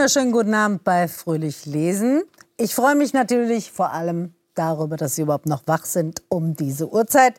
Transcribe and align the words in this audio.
wunderschönen 0.00 0.32
guten 0.32 0.54
Abend 0.54 0.82
bei 0.82 1.08
Fröhlich 1.08 1.66
Lesen. 1.66 2.22
Ich 2.56 2.74
freue 2.74 2.94
mich 2.94 3.12
natürlich 3.12 3.70
vor 3.70 3.92
allem 3.92 4.32
darüber, 4.54 4.96
dass 4.96 5.14
Sie 5.14 5.20
überhaupt 5.20 5.44
noch 5.44 5.60
wach 5.66 5.84
sind 5.84 6.22
um 6.30 6.56
diese 6.56 6.90
Uhrzeit. 6.90 7.34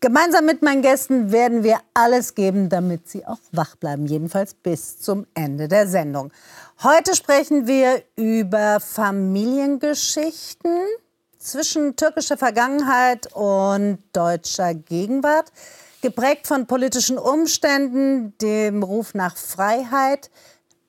Gemeinsam 0.00 0.44
mit 0.46 0.62
meinen 0.62 0.82
Gästen 0.82 1.30
werden 1.30 1.62
wir 1.62 1.78
alles 1.94 2.34
geben, 2.34 2.68
damit 2.68 3.08
Sie 3.08 3.24
auch 3.24 3.38
wach 3.52 3.76
bleiben, 3.76 4.06
jedenfalls 4.06 4.52
bis 4.52 4.98
zum 4.98 5.28
Ende 5.34 5.68
der 5.68 5.86
Sendung. 5.86 6.32
Heute 6.82 7.14
sprechen 7.14 7.68
wir 7.68 8.02
über 8.16 8.80
Familiengeschichten 8.80 10.76
zwischen 11.38 11.94
türkischer 11.94 12.36
Vergangenheit 12.36 13.32
und 13.32 13.98
deutscher 14.12 14.74
Gegenwart, 14.74 15.52
geprägt 16.00 16.48
von 16.48 16.66
politischen 16.66 17.16
Umständen, 17.16 18.36
dem 18.38 18.82
Ruf 18.82 19.14
nach 19.14 19.36
Freiheit, 19.36 20.32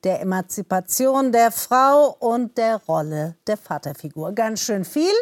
der 0.04 0.20
Emanzipation 0.20 1.32
der 1.32 1.50
Frau 1.50 2.14
und 2.18 2.56
der 2.58 2.76
Rolle 2.86 3.36
der 3.46 3.56
Vaterfigur. 3.56 4.32
Ganz 4.32 4.60
schön 4.60 4.84
viel, 4.84 5.12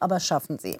aber 0.00 0.20
schaffen 0.20 0.58
Sie. 0.58 0.78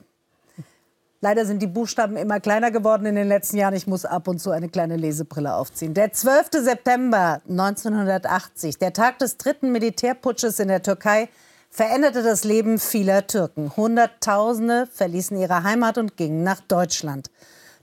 Leider 1.25 1.47
sind 1.47 1.62
die 1.62 1.69
Buchstaben 1.69 2.17
immer 2.17 2.41
kleiner 2.41 2.73
geworden 2.73 3.07
in 3.07 3.15
den 3.15 3.29
letzten 3.29 3.57
Jahren. 3.57 3.75
Ich 3.75 3.87
muss 3.87 4.05
ab 4.05 4.27
und 4.27 4.41
zu 4.41 4.51
eine 4.51 4.69
kleine 4.69 4.97
Lesebrille 4.97 5.55
aufziehen. 5.55 5.95
Der 5.95 6.12
12. 6.12 6.48
September 6.65 7.41
1980, 7.48 8.79
der 8.79 8.93
Tag 8.93 9.21
des 9.21 9.37
dritten 9.37 9.70
Militärputsches 9.70 10.59
in 10.59 10.67
der 10.67 10.83
Türkei, 10.83 11.29
veränderte 11.70 12.25
das 12.25 12.43
Leben 12.43 12.81
vieler 12.81 13.29
Türken. 13.29 13.77
Hunderttausende 13.77 14.89
verließen 14.93 15.39
ihre 15.39 15.62
Heimat 15.62 15.97
und 15.97 16.17
gingen 16.17 16.43
nach 16.43 16.61
Deutschland. 16.61 17.31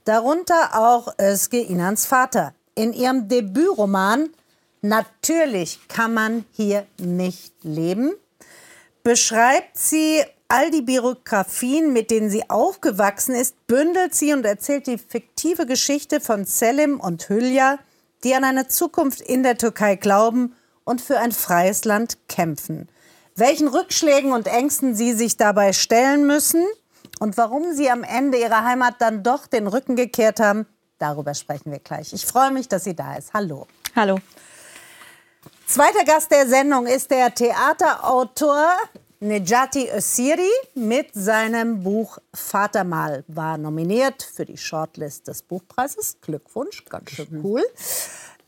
Darunter 0.04 0.78
auch 0.78 1.14
Özge 1.18 1.60
Inans 1.60 2.04
Vater. 2.04 2.52
In 2.74 2.92
ihrem 2.92 3.28
Debütroman 3.28 4.28
Natürlich 4.82 5.80
kann 5.88 6.14
man 6.14 6.44
hier 6.52 6.86
nicht 6.98 7.52
leben 7.62 8.12
beschreibt 9.02 9.78
sie 9.78 10.22
all 10.48 10.70
die 10.70 10.82
Biografien, 10.82 11.92
mit 11.92 12.10
denen 12.10 12.30
sie 12.30 12.48
aufgewachsen 12.50 13.34
ist, 13.34 13.66
bündelt 13.66 14.14
sie 14.14 14.32
und 14.32 14.44
erzählt 14.44 14.86
die 14.86 14.98
fiktive 14.98 15.66
Geschichte 15.66 16.20
von 16.20 16.44
Selim 16.44 16.98
und 17.00 17.28
Hülya, 17.28 17.78
die 18.24 18.34
an 18.34 18.44
eine 18.44 18.68
Zukunft 18.68 19.20
in 19.20 19.42
der 19.42 19.56
Türkei 19.56 19.94
glauben 19.96 20.54
und 20.84 21.00
für 21.00 21.18
ein 21.18 21.32
freies 21.32 21.84
Land 21.84 22.18
kämpfen. 22.28 22.88
Welchen 23.36 23.68
Rückschlägen 23.68 24.32
und 24.32 24.48
Ängsten 24.48 24.94
sie 24.94 25.12
sich 25.12 25.36
dabei 25.36 25.72
stellen 25.72 26.26
müssen 26.26 26.64
und 27.20 27.36
warum 27.36 27.72
sie 27.72 27.90
am 27.90 28.02
Ende 28.02 28.38
ihrer 28.38 28.64
Heimat 28.64 28.96
dann 28.98 29.22
doch 29.22 29.46
den 29.46 29.68
Rücken 29.68 29.94
gekehrt 29.94 30.40
haben, 30.40 30.66
darüber 30.98 31.32
sprechen 31.34 31.70
wir 31.70 31.78
gleich. 31.78 32.12
Ich 32.12 32.26
freue 32.26 32.50
mich, 32.50 32.68
dass 32.68 32.84
sie 32.84 32.96
da 32.96 33.14
ist. 33.14 33.32
Hallo. 33.32 33.66
Hallo. 33.94 34.18
Zweiter 35.70 36.04
Gast 36.04 36.32
der 36.32 36.48
Sendung 36.48 36.88
ist 36.88 37.12
der 37.12 37.32
Theaterautor 37.32 38.72
Nejati 39.20 39.88
Ösiri 39.88 40.50
mit 40.74 41.14
seinem 41.14 41.84
Buch 41.84 42.18
Vatermal 42.34 43.22
war 43.28 43.56
nominiert 43.56 44.20
für 44.20 44.44
die 44.44 44.56
Shortlist 44.56 45.28
des 45.28 45.42
Buchpreises. 45.42 46.16
Glückwunsch, 46.22 46.84
ganz 46.86 47.10
schön 47.10 47.40
cool. 47.44 47.62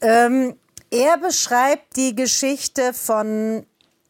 Ähm, 0.01 0.57
er 0.91 1.17
beschreibt 1.17 1.95
die 1.95 2.17
Geschichte 2.17 2.93
von 2.93 3.67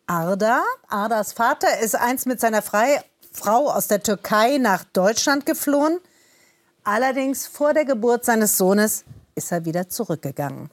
Arda. 0.07 0.63
Ardas 0.89 1.35
Vater 1.35 1.81
ist 1.81 1.95
einst 1.95 2.25
mit 2.27 2.41
seiner 2.41 2.63
Frei 2.63 3.05
Frau 3.31 3.69
aus 3.71 3.89
der 3.89 4.03
Türkei 4.03 4.57
nach 4.57 4.85
Deutschland 4.85 5.45
geflohen. 5.45 6.01
Allerdings 6.83 7.47
vor 7.47 7.75
der 7.75 7.85
Geburt 7.85 8.25
seines 8.25 8.57
Sohnes 8.57 9.05
ist 9.35 9.53
er 9.53 9.67
wieder 9.67 9.91
zurückgegangen. 9.91 10.71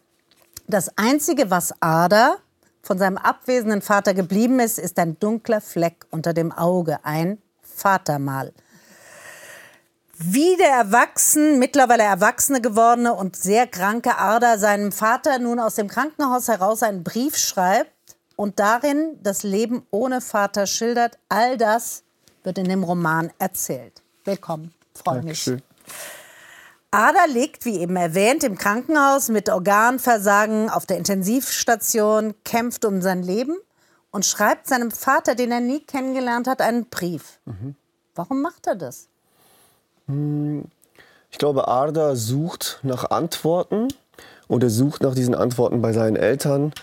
Das 0.70 0.96
Einzige, 1.00 1.50
was 1.50 1.74
Arda 1.82 2.36
von 2.84 3.00
seinem 3.00 3.18
abwesenden 3.18 3.82
Vater 3.82 4.14
geblieben 4.14 4.60
ist, 4.60 4.78
ist 4.78 5.00
ein 5.00 5.20
dunkler 5.20 5.62
Fleck 5.62 6.06
unter 6.12 6.32
dem 6.32 6.52
Auge, 6.52 7.00
ein 7.02 7.40
Vatermal. 7.64 8.54
Wie 10.20 10.58
der 10.58 10.70
erwachsen, 10.70 11.58
mittlerweile 11.58 12.04
erwachsene 12.04 12.62
gewordene 12.62 13.16
und 13.16 13.36
sehr 13.36 13.66
kranke 13.66 14.18
Arda 14.18 14.60
seinem 14.60 14.92
Vater 14.92 15.40
nun 15.40 15.60
aus 15.60 15.74
dem 15.74 15.88
Krankenhaus 15.88 16.48
heraus 16.48 16.84
einen 16.84 17.04
Brief 17.04 17.36
schreibt 17.36 17.92
und 18.36 18.60
darin 18.60 19.18
das 19.24 19.42
Leben 19.42 19.88
ohne 19.90 20.22
Vater 20.22 20.68
schildert, 20.68 21.18
all 21.30 21.58
das 21.58 22.04
wird 22.44 22.60
in 22.60 22.66
dem 22.66 22.84
Roman 22.84 23.32
erzählt. 23.40 24.04
Willkommen, 24.24 24.72
freue 24.94 25.24
mich. 25.24 25.52
Ada 26.92 27.26
liegt, 27.26 27.66
wie 27.66 27.78
eben 27.78 27.96
erwähnt, 27.96 28.44
im 28.44 28.58
Krankenhaus 28.58 29.30
mit 29.30 29.50
Organversagen 29.50 30.70
auf 30.70 30.88
der 30.88 30.98
Intensivstation, 30.98 32.34
kämpft 32.44 32.84
um 32.84 33.02
sein 33.02 33.22
Leben 33.22 33.56
und 34.10 34.26
schreibt 34.26 34.68
seinem 34.68 34.90
Vater, 34.90 35.36
den 35.36 35.52
er 35.52 35.60
nie 35.60 35.82
kennengelernt 35.82 36.48
hat, 36.48 36.62
einen 36.62 36.90
Brief. 36.90 37.40
Mhm. 37.46 37.76
Warum 38.16 38.42
macht 38.42 38.66
er 38.66 38.76
das? 38.76 39.08
Hm, 40.08 40.66
ich 41.30 41.38
glaube, 41.38 41.68
Arda 41.68 42.16
sucht 42.16 42.80
nach 42.82 43.12
Antworten 43.12 43.90
und 44.48 44.64
er 44.64 44.72
sucht 44.72 45.04
nach 45.04 45.14
diesen 45.14 45.36
Antworten 45.36 45.84
bei 45.84 45.94
seinen 45.94 46.16
Eltern. 46.16 46.74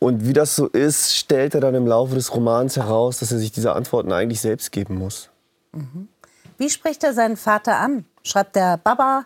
Und 0.00 0.26
wie 0.26 0.32
das 0.32 0.56
so 0.56 0.66
ist, 0.66 1.16
stellt 1.16 1.54
er 1.54 1.60
dann 1.60 1.76
im 1.76 1.86
Laufe 1.86 2.16
des 2.16 2.34
Romans 2.34 2.76
heraus, 2.76 3.18
dass 3.18 3.30
er 3.30 3.38
sich 3.38 3.52
diese 3.52 3.72
Antworten 3.72 4.12
eigentlich 4.12 4.40
selbst 4.40 4.72
geben 4.72 4.96
muss. 4.96 5.30
Mhm. 5.72 6.08
Wie 6.56 6.70
spricht 6.70 7.04
er 7.04 7.14
seinen 7.14 7.36
Vater 7.36 7.76
an? 7.76 8.04
Schreibt 8.28 8.56
der 8.56 8.76
Baba? 8.76 9.24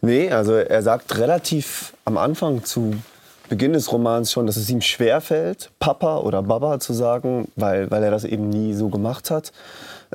Nee, 0.00 0.30
also 0.30 0.54
er 0.54 0.82
sagt 0.82 1.18
relativ 1.18 1.92
am 2.04 2.16
Anfang 2.16 2.64
zu 2.64 2.94
Beginn 3.50 3.72
des 3.74 3.92
Romans 3.92 4.32
schon, 4.32 4.46
dass 4.46 4.56
es 4.56 4.70
ihm 4.70 4.80
schwerfällt, 4.80 5.70
Papa 5.78 6.18
oder 6.18 6.42
Baba 6.42 6.80
zu 6.80 6.92
sagen, 6.92 7.48
weil, 7.56 7.90
weil 7.90 8.02
er 8.02 8.10
das 8.10 8.24
eben 8.24 8.48
nie 8.48 8.72
so 8.72 8.88
gemacht 8.88 9.30
hat. 9.30 9.52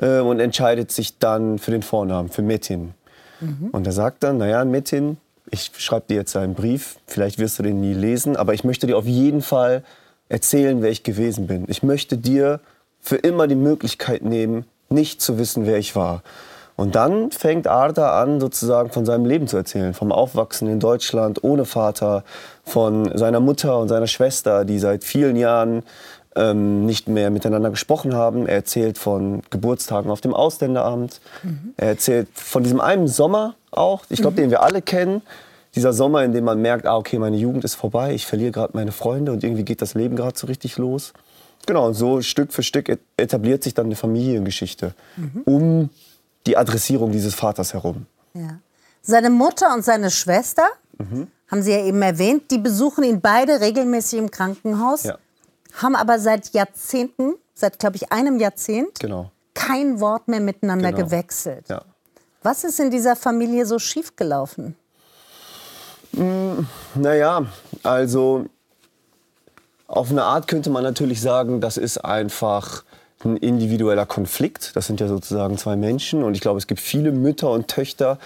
Äh, 0.00 0.18
und 0.18 0.40
entscheidet 0.40 0.90
sich 0.90 1.18
dann 1.18 1.58
für 1.58 1.70
den 1.70 1.82
Vornamen, 1.82 2.30
für 2.30 2.42
Metin. 2.42 2.94
Mhm. 3.40 3.68
Und 3.70 3.86
er 3.86 3.92
sagt 3.92 4.24
dann, 4.24 4.38
naja, 4.38 4.64
Metin, 4.64 5.18
ich 5.50 5.70
schreibe 5.76 6.06
dir 6.08 6.16
jetzt 6.16 6.36
einen 6.36 6.54
Brief, 6.54 6.96
vielleicht 7.06 7.38
wirst 7.38 7.58
du 7.58 7.62
den 7.62 7.80
nie 7.80 7.94
lesen, 7.94 8.36
aber 8.36 8.54
ich 8.54 8.64
möchte 8.64 8.86
dir 8.86 8.98
auf 8.98 9.06
jeden 9.06 9.42
Fall 9.42 9.84
erzählen, 10.28 10.82
wer 10.82 10.90
ich 10.90 11.04
gewesen 11.04 11.46
bin. 11.46 11.66
Ich 11.68 11.84
möchte 11.84 12.16
dir 12.16 12.60
für 13.00 13.16
immer 13.16 13.46
die 13.46 13.54
Möglichkeit 13.54 14.22
nehmen, 14.22 14.64
nicht 14.88 15.20
zu 15.20 15.38
wissen, 15.38 15.66
wer 15.66 15.78
ich 15.78 15.94
war. 15.94 16.22
Und 16.76 16.94
dann 16.94 17.30
fängt 17.30 17.66
Arda 17.66 18.20
an, 18.20 18.38
sozusagen 18.38 18.90
von 18.90 19.06
seinem 19.06 19.24
Leben 19.24 19.48
zu 19.48 19.56
erzählen, 19.56 19.94
vom 19.94 20.12
Aufwachsen 20.12 20.68
in 20.68 20.78
Deutschland 20.78 21.42
ohne 21.42 21.64
Vater, 21.64 22.22
von 22.64 23.16
seiner 23.16 23.40
Mutter 23.40 23.78
und 23.78 23.88
seiner 23.88 24.06
Schwester, 24.06 24.66
die 24.66 24.78
seit 24.78 25.02
vielen 25.02 25.36
Jahren 25.36 25.82
ähm, 26.36 26.84
nicht 26.84 27.08
mehr 27.08 27.30
miteinander 27.30 27.70
gesprochen 27.70 28.14
haben. 28.14 28.46
Er 28.46 28.56
erzählt 28.56 28.98
von 28.98 29.42
Geburtstagen 29.48 30.10
auf 30.10 30.20
dem 30.20 30.34
Ausländeramt. 30.34 31.20
Mhm. 31.42 31.72
Er 31.78 31.88
erzählt 31.88 32.28
von 32.34 32.62
diesem 32.62 32.80
einen 32.80 33.08
Sommer 33.08 33.54
auch, 33.70 34.04
ich 34.10 34.20
glaube, 34.20 34.36
mhm. 34.36 34.42
den 34.42 34.50
wir 34.50 34.62
alle 34.62 34.82
kennen. 34.82 35.22
Dieser 35.74 35.94
Sommer, 35.94 36.24
in 36.24 36.32
dem 36.32 36.44
man 36.44 36.60
merkt, 36.60 36.86
ah, 36.86 36.96
okay, 36.96 37.18
meine 37.18 37.36
Jugend 37.36 37.64
ist 37.64 37.74
vorbei, 37.74 38.14
ich 38.14 38.26
verliere 38.26 38.50
gerade 38.50 38.72
meine 38.74 38.92
Freunde 38.92 39.32
und 39.32 39.44
irgendwie 39.44 39.64
geht 39.64 39.82
das 39.82 39.94
Leben 39.94 40.16
gerade 40.16 40.38
so 40.38 40.46
richtig 40.46 40.76
los. 40.78 41.12
Genau, 41.66 41.86
und 41.86 41.94
so 41.94 42.22
Stück 42.22 42.52
für 42.52 42.62
Stück 42.62 42.98
etabliert 43.16 43.62
sich 43.62 43.74
dann 43.74 43.86
eine 43.86 43.96
Familiengeschichte 43.96 44.94
mhm. 45.16 45.42
um 45.44 45.90
die 46.46 46.56
Adressierung 46.56 47.12
dieses 47.12 47.34
Vaters 47.34 47.74
herum. 47.74 48.06
Ja. 48.34 48.60
Seine 49.02 49.30
Mutter 49.30 49.72
und 49.74 49.84
seine 49.84 50.10
Schwester, 50.10 50.66
mhm. 50.98 51.28
haben 51.48 51.62
Sie 51.62 51.72
ja 51.72 51.84
eben 51.84 52.02
erwähnt, 52.02 52.50
die 52.50 52.58
besuchen 52.58 53.04
ihn 53.04 53.20
beide 53.20 53.60
regelmäßig 53.60 54.18
im 54.18 54.30
Krankenhaus, 54.30 55.04
ja. 55.04 55.18
haben 55.74 55.96
aber 55.96 56.18
seit 56.18 56.52
Jahrzehnten, 56.54 57.34
seit 57.54 57.78
glaube 57.78 57.96
ich 57.96 58.12
einem 58.12 58.38
Jahrzehnt, 58.38 58.98
genau. 59.00 59.30
kein 59.54 60.00
Wort 60.00 60.28
mehr 60.28 60.40
miteinander 60.40 60.92
genau. 60.92 61.04
gewechselt. 61.04 61.68
Ja. 61.68 61.82
Was 62.42 62.64
ist 62.64 62.78
in 62.78 62.90
dieser 62.90 63.16
Familie 63.16 63.66
so 63.66 63.78
schiefgelaufen? 63.78 64.76
Mm, 66.12 66.60
naja, 66.94 67.46
also 67.82 68.46
auf 69.88 70.10
eine 70.10 70.24
Art 70.24 70.48
könnte 70.48 70.70
man 70.70 70.82
natürlich 70.82 71.20
sagen, 71.20 71.60
das 71.60 71.76
ist 71.76 71.98
einfach 71.98 72.84
ein 73.24 73.36
individueller 73.36 74.06
Konflikt. 74.06 74.76
Das 74.76 74.86
sind 74.86 75.00
ja 75.00 75.08
sozusagen 75.08 75.56
zwei 75.58 75.76
Menschen. 75.76 76.22
Und 76.22 76.34
ich 76.34 76.40
glaube, 76.40 76.58
es 76.58 76.66
gibt 76.66 76.80
viele 76.80 77.12
Mütter 77.12 77.50
und 77.50 77.68
Töchter, 77.68 78.18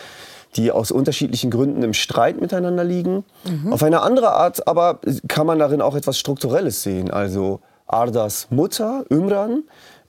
die 0.57 0.73
aus 0.73 0.91
unterschiedlichen 0.91 1.51
Gründen 1.51 1.83
im 1.83 1.95
Streit 1.95 2.41
miteinander 2.41 2.85
liegen. 2.85 3.25
Mhm. 3.45 3.73
Auf 3.73 3.83
eine 3.83 4.03
andere 4.03 4.33
Art 4.33 4.67
aber 4.67 4.99
kann 5.29 5.47
man 5.47 5.59
darin 5.59 5.81
auch 5.81 5.95
etwas 5.95 6.19
Strukturelles 6.19 6.83
sehen. 6.83 7.11
Also 7.11 7.61
Ardas 7.87 8.49
Mutter, 8.51 9.05
Ümran, 9.11 9.65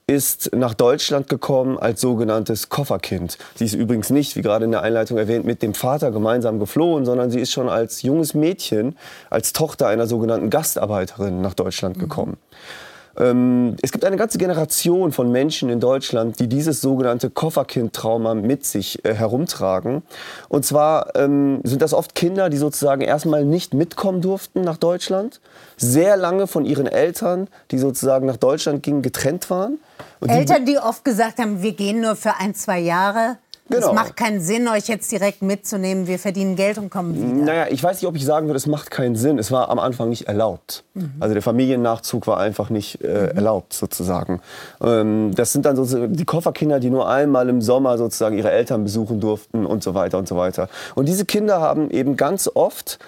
ist 0.08 0.50
nach 0.54 0.74
Deutschland 0.74 1.28
gekommen 1.28 1.78
als 1.78 2.00
sogenanntes 2.00 2.68
Kofferkind. 2.68 3.38
Sie 3.54 3.64
ist 3.64 3.74
übrigens 3.74 4.10
nicht, 4.10 4.36
wie 4.36 4.42
gerade 4.42 4.64
in 4.64 4.72
der 4.72 4.82
Einleitung 4.82 5.16
erwähnt, 5.16 5.44
mit 5.44 5.62
dem 5.62 5.74
Vater 5.74 6.10
gemeinsam 6.10 6.58
geflohen, 6.58 7.04
sondern 7.04 7.30
sie 7.30 7.40
ist 7.40 7.52
schon 7.52 7.68
als 7.68 8.02
junges 8.02 8.34
Mädchen, 8.34 8.96
als 9.30 9.52
Tochter 9.52 9.86
einer 9.86 10.06
sogenannten 10.08 10.50
Gastarbeiterin 10.50 11.40
nach 11.40 11.54
Deutschland 11.54 11.96
mhm. 11.96 12.00
gekommen. 12.00 12.36
Ähm, 12.36 12.81
es 13.14 13.92
gibt 13.92 14.04
eine 14.04 14.16
ganze 14.16 14.38
Generation 14.38 15.12
von 15.12 15.30
Menschen 15.30 15.68
in 15.68 15.80
Deutschland, 15.80 16.40
die 16.40 16.48
dieses 16.48 16.80
sogenannte 16.80 17.28
Kofferkind-Trauma 17.28 18.34
mit 18.34 18.64
sich 18.64 19.04
äh, 19.04 19.14
herumtragen. 19.14 20.02
Und 20.48 20.64
zwar 20.64 21.14
ähm, 21.14 21.60
sind 21.62 21.82
das 21.82 21.92
oft 21.92 22.14
Kinder, 22.14 22.48
die 22.48 22.56
sozusagen 22.56 23.02
erstmal 23.02 23.44
nicht 23.44 23.74
mitkommen 23.74 24.22
durften 24.22 24.62
nach 24.62 24.78
Deutschland, 24.78 25.40
sehr 25.76 26.16
lange 26.16 26.46
von 26.46 26.64
ihren 26.64 26.86
Eltern, 26.86 27.48
die 27.70 27.78
sozusagen 27.78 28.26
nach 28.26 28.38
Deutschland 28.38 28.82
gingen, 28.82 29.02
getrennt 29.02 29.50
waren. 29.50 29.78
Eltern, 30.20 30.64
die 30.64 30.78
oft 30.78 31.04
gesagt 31.04 31.38
haben, 31.38 31.62
wir 31.62 31.72
gehen 31.72 32.00
nur 32.00 32.16
für 32.16 32.36
ein, 32.38 32.54
zwei 32.54 32.78
Jahre. 32.78 33.36
Genau. 33.68 33.88
Es 33.88 33.94
macht 33.94 34.16
keinen 34.16 34.40
Sinn, 34.40 34.68
euch 34.68 34.88
jetzt 34.88 35.10
direkt 35.12 35.40
mitzunehmen. 35.40 36.06
Wir 36.06 36.18
verdienen 36.18 36.56
Geld 36.56 36.78
und 36.78 36.90
kommen 36.90 37.14
wieder. 37.14 37.44
Naja, 37.44 37.66
ich 37.70 37.82
weiß 37.82 38.00
nicht, 38.00 38.08
ob 38.08 38.16
ich 38.16 38.24
sagen 38.24 38.46
würde, 38.46 38.56
es 38.56 38.66
macht 38.66 38.90
keinen 38.90 39.16
Sinn. 39.16 39.38
Es 39.38 39.52
war 39.52 39.70
am 39.70 39.78
Anfang 39.78 40.08
nicht 40.08 40.26
erlaubt. 40.26 40.84
Mhm. 40.94 41.12
Also 41.20 41.34
der 41.34 41.42
Familiennachzug 41.42 42.26
war 42.26 42.38
einfach 42.38 42.70
nicht 42.70 43.02
äh, 43.02 43.06
mhm. 43.06 43.36
erlaubt, 43.36 43.72
sozusagen. 43.72 44.40
Ähm, 44.82 45.32
das 45.34 45.52
sind 45.52 45.64
dann 45.64 45.76
sozusagen 45.76 46.12
die 46.12 46.24
Kofferkinder, 46.24 46.80
die 46.80 46.90
nur 46.90 47.08
einmal 47.08 47.48
im 47.48 47.62
Sommer 47.62 47.98
sozusagen 47.98 48.36
ihre 48.36 48.50
Eltern 48.50 48.82
besuchen 48.82 49.20
durften 49.20 49.64
und 49.64 49.82
so 49.82 49.94
weiter 49.94 50.18
und 50.18 50.26
so 50.26 50.36
weiter. 50.36 50.68
Und 50.94 51.06
diese 51.06 51.24
Kinder 51.24 51.60
haben 51.60 51.90
eben 51.90 52.16
ganz 52.16 52.50
oft 52.52 52.98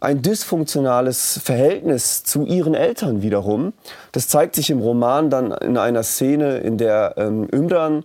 ein 0.00 0.22
dysfunktionales 0.22 1.40
Verhältnis 1.42 2.24
zu 2.24 2.44
ihren 2.44 2.74
Eltern 2.74 3.22
wiederum. 3.22 3.72
Das 4.12 4.28
zeigt 4.28 4.54
sich 4.54 4.70
im 4.70 4.80
Roman 4.80 5.30
dann 5.30 5.50
in 5.50 5.76
einer 5.76 6.02
Szene, 6.02 6.58
in 6.58 6.78
der 6.78 7.14
ähm, 7.16 7.48
Ümran 7.52 8.04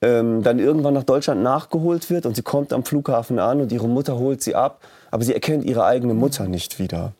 ähm, 0.00 0.42
dann 0.42 0.58
irgendwann 0.58 0.94
nach 0.94 1.04
Deutschland 1.04 1.42
nachgeholt 1.42 2.10
wird 2.10 2.26
und 2.26 2.36
sie 2.36 2.42
kommt 2.42 2.72
am 2.72 2.84
Flughafen 2.84 3.38
an 3.38 3.60
und 3.60 3.72
ihre 3.72 3.88
Mutter 3.88 4.18
holt 4.18 4.42
sie 4.42 4.54
ab, 4.54 4.80
aber 5.10 5.24
sie 5.24 5.34
erkennt 5.34 5.64
ihre 5.64 5.84
eigene 5.84 6.14
Mutter 6.14 6.46
nicht 6.46 6.78
wieder. 6.78 7.12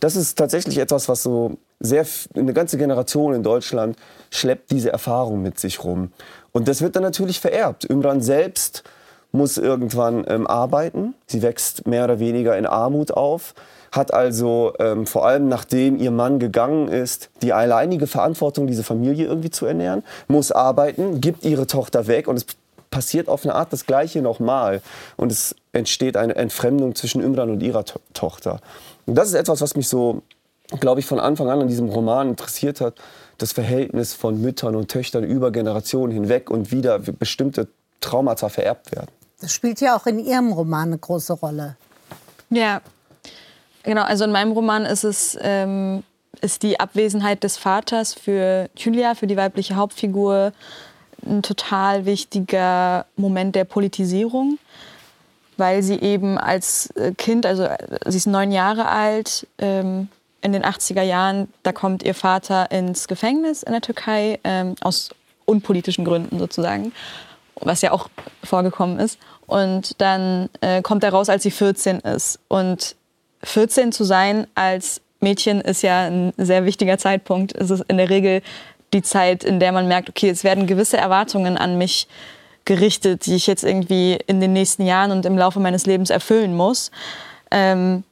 Das 0.00 0.16
ist 0.16 0.38
tatsächlich 0.38 0.78
etwas, 0.78 1.08
was 1.08 1.22
so 1.22 1.58
sehr 1.80 2.06
eine 2.34 2.52
ganze 2.52 2.78
Generation 2.78 3.34
in 3.34 3.42
Deutschland 3.42 3.96
schleppt 4.30 4.70
diese 4.70 4.90
Erfahrung 4.90 5.42
mit 5.42 5.58
sich 5.58 5.82
rum. 5.84 6.12
Und 6.52 6.68
das 6.68 6.80
wird 6.80 6.96
dann 6.96 7.02
natürlich 7.02 7.40
vererbt. 7.40 7.88
Ümran 7.88 8.20
selbst 8.20 8.84
muss 9.32 9.56
irgendwann 9.56 10.24
ähm, 10.28 10.46
arbeiten. 10.46 11.14
Sie 11.26 11.42
wächst 11.42 11.86
mehr 11.86 12.04
oder 12.04 12.20
weniger 12.20 12.56
in 12.56 12.66
Armut 12.66 13.12
auf 13.12 13.54
hat 13.92 14.12
also 14.12 14.72
ähm, 14.78 15.06
vor 15.06 15.26
allem 15.26 15.48
nachdem 15.48 15.98
ihr 15.98 16.10
Mann 16.10 16.38
gegangen 16.38 16.88
ist, 16.88 17.30
die 17.42 17.52
alleinige 17.52 18.06
Verantwortung, 18.06 18.66
diese 18.66 18.82
Familie 18.82 19.26
irgendwie 19.26 19.50
zu 19.50 19.66
ernähren, 19.66 20.02
muss 20.28 20.50
arbeiten, 20.50 21.20
gibt 21.20 21.44
ihre 21.44 21.66
Tochter 21.66 22.06
weg 22.06 22.26
und 22.26 22.36
es 22.36 22.46
passiert 22.90 23.28
auf 23.28 23.44
eine 23.44 23.54
Art 23.54 23.72
das 23.72 23.86
Gleiche 23.86 24.22
nochmal. 24.22 24.80
Und 25.16 25.32
es 25.32 25.56
entsteht 25.72 26.16
eine 26.16 26.36
Entfremdung 26.36 26.94
zwischen 26.94 27.22
Imran 27.22 27.50
und 27.50 27.62
ihrer 27.62 27.84
to 27.84 27.98
Tochter. 28.14 28.60
Und 29.06 29.16
das 29.16 29.28
ist 29.28 29.34
etwas, 29.34 29.60
was 29.60 29.76
mich 29.76 29.88
so, 29.88 30.22
glaube 30.78 31.00
ich, 31.00 31.06
von 31.06 31.18
Anfang 31.18 31.50
an 31.50 31.60
an 31.60 31.68
diesem 31.68 31.88
Roman 31.88 32.28
interessiert 32.28 32.80
hat. 32.80 32.94
Das 33.38 33.52
Verhältnis 33.52 34.14
von 34.14 34.40
Müttern 34.40 34.76
und 34.76 34.88
Töchtern 34.88 35.24
über 35.24 35.50
Generationen 35.50 36.12
hinweg 36.12 36.50
und 36.50 36.70
wieder 36.70 36.98
bestimmte 36.98 37.68
Traumata 38.00 38.48
vererbt 38.48 38.92
werden. 38.92 39.08
Das 39.40 39.52
spielt 39.52 39.80
ja 39.80 39.96
auch 39.96 40.06
in 40.06 40.20
Ihrem 40.20 40.52
Roman 40.52 40.88
eine 40.88 40.98
große 40.98 41.32
Rolle. 41.32 41.76
Ja, 42.50 42.80
Genau, 43.82 44.02
also 44.02 44.24
in 44.24 44.32
meinem 44.32 44.52
Roman 44.52 44.84
ist 44.84 45.04
es 45.04 45.36
ähm, 45.40 46.04
ist 46.40 46.62
die 46.62 46.80
Abwesenheit 46.80 47.44
des 47.44 47.56
Vaters 47.56 48.14
für 48.14 48.70
Julia, 48.76 49.14
für 49.14 49.26
die 49.26 49.36
weibliche 49.36 49.76
Hauptfigur, 49.76 50.52
ein 51.24 51.42
total 51.42 52.04
wichtiger 52.04 53.06
Moment 53.16 53.54
der 53.54 53.64
Politisierung, 53.64 54.58
weil 55.56 55.82
sie 55.82 56.00
eben 56.00 56.38
als 56.38 56.90
äh, 56.96 57.12
Kind, 57.12 57.46
also 57.46 57.68
sie 58.06 58.16
ist 58.16 58.26
neun 58.26 58.50
Jahre 58.50 58.88
alt, 58.88 59.46
ähm, 59.58 60.08
in 60.40 60.52
den 60.52 60.64
80er 60.64 61.02
Jahren, 61.02 61.52
da 61.62 61.72
kommt 61.72 62.02
ihr 62.02 62.14
Vater 62.14 62.70
ins 62.72 63.06
Gefängnis 63.06 63.62
in 63.62 63.72
der 63.72 63.80
Türkei, 63.80 64.40
ähm, 64.42 64.74
aus 64.80 65.10
unpolitischen 65.44 66.04
Gründen 66.04 66.38
sozusagen, 66.40 66.92
was 67.56 67.82
ja 67.82 67.92
auch 67.92 68.08
vorgekommen 68.42 68.98
ist. 68.98 69.18
Und 69.46 70.00
dann 70.00 70.48
äh, 70.60 70.82
kommt 70.82 71.04
er 71.04 71.10
raus, 71.10 71.28
als 71.28 71.44
sie 71.44 71.52
14 71.52 72.00
ist. 72.00 72.40
Und 72.48 72.96
14 73.44 73.92
zu 73.92 74.04
sein 74.04 74.46
als 74.54 75.00
Mädchen 75.20 75.60
ist 75.60 75.82
ja 75.82 76.06
ein 76.06 76.32
sehr 76.36 76.64
wichtiger 76.64 76.98
Zeitpunkt. 76.98 77.54
Es 77.54 77.70
ist 77.70 77.84
in 77.88 77.96
der 77.96 78.10
Regel 78.10 78.42
die 78.92 79.02
Zeit, 79.02 79.44
in 79.44 79.60
der 79.60 79.72
man 79.72 79.88
merkt, 79.88 80.08
okay, 80.08 80.28
es 80.28 80.44
werden 80.44 80.66
gewisse 80.66 80.96
Erwartungen 80.96 81.56
an 81.56 81.78
mich 81.78 82.08
gerichtet, 82.64 83.26
die 83.26 83.34
ich 83.34 83.46
jetzt 83.46 83.64
irgendwie 83.64 84.18
in 84.26 84.40
den 84.40 84.52
nächsten 84.52 84.84
Jahren 84.84 85.10
und 85.10 85.26
im 85.26 85.38
Laufe 85.38 85.60
meines 85.60 85.86
Lebens 85.86 86.10
erfüllen 86.10 86.54
muss. 86.54 86.90
Ähm, 87.50 88.04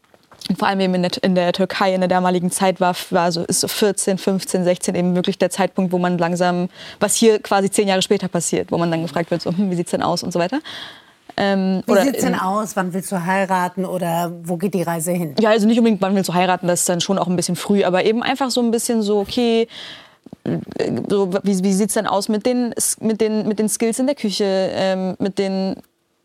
vor 0.59 0.69
allem 0.69 0.81
eben 0.81 0.95
in 0.95 1.03
der, 1.03 1.11
in 1.23 1.35
der, 1.35 1.53
Türkei 1.53 1.95
in 1.95 2.01
der 2.01 2.09
damaligen 2.09 2.51
Zeit 2.51 2.81
war, 2.81 2.97
war 3.11 3.31
so, 3.31 3.45
ist 3.45 3.61
so 3.61 3.69
14, 3.69 4.19
15, 4.19 4.65
16 4.65 4.95
eben 4.95 5.15
wirklich 5.15 5.39
der 5.39 5.51
Zeitpunkt, 5.51 5.93
wo 5.93 5.99
man 5.99 6.19
langsam, 6.19 6.69
was 6.99 7.15
hier 7.15 7.41
quasi 7.41 7.71
zehn 7.71 7.87
Jahre 7.87 8.03
später 8.03 8.29
passiert, 8.29 8.73
wo 8.73 8.79
man 8.79 8.91
dann 8.91 9.03
gefragt 9.03 9.31
wird, 9.31 9.43
so, 9.43 9.51
hm, 9.51 9.71
wie 9.71 9.77
sieht's 9.77 9.91
denn 9.91 10.03
aus 10.03 10.23
und 10.23 10.33
so 10.33 10.39
weiter. 10.39 10.61
Ähm, 11.37 11.83
Wie 11.87 12.01
sieht 12.01 12.17
es 12.17 12.23
denn 12.23 12.35
aus? 12.35 12.77
Wann 12.77 12.93
willst 12.93 13.11
du 13.13 13.25
heiraten 13.25 13.85
oder 13.85 14.33
wo 14.43 14.57
geht 14.57 14.75
die 14.75 14.83
Reise 14.83 15.13
hin? 15.13 15.35
Ja, 15.41 15.51
also 15.51 15.67
nicht 15.67 15.79
unbedingt, 15.79 16.03
wann 16.03 16.15
willst 16.15 16.29
du 16.29 16.35
heiraten, 16.35 16.67
das 16.67 16.81
ist 16.81 16.89
dann 16.89 17.01
schon 17.01 17.19
auch 17.19 17.29
ein 17.29 17.37
bisschen 17.37 17.57
früh, 17.57 17.85
aber 17.85 18.05
eben 18.05 18.23
einfach 18.23 18.51
so 18.51 18.61
ein 18.61 18.71
bisschen 18.71 19.03
so, 19.03 19.19
okay, 19.21 19.69
so, 21.09 21.33
wie, 21.43 21.63
wie 21.63 21.73
sieht 21.73 21.89
es 21.89 21.95
denn 21.95 22.07
aus 22.07 22.29
mit 22.29 22.47
den, 22.47 22.75
mit, 23.01 23.21
den, 23.21 23.47
mit 23.47 23.59
den 23.59 23.69
Skills 23.69 23.99
in 23.99 24.07
der 24.07 24.15
Küche, 24.15 24.45
ähm, 24.45 25.17
mit, 25.19 25.39
den, 25.39 25.77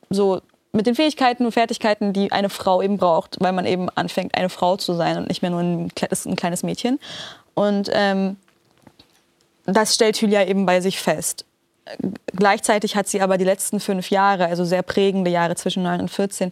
so, 0.09 0.41
mit 0.71 0.87
den 0.87 0.95
Fähigkeiten 0.95 1.45
und 1.45 1.51
Fertigkeiten, 1.51 2.13
die 2.13 2.31
eine 2.31 2.49
Frau 2.49 2.81
eben 2.81 2.97
braucht, 2.97 3.37
weil 3.39 3.51
man 3.51 3.65
eben 3.65 3.89
anfängt, 3.89 4.35
eine 4.35 4.49
Frau 4.49 4.77
zu 4.77 4.93
sein 4.93 5.17
und 5.17 5.27
nicht 5.27 5.41
mehr 5.41 5.51
nur 5.51 5.61
ein, 5.61 5.91
ein 6.25 6.35
kleines 6.35 6.63
Mädchen. 6.63 6.99
Und 7.53 7.89
ähm, 7.93 8.37
das 9.65 9.95
stellt 9.95 10.19
Julia 10.21 10.45
eben 10.45 10.65
bei 10.65 10.81
sich 10.81 10.99
fest. 10.99 11.45
Gleichzeitig 12.35 12.95
hat 12.95 13.07
sie 13.07 13.21
aber 13.21 13.37
die 13.37 13.45
letzten 13.45 13.79
fünf 13.79 14.09
Jahre, 14.09 14.47
also 14.47 14.65
sehr 14.65 14.81
prägende 14.81 15.31
Jahre 15.31 15.55
zwischen 15.55 15.83
9 15.83 16.01
und 16.01 16.09
14, 16.09 16.51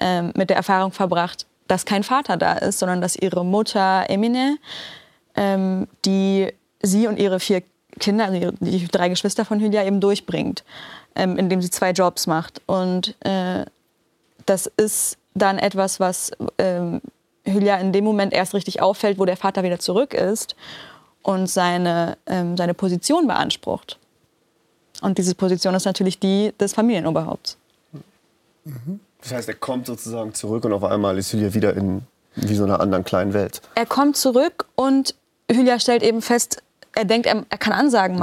ähm, 0.00 0.32
mit 0.36 0.50
der 0.50 0.56
Erfahrung 0.56 0.92
verbracht, 0.92 1.46
dass 1.66 1.84
kein 1.84 2.02
Vater 2.02 2.36
da 2.36 2.52
ist, 2.54 2.78
sondern 2.78 3.00
dass 3.00 3.16
ihre 3.16 3.44
Mutter 3.44 4.06
Emine, 4.08 4.58
ähm, 5.36 5.88
die 6.04 6.52
sie 6.82 7.06
und 7.06 7.18
ihre 7.18 7.40
vier 7.40 7.62
Kinder, 7.98 8.26
also 8.26 8.52
die 8.60 8.86
drei 8.88 9.08
Geschwister 9.08 9.44
von 9.44 9.60
Hülya 9.60 9.84
eben 9.84 10.00
durchbringt, 10.00 10.64
ähm, 11.14 11.36
indem 11.36 11.60
sie 11.60 11.70
zwei 11.70 11.90
Jobs 11.90 12.26
macht. 12.26 12.60
Und 12.66 13.16
äh, 13.24 13.64
das 14.46 14.66
ist 14.66 15.18
dann 15.34 15.58
etwas, 15.58 16.00
was 16.00 16.30
ähm, 16.58 17.00
Hülya 17.44 17.76
in 17.76 17.92
dem 17.92 18.04
Moment 18.04 18.32
erst 18.32 18.54
richtig 18.54 18.80
auffällt, 18.80 19.18
wo 19.18 19.24
der 19.24 19.36
Vater 19.36 19.62
wieder 19.62 19.78
zurück 19.78 20.14
ist 20.14 20.54
und 21.22 21.48
seine, 21.48 22.16
ähm, 22.26 22.56
seine 22.56 22.74
Position 22.74 23.26
beansprucht. 23.26 23.98
Und 25.02 25.18
diese 25.18 25.34
Position 25.34 25.74
ist 25.74 25.84
natürlich 25.84 26.18
die 26.18 26.52
des 26.58 26.74
Familienoberhaupts. 26.74 27.56
Mhm. 28.64 29.00
Das 29.20 29.32
heißt, 29.32 29.48
er 29.48 29.54
kommt 29.54 29.86
sozusagen 29.86 30.34
zurück 30.34 30.64
und 30.64 30.72
auf 30.72 30.84
einmal 30.84 31.18
ist 31.18 31.32
Hülya 31.32 31.54
wieder 31.54 31.74
in 31.74 32.02
wie 32.36 32.54
so 32.54 32.64
einer 32.64 32.80
anderen 32.80 33.04
kleinen 33.04 33.32
Welt. 33.32 33.62
Er 33.74 33.86
kommt 33.86 34.16
zurück 34.16 34.66
und 34.76 35.14
Hülya 35.50 35.80
stellt 35.80 36.02
eben 36.02 36.22
fest, 36.22 36.62
er 36.94 37.04
denkt, 37.04 37.26
er, 37.26 37.44
er 37.48 37.58
kann 37.58 37.72
Ansagen 37.72 38.16
mhm. 38.16 38.20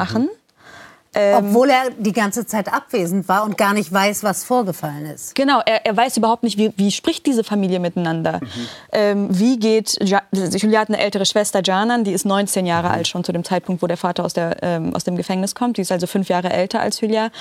Ähm, 1.18 1.48
Obwohl 1.48 1.70
er 1.70 1.92
die 1.98 2.12
ganze 2.12 2.46
Zeit 2.46 2.72
abwesend 2.72 3.30
war 3.30 3.46
und 3.46 3.58
gar 3.58 3.74
nicht 3.74 3.92
weiß, 3.92 4.24
was 4.24 4.44
vorgefallen 4.44 5.06
ist. 5.06 5.34
Genau, 5.34 5.62
er, 5.66 5.86
er 5.86 5.96
weiß 5.96 6.18
überhaupt 6.18 6.44
nicht, 6.44 6.58
wie, 6.58 6.74
wie 6.76 6.92
spricht 6.92 7.26
diese 7.26 7.46
Familie 7.46 7.80
miteinander. 7.80 8.42
Mhm. 8.42 8.68
Ähm, 8.92 9.28
wie 9.32 9.58
geht, 9.58 9.98
Julia 10.02 10.80
hat 10.80 10.90
eine 10.90 11.00
ältere 11.00 11.26
Schwester, 11.26 11.62
Janan, 11.64 12.04
die 12.04 12.12
ist 12.12 12.26
19 12.26 12.66
Jahre 12.66 12.90
mhm. 12.90 12.94
alt 12.96 13.08
schon 13.08 13.24
zu 13.24 13.32
dem 13.32 13.46
Zeitpunkt, 13.46 13.82
wo 13.82 13.88
der 13.88 13.96
Vater 13.96 14.26
aus, 14.26 14.34
der, 14.34 14.58
ähm, 14.62 14.94
aus 14.94 15.06
dem 15.06 15.16
Gefängnis 15.16 15.56
kommt. 15.56 15.78
Die 15.78 15.82
ist 15.82 15.92
also 15.92 16.06
fünf 16.06 16.28
Jahre 16.28 16.52
älter 16.52 16.82
als 16.82 17.00
Julia. 17.00 17.32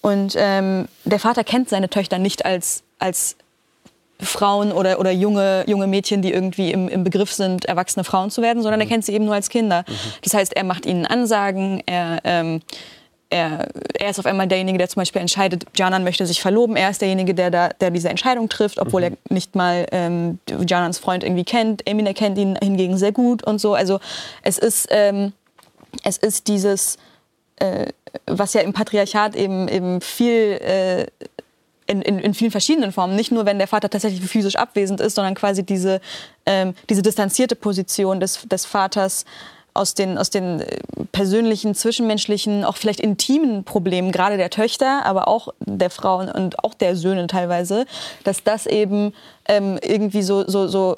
Und 0.00 0.34
ähm, 0.36 0.88
der 1.04 1.20
Vater 1.20 1.44
kennt 1.44 1.68
seine 1.68 1.88
Töchter 1.88 2.18
nicht 2.18 2.44
als, 2.44 2.82
als 2.98 3.36
Frauen 4.20 4.72
oder, 4.72 4.98
oder 5.00 5.10
junge, 5.10 5.64
junge 5.66 5.86
Mädchen, 5.86 6.22
die 6.22 6.32
irgendwie 6.32 6.72
im, 6.72 6.88
im 6.88 7.04
Begriff 7.04 7.32
sind, 7.32 7.64
erwachsene 7.64 8.04
Frauen 8.04 8.30
zu 8.30 8.42
werden, 8.42 8.62
sondern 8.62 8.80
er 8.80 8.86
mhm. 8.86 8.90
kennt 8.90 9.04
sie 9.04 9.12
eben 9.12 9.24
nur 9.24 9.34
als 9.34 9.48
Kinder. 9.48 9.84
Mhm. 9.86 9.94
Das 10.22 10.34
heißt, 10.34 10.56
er 10.56 10.64
macht 10.64 10.86
ihnen 10.86 11.06
Ansagen, 11.06 11.82
er 11.86 12.20
ähm, 12.24 12.60
er, 13.34 13.68
er, 13.98 14.10
ist 14.10 14.20
auf 14.20 14.26
einmal 14.26 14.46
derjenige, 14.46 14.78
der 14.78 14.88
zum 14.88 15.00
Beispiel 15.00 15.20
entscheidet, 15.20 15.64
Janan 15.76 16.04
möchte 16.04 16.24
sich 16.24 16.40
verloben. 16.40 16.76
Er 16.76 16.90
ist 16.90 17.00
derjenige, 17.00 17.34
der, 17.34 17.50
da, 17.50 17.68
der 17.68 17.90
diese 17.90 18.08
Entscheidung 18.08 18.48
trifft, 18.48 18.78
obwohl 18.78 19.00
mhm. 19.00 19.16
er 19.28 19.34
nicht 19.34 19.56
mal 19.56 19.86
ähm, 19.90 20.38
Janans 20.46 20.98
Freund 20.98 21.24
irgendwie 21.24 21.42
kennt. 21.42 21.84
Emine 21.84 22.14
kennt 22.14 22.38
ihn 22.38 22.56
hingegen 22.62 22.96
sehr 22.96 23.10
gut 23.10 23.44
und 23.44 23.60
so. 23.60 23.74
Also 23.74 23.98
es 24.42 24.58
ist, 24.58 24.86
ähm, 24.90 25.32
es 26.04 26.16
ist 26.16 26.46
dieses, 26.46 26.96
äh, 27.56 27.86
was 28.26 28.54
ja 28.54 28.60
im 28.60 28.72
Patriarchat 28.72 29.34
eben, 29.34 29.66
eben 29.66 30.00
viel 30.00 30.60
äh, 30.62 31.06
in, 31.86 32.02
in, 32.02 32.20
in, 32.20 32.34
vielen 32.34 32.52
verschiedenen 32.52 32.92
Formen. 32.92 33.16
Nicht 33.16 33.32
nur, 33.32 33.46
wenn 33.46 33.58
der 33.58 33.66
Vater 33.66 33.90
tatsächlich 33.90 34.24
physisch 34.30 34.54
abwesend 34.54 35.00
ist, 35.00 35.16
sondern 35.16 35.34
quasi 35.34 35.64
diese, 35.64 36.00
ähm, 36.46 36.74
diese 36.88 37.02
distanzierte 37.02 37.56
Position 37.56 38.20
des, 38.20 38.42
des 38.48 38.64
Vaters 38.64 39.24
aus 39.74 39.94
den, 39.94 40.16
aus 40.18 40.30
den 40.30 40.60
äh, 40.60 40.78
persönlichen, 41.12 41.74
zwischenmenschlichen, 41.74 42.64
auch 42.64 42.76
vielleicht 42.76 43.00
intimen 43.00 43.64
Problemen, 43.64 44.12
gerade 44.12 44.36
der 44.36 44.50
Töchter, 44.50 45.04
aber 45.04 45.28
auch 45.28 45.48
der 45.60 45.90
Frauen 45.90 46.28
und 46.30 46.62
auch 46.64 46.74
der 46.74 46.96
Söhne 46.96 47.26
teilweise, 47.26 47.84
dass 48.22 48.42
das 48.44 48.66
eben 48.66 49.12
ähm, 49.46 49.78
irgendwie 49.82 50.22
so, 50.22 50.48
so, 50.48 50.68
so 50.68 50.96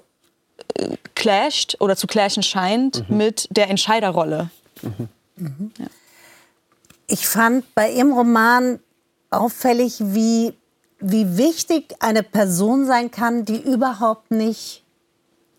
äh, 0.75 0.97
clasht 1.15 1.77
oder 1.81 1.97
zu 1.97 2.07
clashen 2.07 2.43
scheint 2.43 3.09
Mhm. 3.09 3.17
mit 3.17 3.49
der 3.51 3.69
Entscheiderrolle. 3.71 4.51
Ich 7.07 7.27
fand 7.29 7.75
bei 7.75 7.91
Ihrem 7.91 8.13
Roman 8.13 8.81
auffällig, 9.31 9.97
wie, 10.01 10.53
wie 10.99 11.37
wichtig 11.37 11.95
eine 12.01 12.23
Person 12.23 12.87
sein 12.87 13.11
kann, 13.11 13.45
die 13.45 13.59
überhaupt 13.61 14.31
nicht 14.31 14.83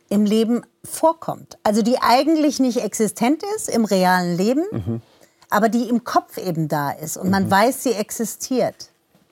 im 0.09 0.25
Leben 0.25 0.63
vorkommt. 0.83 1.57
Also 1.63 1.81
die 1.81 1.97
eigentlich 1.99 2.59
nicht 2.59 2.77
existent 2.81 3.43
ist 3.55 3.69
im 3.69 3.85
realen 3.85 4.37
Leben, 4.37 4.63
Mhm. 4.71 5.01
aber 5.49 5.69
die 5.69 5.89
im 5.89 6.03
Kopf 6.03 6.37
eben 6.37 6.67
da 6.67 6.91
ist 6.91 7.17
und 7.17 7.29
man 7.29 7.49
weiß, 7.51 7.83
sie 7.83 7.93
existiert. 7.93 8.89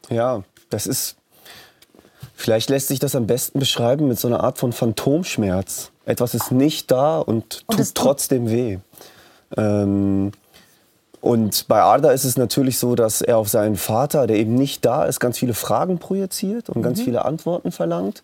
Ja, 0.09 0.43
das 0.69 0.87
ist. 0.87 1.15
Vielleicht 2.37 2.69
lässt 2.69 2.89
sich 2.89 2.99
das 2.99 3.15
am 3.15 3.27
besten 3.27 3.59
beschreiben 3.59 4.07
mit 4.09 4.19
so 4.19 4.27
einer 4.27 4.43
Art 4.43 4.57
von 4.57 4.73
Phantomschmerz. 4.73 5.91
Etwas 6.05 6.33
ist 6.35 6.51
nicht 6.51 6.91
da 6.91 7.19
und 7.19 7.63
Und 7.67 7.77
tut- 7.77 7.95
trotzdem 7.95 8.49
weh. 8.49 8.77
Ähm, 9.57 10.31
und 11.25 11.67
bei 11.67 11.81
Arda 11.81 12.11
ist 12.11 12.23
es 12.23 12.37
natürlich 12.37 12.77
so, 12.77 12.93
dass 12.93 13.23
er 13.23 13.39
auf 13.39 13.49
seinen 13.49 13.77
Vater, 13.77 14.27
der 14.27 14.37
eben 14.37 14.53
nicht 14.53 14.85
da 14.85 15.05
ist, 15.05 15.19
ganz 15.19 15.39
viele 15.39 15.55
Fragen 15.55 15.97
projiziert 15.97 16.69
und 16.69 16.83
ganz 16.83 17.01
viele 17.01 17.25
Antworten 17.25 17.71
verlangt. 17.71 18.21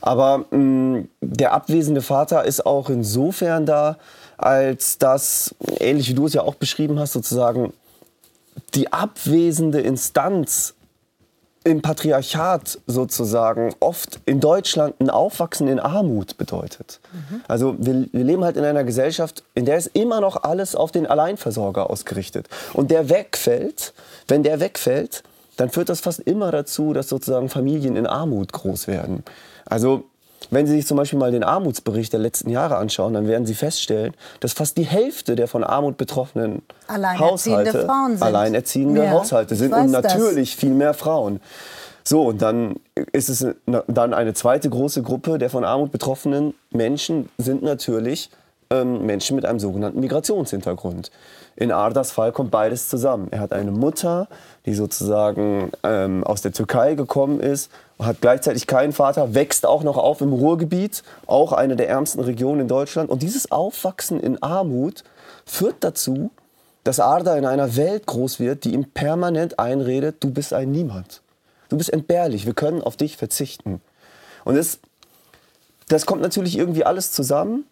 Aber 0.00 0.44
mh, 0.52 1.02
der 1.20 1.52
abwesende 1.52 2.00
Vater 2.00 2.44
ist 2.44 2.64
auch 2.64 2.90
insofern 2.90 3.66
da, 3.66 3.98
als 4.36 4.98
dass, 4.98 5.52
ähnlich 5.80 6.08
wie 6.08 6.14
du 6.14 6.26
es 6.26 6.34
ja 6.34 6.42
auch 6.42 6.54
beschrieben 6.54 7.00
hast, 7.00 7.14
sozusagen 7.14 7.72
die 8.74 8.92
abwesende 8.92 9.80
Instanz 9.80 10.74
im 11.64 11.80
Patriarchat 11.80 12.78
sozusagen 12.86 13.74
oft 13.80 14.20
in 14.26 14.38
Deutschland 14.38 15.00
ein 15.00 15.08
Aufwachsen 15.08 15.66
in 15.66 15.80
Armut 15.80 16.36
bedeutet. 16.36 17.00
Also 17.48 17.74
wir, 17.78 18.06
wir 18.12 18.24
leben 18.24 18.44
halt 18.44 18.56
in 18.56 18.64
einer 18.64 18.84
Gesellschaft, 18.84 19.42
in 19.54 19.64
der 19.64 19.78
ist 19.78 19.88
immer 19.94 20.20
noch 20.20 20.42
alles 20.42 20.76
auf 20.76 20.92
den 20.92 21.06
Alleinversorger 21.06 21.88
ausgerichtet. 21.88 22.48
Und 22.74 22.90
der 22.90 23.08
wegfällt, 23.08 23.94
wenn 24.28 24.42
der 24.42 24.60
wegfällt, 24.60 25.22
dann 25.56 25.70
führt 25.70 25.88
das 25.88 26.00
fast 26.00 26.20
immer 26.20 26.50
dazu, 26.50 26.92
dass 26.92 27.08
sozusagen 27.08 27.48
Familien 27.48 27.96
in 27.96 28.06
Armut 28.06 28.52
groß 28.52 28.86
werden. 28.86 29.24
Also 29.64 30.04
wenn 30.50 30.66
Sie 30.66 30.72
sich 30.74 30.86
zum 30.86 30.96
Beispiel 30.96 31.18
mal 31.18 31.32
den 31.32 31.44
Armutsbericht 31.44 32.12
der 32.12 32.20
letzten 32.20 32.50
Jahre 32.50 32.76
anschauen, 32.76 33.14
dann 33.14 33.26
werden 33.26 33.46
Sie 33.46 33.54
feststellen, 33.54 34.14
dass 34.40 34.52
fast 34.52 34.76
die 34.76 34.84
Hälfte 34.84 35.36
der 35.36 35.48
von 35.48 35.64
Armut 35.64 35.96
betroffenen 35.96 36.62
Alleinerziehende 36.86 37.24
Haushalte 37.70 37.86
Frauen 37.86 38.10
sind. 38.12 38.22
alleinerziehende 38.22 39.04
Ja, 39.04 39.10
Haushalte 39.10 39.56
sind 39.56 39.72
und 39.72 39.92
das. 39.92 40.14
natürlich 40.14 40.56
viel 40.56 40.74
mehr 40.74 40.94
Frauen. 40.94 41.40
So, 42.06 42.24
und 42.26 42.42
dann 42.42 42.76
ist 43.12 43.30
es 43.30 43.46
dann 43.86 44.12
eine 44.12 44.34
zweite 44.34 44.68
große 44.68 45.02
Gruppe 45.02 45.38
der 45.38 45.48
von 45.48 45.64
Armut 45.64 45.90
betroffenen 45.90 46.52
Menschen 46.70 47.30
sind 47.38 47.62
natürlich 47.62 48.30
ähm, 48.70 49.06
Menschen 49.06 49.36
mit 49.36 49.44
einem 49.44 49.58
sogenannten 49.58 50.00
Migrationshintergrund. 50.00 51.10
In 51.56 51.70
Ardas 51.70 52.10
Fall 52.10 52.32
kommt 52.32 52.50
beides 52.50 52.88
zusammen. 52.88 53.28
Er 53.30 53.40
hat 53.40 53.52
eine 53.52 53.70
Mutter, 53.70 54.28
die 54.66 54.74
sozusagen 54.74 55.70
ähm, 55.82 56.24
aus 56.24 56.42
der 56.42 56.52
Türkei 56.52 56.94
gekommen 56.94 57.40
ist, 57.40 57.70
hat 57.98 58.20
gleichzeitig 58.20 58.66
keinen 58.66 58.92
Vater, 58.92 59.34
wächst 59.34 59.66
auch 59.66 59.82
noch 59.82 59.96
auf 59.96 60.20
im 60.20 60.32
Ruhrgebiet, 60.32 61.02
auch 61.26 61.52
eine 61.52 61.76
der 61.76 61.88
ärmsten 61.88 62.20
Regionen 62.20 62.62
in 62.62 62.68
Deutschland. 62.68 63.10
Und 63.10 63.22
dieses 63.22 63.52
Aufwachsen 63.52 64.18
in 64.20 64.42
Armut 64.42 65.04
führt 65.46 65.76
dazu, 65.80 66.30
dass 66.82 67.00
Arda 67.00 67.36
in 67.36 67.46
einer 67.46 67.76
Welt 67.76 68.06
groß 68.06 68.40
wird, 68.40 68.64
die 68.64 68.74
ihm 68.74 68.84
permanent 68.84 69.58
einredet, 69.58 70.16
du 70.20 70.30
bist 70.30 70.52
ein 70.52 70.70
Niemand. 70.70 71.22
Du 71.70 71.78
bist 71.78 71.92
entbehrlich, 71.92 72.46
wir 72.46 72.54
können 72.54 72.82
auf 72.82 72.96
dich 72.96 73.16
verzichten. 73.16 73.80
Und 74.44 74.56
es, 74.56 74.80
das 75.88 76.04
kommt 76.04 76.20
natürlich 76.20 76.58
irgendwie 76.58 76.84
alles 76.84 77.10
zusammen. 77.12 77.64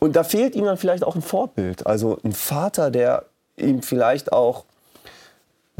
Und 0.00 0.16
da 0.16 0.24
fehlt 0.24 0.54
ihm 0.54 0.64
dann 0.64 0.76
vielleicht 0.76 1.04
auch 1.04 1.14
ein 1.14 1.22
Vorbild. 1.22 1.86
Also 1.86 2.18
ein 2.24 2.32
Vater, 2.32 2.90
der 2.90 3.26
ihm 3.56 3.82
vielleicht 3.82 4.32
auch 4.32 4.64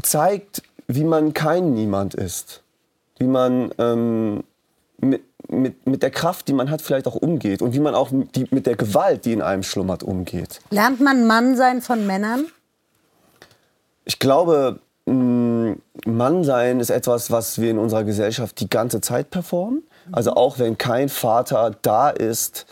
zeigt, 0.01 0.63
wie 0.87 1.03
man 1.03 1.33
kein 1.33 1.73
Niemand 1.73 2.13
ist. 2.13 2.61
Wie 3.17 3.27
man 3.27 3.71
ähm, 3.77 4.43
mit, 4.99 5.23
mit, 5.49 5.85
mit 5.85 6.03
der 6.03 6.11
Kraft, 6.11 6.47
die 6.47 6.53
man 6.53 6.69
hat, 6.69 6.81
vielleicht 6.81 7.07
auch 7.07 7.15
umgeht. 7.15 7.61
Und 7.61 7.73
wie 7.73 7.79
man 7.79 7.95
auch 7.95 8.11
mit 8.11 8.35
die, 8.35 8.47
mit 8.51 8.65
der 8.65 8.75
Gewalt, 8.75 9.25
die 9.25 9.33
in 9.33 9.41
einem 9.41 9.63
schlummert, 9.63 10.03
umgeht. 10.03 10.61
Lernt 10.69 11.01
man 11.01 11.25
Mann 11.27 11.55
sein 11.55 11.81
von 11.81 12.05
Männern? 12.07 12.45
Ich 14.05 14.19
glaube, 14.19 14.79
mh, 15.05 15.75
Mannsein 16.05 16.79
ist 16.79 16.89
etwas, 16.89 17.31
was 17.31 17.59
wir 17.59 17.71
in 17.71 17.77
unserer 17.77 18.03
Gesellschaft 18.03 18.59
die 18.59 18.69
ganze 18.69 19.01
Zeit 19.01 19.29
performen. 19.29 19.83
Also 20.11 20.33
auch 20.33 20.59
wenn 20.59 20.77
kein 20.77 21.09
Vater 21.09 21.75
da 21.81 22.09
ist, 22.09 22.65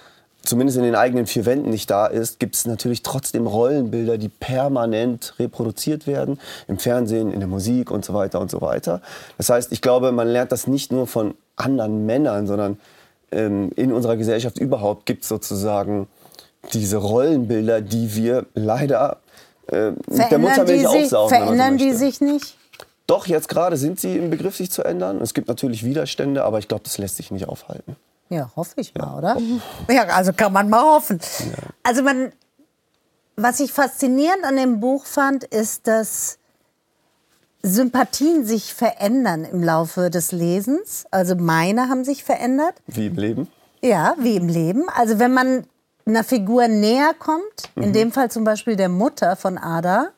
zumindest 0.43 0.77
in 0.77 0.83
den 0.83 0.95
eigenen 0.95 1.27
vier 1.27 1.45
Wänden 1.45 1.69
nicht 1.69 1.89
da 1.89 2.07
ist, 2.07 2.39
gibt 2.39 2.55
es 2.55 2.65
natürlich 2.65 3.03
trotzdem 3.03 3.47
Rollenbilder, 3.47 4.17
die 4.17 4.29
permanent 4.29 5.35
reproduziert 5.39 6.07
werden. 6.07 6.39
Im 6.67 6.79
Fernsehen, 6.79 7.31
in 7.31 7.39
der 7.39 7.49
Musik 7.49 7.91
und 7.91 8.03
so 8.05 8.13
weiter 8.13 8.39
und 8.39 8.49
so 8.49 8.61
weiter. 8.61 9.01
Das 9.37 9.49
heißt, 9.49 9.71
ich 9.71 9.81
glaube, 9.81 10.11
man 10.11 10.27
lernt 10.27 10.51
das 10.51 10.67
nicht 10.67 10.91
nur 10.91 11.07
von 11.07 11.35
anderen 11.55 12.05
Männern, 12.05 12.47
sondern 12.47 12.79
ähm, 13.31 13.71
in 13.75 13.93
unserer 13.93 14.17
Gesellschaft 14.17 14.57
überhaupt 14.57 15.05
gibt 15.05 15.23
es 15.23 15.29
sozusagen 15.29 16.07
diese 16.73 16.97
Rollenbilder, 16.97 17.81
die 17.81 18.15
wir 18.15 18.45
leider 18.53 19.17
äh, 19.67 19.91
mit 19.91 20.31
der 20.31 20.39
Muttermilch 20.39 20.87
aufsaugen. 20.87 21.09
so 21.09 21.27
verändern 21.27 21.77
die 21.77 21.93
sich 21.93 22.21
nicht? 22.21 22.55
Doch, 23.07 23.27
jetzt 23.27 23.49
gerade 23.49 23.77
sind 23.77 23.99
sie 23.99 24.15
im 24.17 24.29
Begriff, 24.29 24.55
sich 24.55 24.71
zu 24.71 24.83
ändern. 24.83 25.21
Es 25.21 25.33
gibt 25.33 25.47
natürlich 25.47 25.83
Widerstände, 25.83 26.43
aber 26.43 26.59
ich 26.59 26.67
glaube, 26.67 26.83
das 26.83 26.97
lässt 26.97 27.17
sich 27.17 27.31
nicht 27.31 27.47
aufhalten. 27.47 27.95
Ja, 28.31 28.49
hoffe 28.55 28.75
ich 28.77 28.95
mal, 28.95 29.17
oder? 29.17 29.37
Ja, 29.89 30.03
also 30.05 30.31
kann 30.31 30.53
man 30.53 30.69
mal 30.69 30.81
hoffen. 30.83 31.19
Also 31.83 32.01
man, 32.01 32.31
was 33.35 33.59
ich 33.59 33.73
faszinierend 33.73 34.45
an 34.45 34.55
dem 34.55 34.79
Buch 34.79 35.05
fand, 35.05 35.43
ist, 35.43 35.85
dass 35.85 36.37
Sympathien 37.61 38.45
sich 38.45 38.73
verändern 38.73 39.43
im 39.43 39.61
Laufe 39.61 40.09
des 40.09 40.31
Lesens. 40.31 41.05
Also 41.11 41.35
meine 41.35 41.89
haben 41.89 42.05
sich 42.05 42.23
verändert. 42.23 42.75
Wie 42.87 43.07
im 43.07 43.15
Leben. 43.17 43.47
Ja, 43.81 44.15
wie 44.17 44.37
im 44.37 44.47
Leben. 44.47 44.87
Also 44.89 45.19
wenn 45.19 45.33
man 45.33 45.65
einer 46.05 46.23
Figur 46.23 46.67
näher 46.69 47.13
kommt, 47.17 47.69
in 47.75 47.91
dem 47.93 48.11
Fall 48.13 48.31
zum 48.31 48.45
Beispiel 48.45 48.77
der 48.77 48.89
Mutter 48.89 49.35
von 49.35 49.57
Ada, 49.57 50.09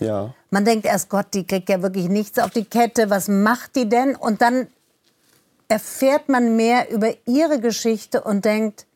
Ja. 0.00 0.32
man 0.50 0.64
denkt 0.64 0.86
erst, 0.86 1.08
Gott, 1.10 1.26
die 1.34 1.44
kriegt 1.46 1.68
ja 1.68 1.82
wirklich 1.82 2.08
nichts 2.08 2.38
auf 2.38 2.50
die 2.50 2.64
Kette, 2.64 3.10
was 3.10 3.26
macht 3.28 3.74
die 3.76 3.88
denn? 3.88 4.14
Und 4.14 4.40
dann 4.40 4.68
erfährt 5.68 6.28
man 6.28 6.56
mehr 6.56 6.90
über 6.90 7.12
ihre 7.26 7.60
Geschichte 7.60 8.20
und 8.22 8.44
denkt, 8.44 8.86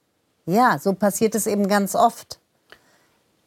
ja, 0.46 0.78
so 0.80 0.92
passiert 0.92 1.34
es 1.34 1.46
eben 1.46 1.68
ganz 1.68 1.94
oft. 1.94 2.38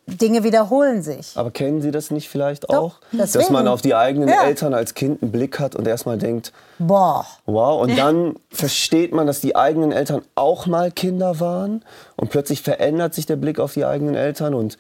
Dinge 0.06 0.44
wiederholen 0.44 1.01
sich. 1.01 1.32
Aber 1.36 1.50
kennen 1.51 1.82
Sie 1.82 1.89
das 1.92 2.12
nicht 2.12 2.27
vielleicht 2.27 2.65
Doch, 2.65 2.70
auch? 2.70 2.96
Dass 3.13 3.32
deswegen. 3.32 3.53
man 3.53 3.68
auf 3.70 3.82
die 3.82 3.96
eigenen 3.96 4.27
Ja. 4.27 4.44
Eltern 4.44 4.74
als 4.74 4.96
Kind 4.96 5.22
einen 5.24 5.32
Blick 5.32 5.60
hat 5.60 5.75
und 5.75 5.88
erstmal 5.88 6.18
denkt, 6.18 6.51
Boah, 6.77 7.25
wow, 7.46 7.82
und 7.82 7.98
dann 7.98 8.36
versteht 8.51 9.13
man, 9.13 9.27
dass 9.27 9.39
die 9.39 9.56
eigenen 9.56 9.94
Eltern 9.94 10.22
auch 10.36 10.65
mal 10.65 10.92
Kinder 10.92 11.39
waren 11.39 11.86
und 12.18 12.30
plötzlich 12.32 12.62
verändert 12.62 13.13
sich 13.13 13.25
der 13.25 13.38
Blick 13.38 13.60
auf 13.60 13.74
die 13.74 13.86
eigenen 13.86 14.15
Eltern 14.15 14.53
und 14.53 14.77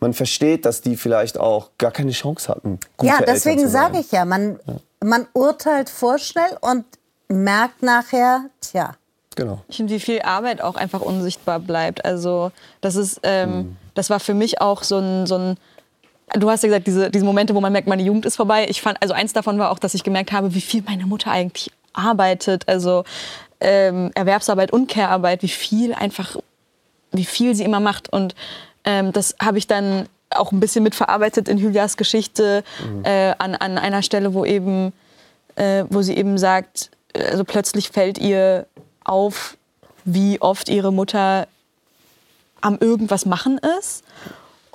man 0.00 0.12
versteht, 0.12 0.66
dass 0.66 0.80
die 0.80 0.96
vielleicht 0.96 1.38
auch 1.38 1.70
gar 1.78 1.92
keine 1.92 2.10
Chance 2.10 2.48
hatten. 2.48 2.80
Ja, 3.00 3.20
deswegen 3.24 3.68
sage 3.68 4.00
ich 4.00 4.10
ja, 4.10 4.24
man, 4.24 4.58
man 5.02 5.26
urteilt 5.34 5.88
vorschnell 5.88 6.58
und 6.60 6.84
merkt 7.28 7.82
nachher, 7.82 8.50
tja, 8.60 8.94
Genau. 9.36 9.62
Ich 9.68 9.76
finde, 9.76 9.92
wie 9.92 10.00
viel 10.00 10.22
Arbeit 10.22 10.60
auch 10.60 10.76
einfach 10.76 11.00
unsichtbar 11.00 11.58
bleibt. 11.58 12.04
Also 12.04 12.52
das 12.80 12.96
ist, 12.96 13.20
ähm, 13.22 13.76
das 13.94 14.10
war 14.10 14.20
für 14.20 14.34
mich 14.34 14.60
auch 14.60 14.82
so 14.82 14.98
ein, 14.98 15.26
so 15.26 15.36
ein 15.36 15.56
Du 16.36 16.50
hast 16.50 16.62
ja 16.62 16.68
gesagt, 16.68 16.86
diese, 16.86 17.10
diese 17.10 17.24
Momente, 17.24 17.54
wo 17.54 17.60
man 17.60 17.72
merkt, 17.72 17.86
meine 17.86 18.02
Jugend 18.02 18.24
ist 18.24 18.36
vorbei. 18.36 18.66
Ich 18.68 18.80
fand, 18.80 19.00
also 19.02 19.12
eins 19.12 19.34
davon 19.34 19.58
war 19.58 19.70
auch, 19.70 19.78
dass 19.78 19.94
ich 19.94 20.02
gemerkt 20.02 20.32
habe, 20.32 20.54
wie 20.54 20.60
viel 20.62 20.82
meine 20.82 21.04
Mutter 21.04 21.30
eigentlich 21.30 21.70
arbeitet. 21.92 22.66
Also 22.66 23.04
ähm, 23.60 24.10
Erwerbsarbeit 24.14 24.72
und 24.72 24.90
Care-Arbeit, 24.90 25.42
wie 25.42 25.48
viel 25.48 25.92
einfach, 25.92 26.36
wie 27.12 27.26
viel 27.26 27.54
sie 27.54 27.62
immer 27.62 27.78
macht. 27.78 28.10
Und 28.10 28.34
ähm, 28.84 29.12
das 29.12 29.36
habe 29.40 29.58
ich 29.58 29.66
dann 29.66 30.08
auch 30.30 30.50
ein 30.50 30.60
bisschen 30.60 30.82
mitverarbeitet 30.82 31.46
in 31.46 31.58
Julias 31.58 31.96
Geschichte 31.96 32.64
äh, 33.04 33.34
an, 33.38 33.54
an 33.54 33.78
einer 33.78 34.02
Stelle, 34.02 34.32
wo 34.32 34.44
eben, 34.46 34.92
äh, 35.56 35.84
wo 35.90 36.00
sie 36.00 36.16
eben 36.16 36.38
sagt, 36.38 36.90
also 37.16 37.44
plötzlich 37.44 37.90
fällt 37.90 38.18
ihr 38.18 38.66
auf, 39.04 39.56
wie 40.04 40.40
oft 40.40 40.68
ihre 40.68 40.92
Mutter 40.92 41.46
am 42.60 42.78
irgendwas 42.80 43.26
machen 43.26 43.58
ist. 43.78 44.04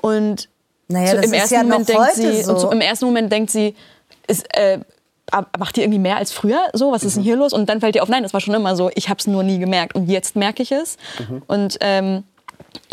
Und 0.01 0.47
Naja, 0.87 1.11
so 1.11 1.17
im 1.17 1.33
ersten 1.33 1.53
ja 1.55 1.63
Moment 1.63 1.89
denkt 1.89 2.13
sie, 2.15 2.43
so. 2.43 2.57
so 2.57 2.71
im 2.71 2.81
ersten 2.81 3.05
Moment 3.05 3.31
denkt 3.31 3.51
sie, 3.51 3.75
ist, 4.27 4.45
äh, 4.55 4.79
macht 5.59 5.75
die 5.75 5.81
irgendwie 5.81 5.99
mehr 5.99 6.17
als 6.17 6.31
früher? 6.31 6.61
So, 6.73 6.91
was 6.91 7.03
ist 7.03 7.13
Mhm. 7.13 7.19
denn 7.19 7.23
hier 7.25 7.35
los? 7.35 7.53
Und 7.53 7.67
dann 7.69 7.79
fällt 7.79 7.95
ihr 7.95 8.03
auf, 8.03 8.09
nein, 8.09 8.23
das 8.23 8.33
war 8.33 8.41
schon 8.41 8.53
immer 8.53 8.75
so. 8.75 8.89
Ich 8.95 9.09
habe 9.09 9.19
es 9.19 9.27
nur 9.27 9.43
nie 9.43 9.59
gemerkt 9.59 9.95
und 9.95 10.07
jetzt 10.07 10.35
merke 10.35 10.63
ich 10.63 10.71
es. 10.71 10.97
Mhm. 11.19 11.41
Und 11.47 11.77
ähm, 11.81 12.23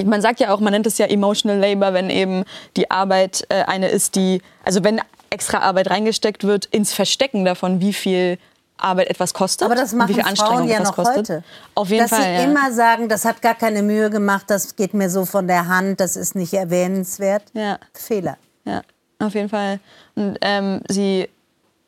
man 0.04 0.20
sagt 0.22 0.40
ja 0.40 0.52
auch, 0.52 0.60
man 0.60 0.72
nennt 0.72 0.86
es 0.86 0.98
ja 0.98 1.06
emotional 1.06 1.58
labor, 1.58 1.92
wenn 1.94 2.10
eben 2.10 2.44
die 2.76 2.90
Arbeit 2.90 3.46
äh, 3.50 3.62
eine 3.64 3.88
ist, 3.88 4.14
die, 4.16 4.42
also 4.64 4.82
wenn 4.84 5.00
extra 5.30 5.58
Arbeit 5.58 5.90
reingesteckt 5.90 6.44
wird, 6.44 6.66
ins 6.66 6.92
Verstecken 6.92 7.44
davon, 7.44 7.80
wie 7.80 7.92
viel 7.92 8.38
Arbeit 8.78 9.08
etwas 9.08 9.32
kostet. 9.32 9.64
Aber 9.64 9.74
das 9.74 9.92
machen 9.92 10.10
wie 10.10 10.14
viel 10.14 10.22
Anstrengung 10.22 10.58
Frauen 10.58 10.68
ja 10.68 10.82
noch 10.82 10.94
kostet. 10.94 11.16
heute. 11.16 11.44
Auf 11.74 11.88
jeden 11.88 12.02
dass 12.02 12.10
Fall. 12.10 12.22
sie 12.22 12.28
ja. 12.28 12.42
immer 12.44 12.72
sagen, 12.72 13.08
das 13.08 13.24
hat 13.24 13.40
gar 13.42 13.54
keine 13.54 13.82
Mühe 13.82 14.10
gemacht, 14.10 14.44
das 14.48 14.76
geht 14.76 14.94
mir 14.94 15.10
so 15.10 15.24
von 15.24 15.46
der 15.46 15.68
Hand, 15.68 16.00
das 16.00 16.16
ist 16.16 16.34
nicht 16.34 16.52
erwähnenswert. 16.52 17.44
Ja. 17.54 17.78
Fehler. 17.94 18.36
Ja, 18.64 18.82
auf 19.18 19.34
jeden 19.34 19.48
Fall. 19.48 19.80
Und 20.14 20.36
ähm, 20.40 20.80
sie, 20.88 21.28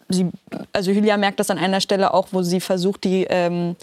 sie, 0.09 0.31
also 0.73 0.91
Julia 0.91 1.17
merkt 1.17 1.41
das 1.41 1.51
an 1.51 1.59
einer 1.59 1.81
Stelle 1.81 2.15
auch, 2.15 2.29
wo 2.33 2.43
sie 2.43 2.61
versucht, 2.61 3.05
die, 3.05 3.27
ähm, 3.29 3.77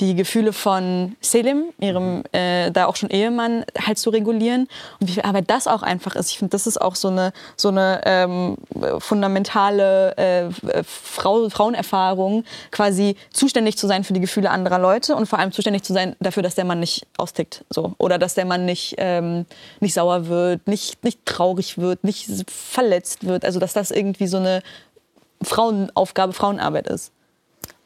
die 0.00 0.14
Gefühle 0.14 0.52
von 0.52 1.16
Selim, 1.20 1.72
ihrem 1.78 2.22
äh, 2.32 2.70
da 2.70 2.86
auch 2.86 2.96
schon 2.96 3.10
Ehemann, 3.10 3.64
halt 3.86 3.98
zu 3.98 4.10
regulieren. 4.10 4.66
Und 4.98 5.08
wie 5.08 5.12
viel 5.12 5.22
Arbeit 5.22 5.50
das 5.50 5.66
auch 5.66 5.82
einfach 5.82 6.16
ist. 6.16 6.30
Ich 6.30 6.38
finde, 6.38 6.52
das 6.52 6.66
ist 6.66 6.80
auch 6.80 6.94
so 6.94 7.08
eine, 7.08 7.32
so 7.56 7.68
eine 7.68 8.00
ähm, 8.04 8.56
fundamentale 8.98 10.16
äh, 10.16 10.50
Frau, 10.84 11.48
Frauenerfahrung, 11.50 12.44
quasi 12.70 13.16
zuständig 13.30 13.76
zu 13.76 13.86
sein 13.86 14.02
für 14.04 14.14
die 14.14 14.20
Gefühle 14.20 14.50
anderer 14.50 14.78
Leute 14.78 15.14
und 15.14 15.26
vor 15.26 15.38
allem 15.38 15.52
zuständig 15.52 15.82
zu 15.82 15.92
sein 15.92 16.16
dafür, 16.20 16.42
dass 16.42 16.54
der 16.54 16.64
Mann 16.64 16.80
nicht 16.80 17.06
austickt. 17.18 17.64
So. 17.68 17.94
Oder 17.98 18.18
dass 18.18 18.34
der 18.34 18.46
Mann 18.46 18.64
nicht, 18.64 18.94
ähm, 18.98 19.44
nicht 19.80 19.94
sauer 19.94 20.28
wird, 20.28 20.66
nicht, 20.66 21.04
nicht 21.04 21.26
traurig 21.26 21.76
wird, 21.76 22.04
nicht 22.04 22.28
verletzt 22.50 23.26
wird. 23.26 23.44
Also 23.44 23.60
dass 23.60 23.74
das 23.74 23.90
irgendwie 23.90 24.26
so 24.26 24.38
eine 24.38 24.62
Frauenaufgabe, 25.42 26.32
Frauenarbeit 26.32 26.86
ist. 26.88 27.12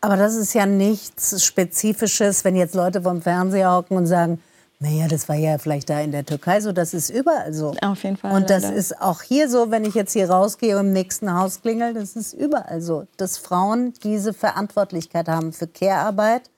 Aber 0.05 0.19
das 0.19 0.35
ist 0.35 0.53
ja 0.53 0.67
nichts 0.67 1.43
Spezifisches, 1.43 2.45
wenn 2.45 2.57
jetzt 2.57 2.75
Leute 2.75 3.01
vom 3.01 3.23
Fernseher 3.23 3.73
hocken 3.73 3.97
und 3.97 4.07
sagen, 4.07 4.39
naja, 4.79 5.09
das 5.09 5.31
war 5.31 5.37
ja 5.37 5.57
vielleicht 5.57 5.89
da 5.89 5.99
in 6.03 6.13
der 6.13 6.27
Türkei 6.27 6.61
so, 6.61 6.73
das 6.73 6.93
ist 6.93 7.09
überall 7.09 7.55
so. 7.55 7.75
Auf 7.81 8.03
jeden 8.03 8.19
Fall, 8.19 8.37
Und 8.37 8.51
das 8.51 8.65
leider. 8.65 8.77
ist 8.77 9.01
auch 9.01 9.23
hier 9.23 9.49
so, 9.49 9.71
wenn 9.71 9.83
ich 9.87 9.95
jetzt 9.95 10.13
hier 10.13 10.29
rausgehe 10.29 10.79
und 10.79 10.89
im 10.89 10.93
nächsten 10.93 11.33
Haus 11.33 11.63
klingel, 11.63 11.95
das 11.95 12.17
ist 12.17 12.35
überall 12.35 12.83
so, 12.83 13.07
dass 13.17 13.39
Frauen 13.39 13.95
diese 14.03 14.35
Verantwortlichkeit 14.35 15.27
haben 15.27 15.55
für 15.55 15.67
Care-Arbeit 15.67 16.51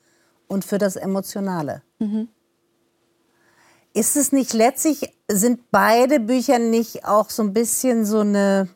und 0.48 0.64
für 0.64 0.78
das 0.78 0.96
Emotionale. 0.96 1.82
Mhm. 2.00 2.26
Ist 3.94 4.16
es 4.16 4.32
nicht 4.32 4.54
letztlich, 4.54 5.12
sind 5.30 5.70
beide 5.70 6.18
Bücher 6.18 6.58
nicht 6.58 7.04
auch 7.04 7.30
so 7.30 7.44
ein 7.44 7.52
bisschen 7.52 8.06
so 8.06 8.20
eine 8.20 8.66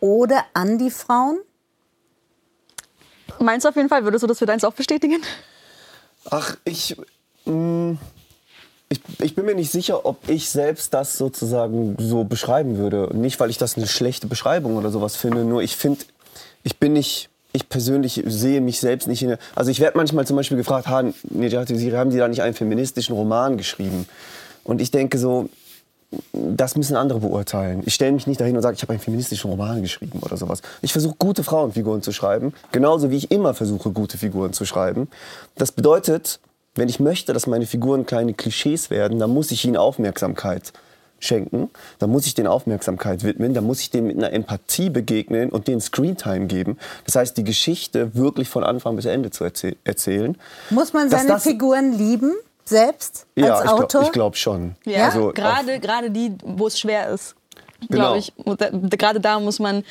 Ode 0.00 0.38
an 0.54 0.78
die 0.78 0.90
Frauen? 0.90 1.40
Meinst 3.40 3.64
du 3.64 3.68
auf 3.68 3.76
jeden 3.76 3.88
Fall, 3.88 4.04
würdest 4.04 4.22
du 4.22 4.26
das 4.26 4.38
für 4.38 4.46
deins 4.46 4.64
auch 4.64 4.72
bestätigen? 4.72 5.22
Ach, 6.30 6.56
ich, 6.64 6.96
mh, 7.44 7.96
ich, 8.88 9.00
ich 9.20 9.34
bin 9.34 9.44
mir 9.44 9.54
nicht 9.54 9.70
sicher, 9.70 10.06
ob 10.06 10.28
ich 10.28 10.48
selbst 10.48 10.94
das 10.94 11.18
sozusagen 11.18 11.96
so 11.98 12.24
beschreiben 12.24 12.78
würde. 12.78 13.10
Nicht, 13.14 13.40
weil 13.40 13.50
ich 13.50 13.58
das 13.58 13.76
eine 13.76 13.86
schlechte 13.86 14.26
Beschreibung 14.26 14.76
oder 14.76 14.90
sowas 14.90 15.16
finde, 15.16 15.44
nur 15.44 15.62
ich 15.62 15.76
finde, 15.76 16.04
ich 16.62 16.78
bin 16.78 16.92
nicht, 16.92 17.28
ich 17.52 17.68
persönlich 17.68 18.22
sehe 18.26 18.60
mich 18.60 18.80
selbst 18.80 19.08
nicht 19.08 19.22
in 19.22 19.28
der, 19.28 19.38
Also 19.54 19.70
ich 19.70 19.80
werde 19.80 19.96
manchmal 19.96 20.26
zum 20.26 20.36
Beispiel 20.36 20.56
gefragt, 20.56 20.88
ha, 20.88 21.02
Nejati 21.30 21.74
Usiri, 21.74 21.96
haben 21.96 22.10
Sie 22.10 22.18
da 22.18 22.28
nicht 22.28 22.42
einen 22.42 22.54
feministischen 22.54 23.14
Roman 23.14 23.56
geschrieben? 23.56 24.06
Und 24.64 24.80
ich 24.80 24.90
denke 24.90 25.18
so, 25.18 25.48
das 26.32 26.76
müssen 26.76 26.96
andere 26.96 27.20
beurteilen. 27.20 27.82
Ich 27.86 27.94
stelle 27.94 28.12
mich 28.12 28.26
nicht 28.26 28.40
dahin 28.40 28.56
und 28.56 28.62
sage, 28.62 28.76
ich 28.76 28.82
habe 28.82 28.92
einen 28.92 29.00
feministischen 29.02 29.50
Roman 29.50 29.82
geschrieben 29.82 30.20
oder 30.22 30.36
sowas. 30.36 30.60
Ich 30.82 30.92
versuche 30.92 31.14
gute 31.18 31.44
Frauenfiguren 31.44 32.02
zu 32.02 32.12
schreiben, 32.12 32.52
genauso 32.72 33.10
wie 33.10 33.16
ich 33.16 33.30
immer 33.30 33.54
versuche, 33.54 33.90
gute 33.90 34.18
Figuren 34.18 34.52
zu 34.52 34.64
schreiben. 34.64 35.08
Das 35.56 35.72
bedeutet, 35.72 36.40
wenn 36.74 36.88
ich 36.88 37.00
möchte, 37.00 37.32
dass 37.32 37.46
meine 37.46 37.66
Figuren 37.66 38.04
kleine 38.06 38.34
Klischees 38.34 38.90
werden, 38.90 39.18
dann 39.18 39.30
muss 39.30 39.50
ich 39.50 39.64
ihnen 39.64 39.76
Aufmerksamkeit 39.76 40.72
schenken, 41.20 41.70
dann 42.00 42.10
muss 42.10 42.26
ich 42.26 42.34
denen 42.34 42.48
Aufmerksamkeit 42.48 43.22
widmen, 43.24 43.54
dann 43.54 43.64
muss 43.64 43.80
ich 43.80 43.90
denen 43.90 44.08
mit 44.08 44.16
einer 44.18 44.32
Empathie 44.32 44.90
begegnen 44.90 45.50
und 45.50 45.68
denen 45.68 45.80
Screentime 45.80 46.46
geben. 46.46 46.76
Das 47.06 47.14
heißt, 47.16 47.36
die 47.36 47.44
Geschichte 47.44 48.14
wirklich 48.14 48.48
von 48.48 48.62
Anfang 48.64 48.96
bis 48.96 49.06
Ende 49.06 49.30
zu 49.30 49.44
erzäh 49.44 49.76
erzählen. 49.84 50.36
Muss 50.70 50.92
man 50.92 51.08
seine 51.08 51.28
das- 51.28 51.44
Figuren 51.44 51.92
lieben, 51.96 52.32
selbst, 52.64 53.26
Ja, 53.36 53.54
als 53.56 53.64
ich 53.64 53.70
Autor? 53.70 53.86
glaube 54.00 54.10
glaub 54.12 54.36
schon. 54.36 54.74
Ja, 54.84 55.06
Also 55.06 55.32
gerade, 55.32 55.78
gerade 55.80 56.10
die, 56.10 56.32
wo 56.42 56.66
es 56.66 56.78
schwer 56.78 57.08
ist, 57.10 57.34
Genau. 57.88 58.14
glaube 58.14 58.18
ich. 58.18 58.32
Gerade 58.90 59.20
da 59.20 59.38
muss 59.40 59.58
man 59.58 59.84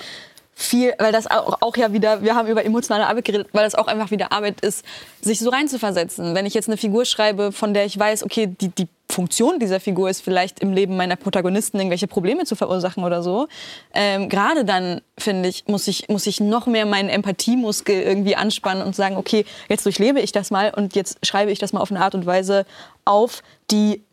viel, 0.55 0.93
weil 0.99 1.11
das 1.11 1.29
auch, 1.29 1.61
auch 1.61 1.75
ja 1.77 1.93
wieder, 1.93 2.21
wir 2.21 2.35
haben 2.35 2.47
über 2.47 2.63
emotionale 2.63 3.07
Arbeit 3.07 3.25
geredet, 3.25 3.47
weil 3.53 3.63
das 3.63 3.75
auch 3.75 3.87
einfach 3.87 4.11
wieder 4.11 4.31
Arbeit 4.31 4.61
ist, 4.61 4.85
sich 5.21 5.39
so 5.39 5.49
reinzuversetzen. 5.49 6.35
Wenn 6.35 6.45
ich 6.45 6.53
jetzt 6.53 6.67
eine 6.69 6.77
Figur 6.77 7.05
schreibe, 7.05 7.51
von 7.51 7.73
der 7.73 7.85
ich 7.85 7.97
weiß, 7.97 8.23
okay, 8.23 8.47
die, 8.47 8.69
die 8.69 8.87
Funktion 9.13 9.59
dieser 9.59 9.79
Figur 9.79 10.09
ist 10.09 10.21
vielleicht 10.21 10.59
im 10.59 10.73
Leben 10.73 10.97
meiner 10.97 11.15
Protagonisten 11.15 11.77
irgendwelche 11.77 12.07
Probleme 12.07 12.45
zu 12.45 12.55
verursachen 12.55 13.03
oder 13.03 13.21
so. 13.21 13.47
Ähm, 13.93 14.27
Gerade 14.27 14.65
dann, 14.65 15.01
finde 15.17 15.49
ich, 15.49 15.67
muss 15.67 15.87
ich, 15.87 16.09
muss 16.09 16.25
ich 16.27 16.39
noch 16.39 16.65
mehr 16.65 16.85
meinen 16.85 17.09
Empathiemuskel 17.09 18.01
irgendwie 18.01 18.35
anspannen 18.35 18.83
und 18.83 18.95
sagen, 18.95 19.15
okay, 19.15 19.45
jetzt 19.69 19.85
durchlebe 19.85 20.19
ich 20.19 20.31
das 20.31 20.51
mal 20.51 20.73
und 20.75 20.95
jetzt 20.95 21.25
schreibe 21.25 21.51
ich 21.51 21.59
das 21.59 21.73
mal 21.73 21.81
auf 21.81 21.91
eine 21.91 22.01
Art 22.01 22.15
und 22.15 22.25
Weise 22.25 22.65
auf, 23.05 23.43
die, 23.71 24.03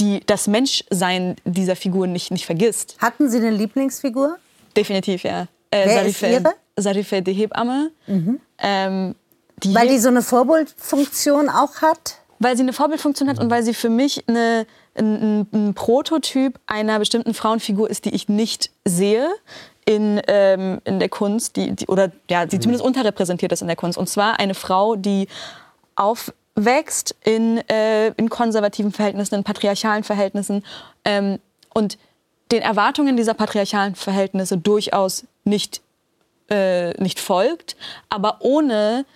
die, 0.00 0.20
das 0.26 0.46
Menschsein 0.46 1.36
dieser 1.44 1.76
Figur 1.76 2.06
nicht, 2.06 2.30
nicht 2.30 2.46
vergisst. 2.46 2.96
Hatten 2.98 3.28
Sie 3.28 3.38
eine 3.38 3.50
Lieblingsfigur? 3.50 4.36
Definitiv, 4.76 5.24
ja. 5.24 5.48
Äh, 5.70 5.86
Wer 5.86 6.02
ist 6.06 6.22
ihre? 6.22 6.40
Mhm. 6.40 6.46
Sarife, 6.76 7.22
die 7.22 7.32
Hebamme. 7.32 7.90
Ähm, 8.58 9.14
die 9.62 9.74
Weil 9.74 9.88
die 9.88 9.98
so 9.98 10.08
eine 10.08 10.22
Vorbildfunktion 10.22 11.48
auch 11.48 11.82
hat? 11.82 12.18
Weil 12.44 12.56
sie 12.56 12.62
eine 12.62 12.74
Vorbildfunktion 12.74 13.28
hat 13.28 13.38
und 13.40 13.50
weil 13.50 13.62
sie 13.62 13.72
für 13.72 13.88
mich 13.88 14.28
eine, 14.28 14.66
ein, 14.94 15.48
ein, 15.50 15.74
Prototyp 15.74 16.60
einer 16.66 16.98
bestimmten 16.98 17.32
Frauenfigur 17.32 17.88
ist, 17.88 18.04
die 18.04 18.14
ich 18.14 18.28
nicht 18.28 18.70
sehe 18.84 19.30
in, 19.86 20.20
ähm, 20.28 20.78
in 20.84 20.98
der 20.98 21.08
Kunst, 21.08 21.56
die, 21.56 21.74
die, 21.74 21.86
oder 21.86 22.12
ja, 22.28 22.44
die 22.44 22.60
zumindest 22.60 22.84
unterrepräsentiert 22.84 23.50
ist 23.50 23.62
in 23.62 23.66
der 23.66 23.76
Kunst. 23.76 23.96
Und 23.96 24.10
zwar 24.10 24.38
eine 24.38 24.54
Frau, 24.54 24.94
die 24.94 25.26
aufwächst 25.96 27.16
in, 27.24 27.66
äh, 27.68 28.08
in 28.08 28.28
konservativen 28.28 28.92
Verhältnissen, 28.92 29.36
in 29.36 29.44
patriarchalen 29.44 30.04
Verhältnissen 30.04 30.64
ähm, 31.06 31.38
und 31.72 31.96
den 32.52 32.60
Erwartungen 32.60 33.16
dieser 33.16 33.32
patriarchalen 33.32 33.94
Verhältnisse 33.94 34.58
durchaus 34.58 35.24
nicht, 35.44 35.80
äh, 36.50 36.90
nicht 37.02 37.20
folgt, 37.20 37.74
aber 38.10 38.36
ohne 38.40 39.06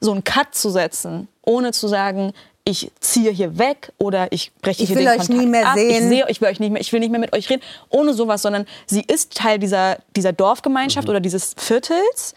so 0.00 0.12
einen 0.12 0.22
Cut 0.22 0.54
zu 0.54 0.68
setzen, 0.68 1.28
ohne 1.42 1.72
zu 1.72 1.88
sagen, 1.88 2.34
ich 2.68 2.92
ziehe 3.00 3.30
hier 3.30 3.56
weg 3.56 3.92
oder 3.96 4.30
ich 4.30 4.52
breche 4.60 4.82
Ich 4.82 4.88
hier 4.88 4.96
will 4.96 5.04
den 5.04 5.12
euch 5.12 5.26
Kontakt 5.26 5.40
nie 5.40 5.46
mehr 5.46 5.68
ab, 5.68 5.74
sehen. 5.74 5.90
ich 5.90 6.08
sehe 6.08 6.26
euch, 6.26 6.40
will 6.42 6.48
euch 6.48 6.60
nicht 6.60 6.70
mehr, 6.70 6.82
ich 6.82 6.92
will 6.92 7.00
nicht 7.00 7.10
mehr 7.10 7.18
mit 7.18 7.32
euch 7.32 7.48
reden, 7.48 7.62
ohne 7.88 8.12
sowas, 8.12 8.42
sondern 8.42 8.66
sie 8.86 9.00
ist 9.00 9.34
Teil 9.34 9.58
dieser, 9.58 9.96
dieser 10.14 10.34
Dorfgemeinschaft 10.34 11.08
oder 11.08 11.20
dieses 11.20 11.54
Viertels. 11.56 12.34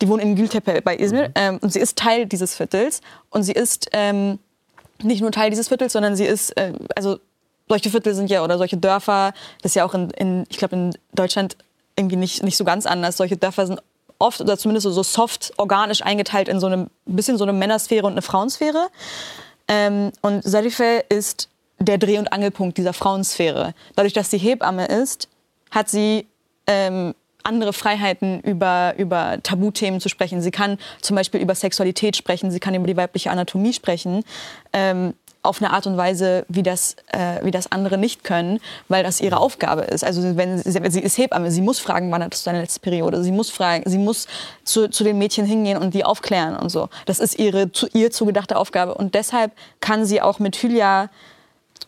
Die 0.00 0.08
wohnen 0.08 0.20
in 0.20 0.36
Gültepe 0.36 0.80
bei 0.80 0.96
Izmir 0.96 1.32
ähm, 1.34 1.58
und 1.60 1.72
sie 1.72 1.80
ist 1.80 1.98
Teil 1.98 2.26
dieses 2.26 2.54
Viertels 2.54 3.00
und 3.30 3.42
sie 3.42 3.52
ist 3.52 3.88
ähm, 3.92 4.38
nicht 5.02 5.22
nur 5.22 5.32
Teil 5.32 5.50
dieses 5.50 5.66
Viertels, 5.66 5.92
sondern 5.92 6.14
sie 6.14 6.24
ist, 6.24 6.56
äh, 6.56 6.72
also 6.94 7.18
solche 7.68 7.90
Viertel 7.90 8.14
sind 8.14 8.30
ja, 8.30 8.44
oder 8.44 8.58
solche 8.58 8.76
Dörfer, 8.76 9.34
das 9.60 9.72
ist 9.72 9.74
ja 9.74 9.84
auch 9.84 9.94
in, 9.94 10.10
in 10.10 10.44
ich 10.50 10.58
glaube 10.58 10.76
in 10.76 10.94
Deutschland 11.14 11.56
irgendwie 11.96 12.14
nicht, 12.14 12.44
nicht 12.44 12.56
so 12.56 12.62
ganz 12.62 12.86
anders. 12.86 13.16
Solche 13.16 13.36
Dörfer 13.36 13.66
sind 13.66 13.82
oft 14.20 14.40
oder 14.40 14.56
zumindest 14.56 14.84
so, 14.84 14.92
so 14.92 15.02
soft, 15.02 15.52
organisch 15.56 16.02
eingeteilt 16.02 16.48
in 16.48 16.60
so 16.60 16.68
eine 16.68 16.88
bisschen 17.06 17.38
so 17.38 17.44
eine 17.44 17.52
Männersphäre 17.52 18.06
und 18.06 18.12
eine 18.12 18.22
Frauensphäre. 18.22 18.88
Ähm, 19.68 20.12
und 20.22 20.42
Sarife 20.44 21.04
ist 21.08 21.48
der 21.78 21.98
Dreh- 21.98 22.18
und 22.18 22.32
Angelpunkt 22.32 22.78
dieser 22.78 22.92
Frauensphäre. 22.92 23.74
Dadurch, 23.94 24.12
dass 24.12 24.30
sie 24.30 24.38
Hebamme 24.38 24.86
ist, 24.86 25.28
hat 25.70 25.88
sie 25.88 26.26
ähm, 26.66 27.14
andere 27.42 27.72
Freiheiten, 27.72 28.40
über, 28.40 28.94
über 28.98 29.38
Tabuthemen 29.42 30.00
zu 30.00 30.08
sprechen. 30.08 30.42
Sie 30.42 30.50
kann 30.50 30.78
zum 31.00 31.16
Beispiel 31.16 31.40
über 31.40 31.54
Sexualität 31.54 32.16
sprechen, 32.16 32.50
sie 32.50 32.60
kann 32.60 32.74
über 32.74 32.86
die 32.86 32.96
weibliche 32.96 33.30
Anatomie 33.30 33.72
sprechen. 33.72 34.24
Ähm, 34.72 35.14
auf 35.42 35.62
eine 35.62 35.72
Art 35.72 35.86
und 35.86 35.96
Weise, 35.96 36.44
wie 36.48 36.62
das, 36.62 36.96
äh, 37.12 37.44
wie 37.44 37.50
das 37.50 37.70
andere 37.70 37.96
nicht 37.96 38.24
können, 38.24 38.60
weil 38.88 39.02
das 39.02 39.20
ihre 39.20 39.38
Aufgabe 39.38 39.82
ist. 39.82 40.04
Also 40.04 40.36
wenn 40.36 40.58
sie, 40.58 40.90
sie 40.90 41.00
ist 41.00 41.16
Hebamme, 41.16 41.50
sie 41.50 41.62
muss 41.62 41.78
fragen, 41.78 42.10
wann 42.10 42.22
hattest 42.22 42.44
du 42.44 42.50
deine 42.50 42.62
letzte 42.62 42.80
Periode? 42.80 43.22
Sie 43.22 43.32
muss 43.32 43.50
fragen, 43.50 43.88
sie 43.88 43.98
muss 43.98 44.26
zu, 44.64 44.88
zu 44.88 45.04
den 45.04 45.18
Mädchen 45.18 45.46
hingehen 45.46 45.78
und 45.78 45.94
die 45.94 46.04
aufklären 46.04 46.56
und 46.56 46.70
so. 46.70 46.88
Das 47.06 47.18
ist 47.20 47.38
ihre 47.38 47.72
zu, 47.72 47.86
ihr 47.92 48.10
zugedachte 48.10 48.56
Aufgabe 48.56 48.94
und 48.94 49.14
deshalb 49.14 49.52
kann 49.80 50.04
sie 50.04 50.20
auch 50.20 50.38
mit 50.38 50.56
Hülya 50.56 51.08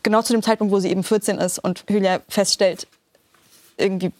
genau 0.02 0.22
zu 0.22 0.32
dem 0.32 0.42
Zeitpunkt, 0.42 0.72
wo 0.72 0.78
sie 0.78 0.90
eben 0.90 1.02
14 1.02 1.38
ist 1.38 1.58
und 1.58 1.84
Hülya 1.88 2.20
feststellt, 2.28 2.86
irgendwie 3.76 4.12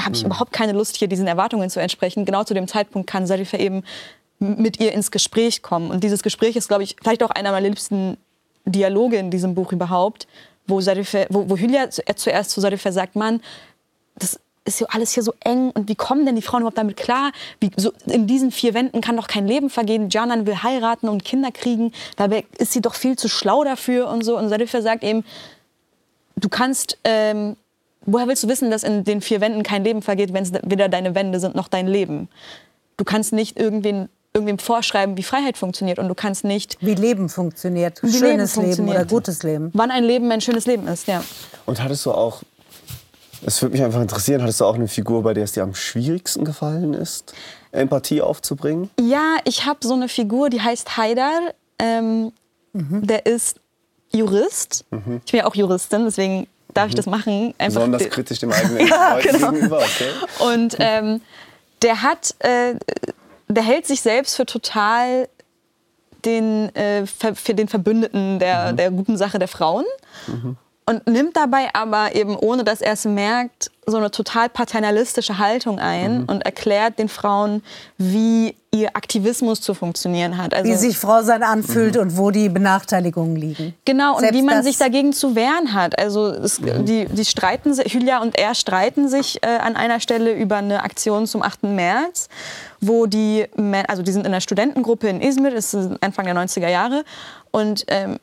habe 0.00 0.14
ich 0.14 0.24
überhaupt 0.24 0.52
keine 0.52 0.72
Lust, 0.72 0.96
hier 0.96 1.08
diesen 1.08 1.26
Erwartungen 1.26 1.70
zu 1.70 1.80
entsprechen. 1.80 2.24
Genau 2.24 2.44
zu 2.44 2.54
dem 2.54 2.68
Zeitpunkt 2.68 3.08
kann 3.08 3.26
Sarifa 3.26 3.58
eben 3.58 3.82
mit 4.38 4.80
ihr 4.80 4.92
ins 4.92 5.10
Gespräch 5.10 5.62
kommen. 5.62 5.90
Und 5.90 6.04
dieses 6.04 6.22
Gespräch 6.22 6.56
ist, 6.56 6.68
glaube 6.68 6.84
ich, 6.84 6.96
vielleicht 7.02 7.22
auch 7.22 7.30
einer 7.30 7.50
meiner 7.50 7.68
liebsten 7.68 8.16
Dialoge 8.68 9.16
in 9.16 9.30
diesem 9.30 9.54
Buch 9.54 9.72
überhaupt, 9.72 10.26
wo, 10.66 10.80
Sarifa, 10.80 11.26
wo, 11.30 11.48
wo 11.48 11.56
Hülya 11.56 11.90
zu- 11.90 12.02
zuerst 12.16 12.50
zu 12.50 12.60
Sarifa 12.60 12.92
sagt, 12.92 13.16
Mann, 13.16 13.40
das 14.16 14.38
ist 14.64 14.80
ja 14.80 14.86
alles 14.90 15.12
hier 15.12 15.22
so 15.22 15.32
eng 15.40 15.70
und 15.70 15.88
wie 15.88 15.94
kommen 15.94 16.26
denn 16.26 16.36
die 16.36 16.42
Frauen 16.42 16.60
überhaupt 16.60 16.76
damit 16.76 16.96
klar? 16.98 17.32
Wie, 17.58 17.70
so, 17.76 17.92
in 18.06 18.26
diesen 18.26 18.50
vier 18.50 18.74
Wänden 18.74 19.00
kann 19.00 19.16
doch 19.16 19.26
kein 19.26 19.46
Leben 19.46 19.70
vergehen. 19.70 20.10
Janan 20.10 20.46
will 20.46 20.62
heiraten 20.62 21.08
und 21.08 21.24
Kinder 21.24 21.50
kriegen, 21.50 21.92
dabei 22.16 22.44
ist 22.58 22.72
sie 22.72 22.82
doch 22.82 22.94
viel 22.94 23.16
zu 23.16 23.28
schlau 23.28 23.64
dafür 23.64 24.08
und 24.08 24.22
so. 24.24 24.36
Und 24.36 24.50
Sarifa 24.50 24.82
sagt 24.82 25.04
eben, 25.04 25.24
du 26.36 26.50
kannst, 26.50 26.98
ähm, 27.04 27.56
woher 28.02 28.28
willst 28.28 28.42
du 28.44 28.48
wissen, 28.48 28.70
dass 28.70 28.82
in 28.82 29.04
den 29.04 29.22
vier 29.22 29.40
Wänden 29.40 29.62
kein 29.62 29.84
Leben 29.84 30.02
vergeht, 30.02 30.34
wenn 30.34 30.42
es 30.42 30.52
weder 30.62 30.90
deine 30.90 31.14
Wände 31.14 31.40
sind 31.40 31.54
noch 31.54 31.68
dein 31.68 31.86
Leben? 31.86 32.28
Du 32.98 33.04
kannst 33.04 33.32
nicht 33.32 33.58
irgendwen 33.58 34.10
irgendwem 34.38 34.58
vorschreiben, 34.58 35.16
wie 35.16 35.22
Freiheit 35.22 35.56
funktioniert. 35.58 35.98
Und 35.98 36.08
du 36.08 36.14
kannst 36.14 36.44
nicht. 36.44 36.76
Wie 36.80 36.94
Leben 36.94 37.28
funktioniert. 37.28 38.02
Wie 38.02 38.12
Schönes 38.12 38.56
Leben 38.56 38.68
Leben, 38.70 38.88
oder 38.88 39.04
gutes 39.04 39.42
Leben. 39.42 39.70
Wann 39.74 39.90
ein 39.90 40.04
Leben 40.04 40.30
ein 40.32 40.40
schönes 40.40 40.66
Leben 40.66 40.86
ist, 40.88 41.06
ja. 41.08 41.22
Und 41.66 41.82
hattest 41.82 42.06
du 42.06 42.12
auch, 42.12 42.42
es 43.44 43.60
würde 43.62 43.72
mich 43.76 43.84
einfach 43.84 44.00
interessieren, 44.00 44.42
hattest 44.42 44.60
du 44.60 44.64
auch 44.64 44.74
eine 44.74 44.88
Figur, 44.88 45.22
bei 45.22 45.34
der 45.34 45.44
es 45.44 45.52
dir 45.52 45.62
am 45.62 45.74
schwierigsten 45.74 46.44
gefallen 46.44 46.94
ist, 46.94 47.34
Empathie 47.72 48.20
aufzubringen? 48.22 48.90
Ja, 49.00 49.36
ich 49.44 49.66
habe 49.66 49.78
so 49.86 49.94
eine 49.94 50.08
Figur, 50.08 50.48
die 50.50 50.60
heißt 50.60 50.96
Haidar. 50.96 51.40
Ähm, 51.78 52.32
Der 52.72 53.26
ist 53.26 53.60
Jurist. 54.12 54.84
Ich 55.24 55.30
bin 55.32 55.40
ja 55.40 55.46
auch 55.46 55.54
Juristin, 55.54 56.04
deswegen 56.04 56.46
darf 56.74 56.88
ich 56.88 56.94
das 56.94 57.06
machen. 57.06 57.54
Einfach 57.58 57.80
Besonders 57.80 58.02
de- 58.02 58.10
kritisch 58.10 58.38
dem 58.40 58.52
eigenen 58.52 58.86
Ja, 58.88 59.18
genau. 59.20 59.50
gegenüber, 59.52 59.78
okay? 59.78 60.10
Und 60.54 60.76
ähm, 60.78 61.20
der 61.82 62.02
hat, 62.02 62.34
äh, 62.40 62.74
der 63.48 63.62
hält 63.62 63.86
sich 63.86 64.00
selbst 64.00 64.36
für 64.36 64.46
total 64.46 65.28
den, 66.24 66.74
äh, 66.74 67.06
für 67.06 67.54
den 67.54 67.68
Verbündeten 67.68 68.38
der, 68.38 68.72
der 68.72 68.90
guten 68.90 69.16
Sache 69.16 69.38
der 69.38 69.48
Frauen. 69.48 69.84
Und 70.86 71.06
nimmt 71.06 71.36
dabei 71.36 71.68
aber 71.74 72.14
eben, 72.14 72.36
ohne 72.36 72.64
dass 72.64 72.80
er 72.80 72.94
es 72.94 73.04
merkt, 73.04 73.70
so 73.84 73.98
eine 73.98 74.10
total 74.10 74.48
paternalistische 74.48 75.38
Haltung 75.38 75.78
ein 75.78 76.24
und 76.24 76.46
erklärt 76.46 76.98
den 76.98 77.10
Frauen, 77.10 77.62
wie 77.98 78.56
ihr 78.70 78.94
Aktivismus 78.94 79.60
zu 79.60 79.72
funktionieren 79.72 80.36
hat. 80.36 80.52
Also, 80.52 80.70
Wie 80.70 80.74
sich 80.74 80.98
Frau 80.98 81.22
sein 81.22 81.42
anfühlt 81.42 81.96
und 81.96 82.18
wo 82.18 82.30
die 82.30 82.48
Benachteiligungen 82.48 83.34
liegen. 83.36 83.74
Genau, 83.84 84.14
und 84.16 84.20
Selbst 84.20 84.38
wie 84.38 84.42
man 84.42 84.62
sich 84.62 84.76
dagegen 84.76 85.12
zu 85.12 85.34
wehren 85.34 85.72
hat. 85.72 85.98
Also 85.98 86.28
es, 86.28 86.60
die, 86.60 87.06
die 87.06 87.24
streiten 87.24 87.72
sich, 87.72 87.94
Hülya 87.94 88.20
und 88.20 88.38
er 88.38 88.54
streiten 88.54 89.08
sich 89.08 89.42
äh, 89.42 89.46
an 89.46 89.74
einer 89.74 90.00
Stelle 90.00 90.32
über 90.32 90.56
eine 90.56 90.82
Aktion 90.82 91.26
zum 91.26 91.42
8. 91.42 91.62
März, 91.62 92.28
wo 92.80 93.06
die, 93.06 93.46
also 93.88 94.02
die 94.02 94.12
sind 94.12 94.22
in 94.22 94.32
einer 94.32 94.42
Studentengruppe 94.42 95.08
in 95.08 95.22
Izmir, 95.22 95.50
das 95.50 95.72
ist 95.72 95.90
Anfang 96.02 96.26
der 96.26 96.34
90er 96.34 96.68
Jahre, 96.68 97.04
und 97.50 97.84
ähm, 97.88 98.18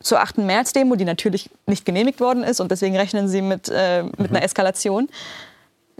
zur 0.00 0.20
8. 0.20 0.38
März-Demo, 0.38 0.94
die 0.94 1.04
natürlich 1.04 1.50
nicht 1.66 1.84
genehmigt 1.84 2.20
worden 2.20 2.42
ist 2.42 2.60
und 2.60 2.70
deswegen 2.70 2.96
rechnen 2.96 3.28
sie 3.28 3.42
mit, 3.42 3.68
äh, 3.68 4.04
mit 4.16 4.30
einer 4.30 4.42
Eskalation. 4.42 5.08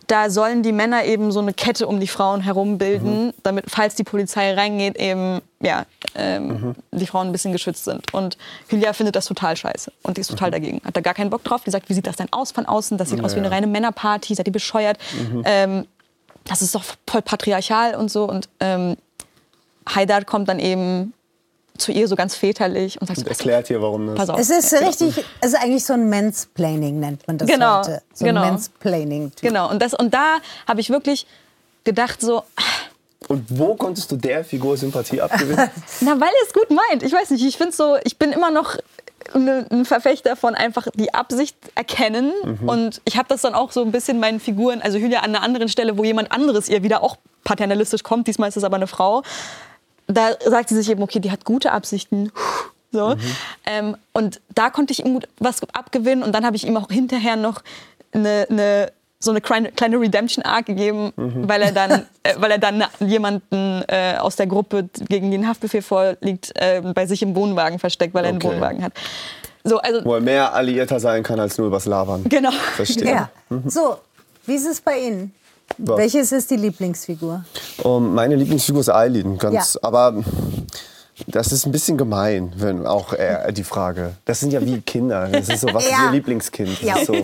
Da 0.06 0.30
sollen 0.30 0.62
die 0.62 0.72
Männer 0.72 1.04
eben 1.04 1.32
so 1.32 1.40
eine 1.40 1.52
Kette 1.52 1.86
um 1.86 2.00
die 2.00 2.06
Frauen 2.06 2.40
herum 2.40 2.78
bilden, 2.78 3.34
damit, 3.42 3.66
falls 3.68 3.94
die 3.94 4.04
Polizei 4.04 4.54
reingeht, 4.54 4.96
eben 4.96 5.40
ja, 5.60 5.84
ähm, 6.14 6.76
die 6.92 7.06
Frauen 7.06 7.26
ein 7.26 7.32
bisschen 7.32 7.52
geschützt 7.52 7.84
sind. 7.84 8.14
Und 8.14 8.38
Hülya 8.68 8.92
findet 8.92 9.16
das 9.16 9.26
total 9.26 9.56
scheiße 9.56 9.92
und 10.02 10.16
die 10.16 10.20
ist 10.20 10.28
total 10.28 10.50
dagegen. 10.50 10.80
Hat 10.84 10.96
da 10.96 11.00
gar 11.00 11.14
keinen 11.14 11.30
Bock 11.30 11.44
drauf. 11.44 11.62
Die 11.64 11.70
sagt, 11.70 11.88
wie 11.88 11.94
sieht 11.94 12.06
das 12.06 12.16
denn 12.16 12.32
aus 12.32 12.52
von 12.52 12.64
außen? 12.64 12.96
Das 12.96 13.10
sieht 13.10 13.22
aus 13.24 13.34
wie 13.34 13.40
eine 13.40 13.50
reine 13.50 13.66
Männerparty. 13.66 14.34
Seid 14.34 14.46
ihr 14.46 14.52
bescheuert? 14.52 14.98
Ähm, 15.44 15.86
das 16.44 16.62
ist 16.62 16.74
doch 16.74 16.84
voll 17.08 17.22
patriarchal 17.22 17.94
und 17.94 18.10
so. 18.10 18.24
Und 18.24 18.48
ähm, 18.60 18.96
Haidar 19.94 20.24
kommt 20.24 20.48
dann 20.48 20.58
eben 20.58 21.12
zu 21.78 21.92
ihr 21.92 22.08
so 22.08 22.16
ganz 22.16 22.34
väterlich 22.34 23.00
und 23.00 23.06
sagt, 23.06 23.18
so, 23.18 23.24
Und 23.24 23.28
erklärt 23.30 23.68
hier, 23.68 23.80
warum 23.80 24.06
das. 24.08 24.16
pass 24.16 24.30
auf. 24.30 24.38
Es 24.40 24.50
ist 24.50 24.72
richtig, 24.80 25.24
es 25.40 25.48
ist 25.52 25.54
eigentlich 25.56 25.84
so 25.84 25.92
ein 25.94 26.08
Mansplaining, 26.10 27.00
nennt 27.00 27.26
man 27.26 27.38
das 27.38 27.48
Genau, 27.48 27.78
heute. 27.78 28.02
So 28.14 28.24
genau. 28.24 28.42
ein 28.42 28.50
Mansplaining. 28.52 29.32
Genau, 29.40 29.70
und, 29.70 29.80
das, 29.80 29.94
und 29.94 30.12
da 30.14 30.38
habe 30.66 30.80
ich 30.80 30.90
wirklich 30.90 31.26
gedacht 31.84 32.20
so, 32.20 32.42
Und 33.28 33.44
wo 33.48 33.74
konntest 33.74 34.10
du 34.12 34.16
der 34.16 34.44
Figur 34.44 34.76
Sympathie 34.76 35.20
abgewinnen? 35.20 35.70
Na, 36.00 36.12
weil 36.20 36.28
er 36.28 36.46
es 36.46 36.52
gut 36.52 36.70
meint. 36.70 37.02
Ich 37.02 37.12
weiß 37.12 37.30
nicht, 37.30 37.44
ich 37.44 37.56
finde 37.56 37.74
so, 37.74 37.96
ich 38.04 38.18
bin 38.18 38.32
immer 38.32 38.50
noch 38.50 38.76
ne- 39.34 39.66
ein 39.70 39.84
Verfechter 39.84 40.36
von 40.36 40.54
einfach 40.54 40.88
die 40.94 41.12
Absicht 41.14 41.56
erkennen. 41.74 42.32
Und 42.66 43.00
ich 43.04 43.16
habe 43.16 43.28
das 43.28 43.42
dann 43.42 43.54
auch 43.54 43.72
so 43.72 43.82
ein 43.82 43.92
bisschen 43.92 44.20
meinen 44.20 44.40
Figuren, 44.40 44.80
also 44.82 44.98
Hülya 44.98 45.20
an 45.20 45.34
einer 45.34 45.42
anderen 45.42 45.68
Stelle, 45.68 45.96
wo 45.98 46.04
jemand 46.04 46.30
anderes 46.32 46.68
ihr 46.68 46.82
wieder 46.82 47.02
auch 47.02 47.16
paternalistisch 47.44 48.02
kommt, 48.02 48.26
diesmal 48.28 48.48
ist 48.50 48.56
es 48.56 48.64
aber 48.64 48.76
eine 48.76 48.86
Frau, 48.86 49.22
da 50.08 50.30
sagt 50.44 50.70
sie 50.70 50.74
sich 50.74 50.90
eben, 50.90 51.02
okay, 51.02 51.20
die 51.20 51.30
hat 51.30 51.44
gute 51.44 51.72
Absichten. 51.72 52.32
So. 52.90 53.16
Ähm, 53.66 53.96
und 54.14 54.40
da 54.54 54.70
konnte 54.70 54.92
ich 54.92 55.04
ihm 55.04 55.12
gut 55.14 55.28
was 55.38 55.60
abgewinnen 55.72 56.24
und 56.24 56.34
dann 56.34 56.44
habe 56.46 56.56
ich 56.56 56.66
ihm 56.66 56.76
auch 56.76 56.90
hinterher 56.90 57.36
noch 57.36 57.62
eine, 58.12 58.46
eine 58.50 58.92
so 59.20 59.32
eine 59.32 59.40
kleine, 59.40 59.70
Redemption 60.00 60.44
Arc 60.44 60.66
gegeben, 60.66 61.12
weil 61.16 61.60
er 61.62 61.72
dann, 61.72 61.90
äh, 62.22 62.34
weil 62.36 62.52
er 62.52 62.58
dann 62.58 62.84
jemanden 63.00 63.82
äh, 63.88 64.14
aus 64.16 64.36
der 64.36 64.46
Gruppe, 64.46 64.88
gegen 65.08 65.30
den 65.32 65.46
Haftbefehl 65.48 65.82
vorliegt, 65.82 66.52
äh, 66.54 66.80
bei 66.94 67.04
sich 67.06 67.20
im 67.22 67.34
Wohnwagen 67.34 67.78
versteckt, 67.80 68.14
weil 68.14 68.24
er 68.24 68.28
einen 68.30 68.38
Okay. 68.38 68.54
Wohnwagen 68.54 68.82
hat. 68.82 68.92
So, 69.64 69.78
also 69.78 70.04
Wo 70.04 70.14
er 70.14 70.20
mehr 70.20 70.54
alliierter 70.54 71.00
sein 71.00 71.24
kann 71.24 71.40
als 71.40 71.58
nur 71.58 71.66
übers 71.66 71.84
Labern. 71.86 72.24
genau. 72.28 72.52
Verstehe. 72.76 73.10
Ja. 73.10 73.30
So, 73.66 73.96
wie 74.46 74.54
ist 74.54 74.66
es 74.66 74.80
bei 74.80 75.00
Ihnen? 75.00 75.34
Was? 75.78 75.98
Welches 75.98 76.32
ist 76.32 76.50
die 76.50 76.56
Lieblingsfigur? 76.56 77.44
Um, 77.84 78.14
meine 78.14 78.34
Lieblingsfigur 78.36 78.80
ist 78.80 78.88
Eileen, 78.90 79.38
ganz, 79.38 79.74
Ja. 79.74 79.80
aber 79.82 80.14
das 81.26 81.52
ist 81.52 81.66
ein 81.66 81.72
bisschen 81.72 81.96
gemein, 81.96 82.52
wenn 82.56 82.86
auch 82.86 83.12
äh, 83.12 83.52
die 83.52 83.64
Frage. 83.64 84.12
Das 84.24 84.40
sind 84.40 84.52
ja 84.52 84.60
wie 84.64 84.80
Kinder. 84.80 85.28
Das 85.28 85.48
ist 85.48 85.60
so, 85.60 85.68
was 85.72 85.84
ist 85.84 85.90
Ja. 85.92 86.06
ihr 86.06 86.10
Lieblingskind? 86.12 86.80
Ja, 86.82 86.94
Das 86.94 87.02
ist 87.02 87.06
so, 87.08 87.14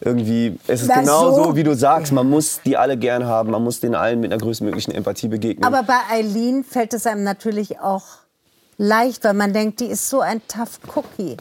irgendwie, 0.00 0.58
es 0.66 0.82
ist 0.82 0.88
Na, 0.88 1.00
genau 1.00 1.32
so- 1.34 1.44
so, 1.44 1.56
wie 1.56 1.62
du 1.64 1.74
sagst. 1.74 2.12
Man 2.12 2.28
muss 2.30 2.60
die 2.64 2.76
alle 2.76 2.96
gern 2.96 3.24
haben. 3.26 3.50
Man 3.50 3.62
muss 3.64 3.80
den 3.80 3.94
allen 3.94 4.20
mit 4.20 4.32
einer 4.32 4.40
größtmöglichen 4.40 4.94
Empathie 4.94 5.28
begegnen. 5.28 5.64
Aber 5.64 5.82
bei 5.82 5.98
Eileen 6.10 6.64
fällt 6.64 6.92
es 6.94 7.06
einem 7.06 7.24
natürlich 7.24 7.80
auch 7.80 8.04
leicht, 8.78 9.24
weil 9.24 9.34
man 9.34 9.52
denkt, 9.52 9.80
die 9.80 9.86
ist 9.86 10.08
so 10.10 10.20
ein 10.20 10.40
tough 10.48 10.78
Cookie. 10.94 11.36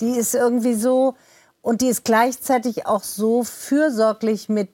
Die 0.00 0.16
ist 0.16 0.34
irgendwie 0.34 0.74
so 0.74 1.14
und 1.62 1.80
die 1.80 1.88
ist 1.88 2.04
gleichzeitig 2.04 2.86
auch 2.86 3.02
so 3.02 3.42
fürsorglich 3.44 4.48
mit 4.48 4.68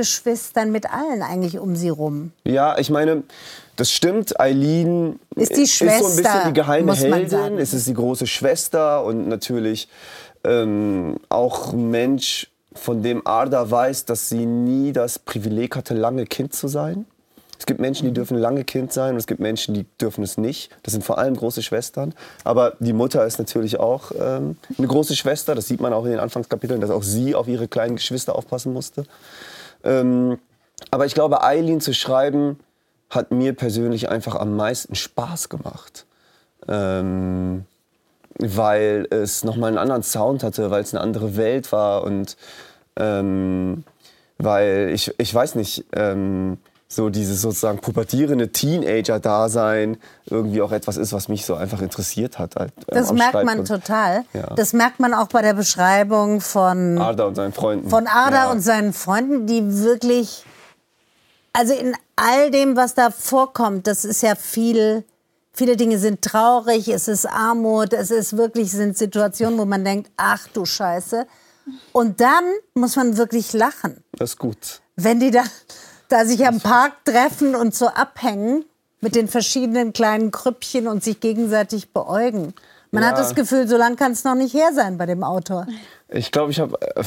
Geschwistern, 0.00 0.72
mit 0.72 0.90
allen 0.90 1.20
eigentlich 1.22 1.58
um 1.58 1.76
sie 1.76 1.90
rum. 1.90 2.32
Ja, 2.44 2.78
ich 2.78 2.88
meine, 2.88 3.22
das 3.76 3.92
stimmt. 3.92 4.40
Eileen 4.40 5.20
Ist 5.36 5.54
die 5.58 5.64
ist 5.64 5.78
so 5.78 5.84
ein 5.84 5.90
Schwester, 5.90 6.22
bisschen 6.22 6.44
die 6.46 6.52
geheime 6.54 6.94
Heldin. 6.94 7.58
Es 7.58 7.74
ist 7.74 7.86
die 7.86 7.92
große 7.92 8.26
Schwester 8.26 9.04
und 9.04 9.28
natürlich 9.28 9.88
ähm, 10.42 11.16
auch 11.28 11.74
ein 11.74 11.90
Mensch, 11.90 12.50
von 12.72 13.02
dem 13.02 13.26
Arda 13.26 13.70
weiß, 13.70 14.06
dass 14.06 14.30
sie 14.30 14.46
nie 14.46 14.92
das 14.92 15.18
Privileg 15.18 15.76
hatte, 15.76 15.92
lange 15.92 16.24
Kind 16.24 16.54
zu 16.54 16.66
sein. 16.68 17.04
Es 17.58 17.66
gibt 17.66 17.78
Menschen, 17.78 18.06
die 18.06 18.14
dürfen 18.14 18.38
lange 18.38 18.64
Kind 18.64 18.90
sein 18.94 19.10
und 19.10 19.16
es 19.18 19.26
gibt 19.26 19.40
Menschen, 19.40 19.74
die 19.74 19.84
dürfen 20.00 20.24
es 20.24 20.38
nicht. 20.38 20.70
Das 20.82 20.92
sind 20.92 21.04
vor 21.04 21.18
allem 21.18 21.36
große 21.36 21.62
Schwestern. 21.62 22.14
Aber 22.42 22.72
die 22.78 22.94
Mutter 22.94 23.26
ist 23.26 23.38
natürlich 23.38 23.78
auch 23.78 24.12
ähm, 24.18 24.56
eine 24.78 24.86
große 24.86 25.14
Schwester. 25.14 25.54
Das 25.54 25.68
sieht 25.68 25.80
man 25.80 25.92
auch 25.92 26.06
in 26.06 26.12
den 26.12 26.20
Anfangskapiteln, 26.20 26.80
dass 26.80 26.88
auch 26.88 27.02
sie 27.02 27.34
auf 27.34 27.48
ihre 27.48 27.68
kleinen 27.68 27.96
Geschwister 27.96 28.34
aufpassen 28.34 28.72
musste. 28.72 29.04
Ähm, 29.84 30.38
aber 30.90 31.06
ich 31.06 31.14
glaube, 31.14 31.42
Eileen 31.42 31.80
zu 31.80 31.94
schreiben, 31.94 32.58
hat 33.10 33.32
mir 33.32 33.54
persönlich 33.54 34.08
einfach 34.08 34.36
am 34.36 34.56
meisten 34.56 34.94
Spaß 34.94 35.48
gemacht. 35.48 36.06
Ähm, 36.68 37.64
weil 38.38 39.06
es 39.10 39.44
nochmal 39.44 39.68
einen 39.68 39.78
anderen 39.78 40.02
Sound 40.02 40.42
hatte, 40.42 40.70
weil 40.70 40.82
es 40.82 40.94
eine 40.94 41.02
andere 41.02 41.36
Welt 41.36 41.72
war 41.72 42.04
und 42.04 42.36
ähm, 42.96 43.84
weil 44.38 44.90
ich, 44.94 45.12
ich 45.18 45.34
weiß 45.34 45.56
nicht, 45.56 45.84
ähm, 45.94 46.58
so 46.92 47.08
dieses 47.08 47.40
sozusagen 47.40 47.78
pubertierende 47.78 48.50
Teenager-Dasein 48.50 49.96
irgendwie 50.26 50.60
auch 50.60 50.72
etwas 50.72 50.96
ist, 50.96 51.12
was 51.12 51.28
mich 51.28 51.46
so 51.46 51.54
einfach 51.54 51.80
interessiert 51.82 52.38
hat. 52.40 52.56
halt, 52.56 52.72
ähm, 52.78 52.84
Das 52.88 53.12
merkt 53.12 53.44
man 53.44 53.64
total. 53.64 54.24
Ja. 54.32 54.54
Das 54.56 54.72
merkt 54.72 54.98
man 54.98 55.14
auch 55.14 55.28
bei 55.28 55.40
der 55.40 55.54
Beschreibung 55.54 56.40
von 56.40 56.98
Arda 56.98 57.24
und 57.26 57.36
seinen 57.36 57.52
Freunden. 57.52 57.88
von 57.88 58.08
Ada 58.08 58.46
Ja. 58.46 58.50
und 58.50 58.60
seinen 58.60 58.92
Freunden, 58.92 59.46
die 59.46 59.62
wirklich, 59.84 60.44
also 61.52 61.74
in 61.74 61.94
all 62.16 62.50
dem, 62.50 62.74
was 62.76 62.94
da 62.94 63.10
vorkommt, 63.10 63.86
das 63.86 64.04
ist 64.04 64.22
ja 64.22 64.34
viel, 64.34 65.04
viele 65.52 65.76
Dinge 65.76 65.96
sind 66.00 66.22
traurig, 66.22 66.88
es 66.88 67.06
ist 67.06 67.24
Armut, 67.24 67.92
es 67.92 68.10
ist 68.10 68.36
wirklich, 68.36 68.72
sind 68.72 68.98
Situationen, 68.98 69.58
wo 69.60 69.64
man 69.64 69.84
denkt, 69.84 70.10
ach 70.16 70.48
du 70.52 70.64
Scheiße. 70.64 71.24
Und 71.92 72.20
dann 72.20 72.42
muss 72.74 72.96
man 72.96 73.16
wirklich 73.16 73.52
lachen, 73.52 74.02
Das 74.18 74.30
ist 74.30 74.38
gut. 74.38 74.80
wenn 74.96 75.20
die 75.20 75.30
da, 75.30 75.44
da 76.10 76.24
sich 76.26 76.46
am 76.46 76.60
Park 76.60 76.92
treffen 77.04 77.54
und 77.54 77.74
so 77.74 77.86
abhängen 77.88 78.64
mit 79.00 79.14
den 79.14 79.28
verschiedenen 79.28 79.92
kleinen 79.92 80.30
Krüppchen 80.30 80.86
und 80.86 81.02
sich 81.02 81.20
gegenseitig 81.20 81.92
beäugen. 81.92 82.52
Man 82.92 83.04
hat 83.06 83.16
Ja. 83.16 83.22
das 83.22 83.34
Gefühl, 83.36 83.68
so 83.68 83.76
lang 83.76 83.94
kann 83.96 84.12
es 84.12 84.24
noch 84.24 84.34
nicht 84.34 84.52
her 84.52 84.70
sein 84.74 84.98
bei 84.98 85.06
dem 85.06 85.22
Autor. 85.22 85.66
Ich 86.08 86.32
glaube, 86.32 86.50
ich 86.50 86.58
habe, 86.58 86.76
äh, 86.96 87.04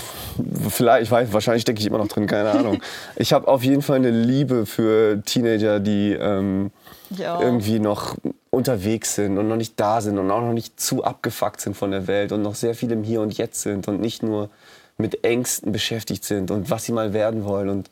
vielleicht, 0.70 1.04
ich 1.04 1.12
weiß, 1.12 1.34
wahrscheinlich 1.34 1.64
stecke 1.64 1.82
ich 1.82 1.86
immer 1.86 1.98
noch 1.98 2.08
drin, 2.08 2.26
keine 2.26 2.52
Ahnung. 2.52 2.82
Ich 3.18 3.34
habe 3.34 3.48
auf 3.50 3.64
jeden 3.64 3.82
Fall 3.82 3.98
eine 3.98 4.10
Liebe 4.10 4.66
für 4.66 5.22
Teenager, 5.26 5.82
die 5.82 6.14
ähm, 6.14 6.72
irgendwie 7.10 7.80
noch 7.80 8.16
unterwegs 8.50 9.16
sind 9.16 9.38
und 9.38 9.50
noch 9.50 9.58
nicht 9.58 9.78
da 9.78 10.00
sind 10.00 10.18
und 10.18 10.32
auch 10.32 10.42
noch 10.42 10.54
nicht 10.54 10.80
zu 10.80 11.04
abgefuckt 11.04 11.60
sind 11.60 11.76
von 11.76 11.92
der 11.92 12.08
Welt 12.08 12.32
und 12.32 12.42
noch 12.42 12.56
sehr 12.56 12.76
viel 12.76 12.92
im 12.92 13.04
Hier 13.04 13.20
und 13.22 13.38
Jetzt 13.38 13.62
sind 13.62 13.88
und 13.90 14.00
nicht 14.00 14.24
nur 14.24 14.50
mit 14.98 15.24
Ängsten 15.26 15.72
beschäftigt 15.74 16.24
sind 16.24 16.50
und 16.50 16.70
was 16.70 16.86
sie 16.86 16.92
mal 16.94 17.12
werden 17.14 17.44
wollen 17.44 17.68
und 17.70 17.90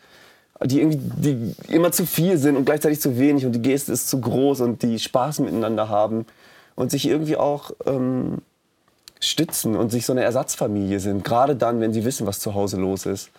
die 0.63 0.79
irgendwie 0.79 0.99
die 0.99 1.55
immer 1.73 1.91
zu 1.91 2.05
viel 2.05 2.37
sind 2.37 2.55
und 2.55 2.65
gleichzeitig 2.65 3.01
zu 3.01 3.17
wenig 3.17 3.45
und 3.45 3.53
die 3.53 3.61
Geste 3.61 3.91
ist 3.91 4.09
zu 4.09 4.19
groß 4.21 4.61
und 4.61 4.83
die 4.83 4.99
Spaß 4.99 5.39
miteinander 5.39 5.89
haben 5.89 6.25
und 6.75 6.91
sich 6.91 7.07
irgendwie 7.07 7.37
auch 7.37 7.71
ähm, 7.85 8.39
stützen 9.19 9.75
und 9.75 9.91
sich 9.91 10.05
so 10.05 10.13
eine 10.13 10.23
Ersatzfamilie 10.23 10.99
sind. 10.99 11.23
Gerade 11.23 11.55
dann, 11.55 11.79
wenn 11.79 11.93
sie 11.93 12.05
wissen, 12.05 12.27
was 12.27 12.39
zu 12.39 12.53
Hause 12.53 12.77
los 12.77 13.05
ist. 13.05 13.29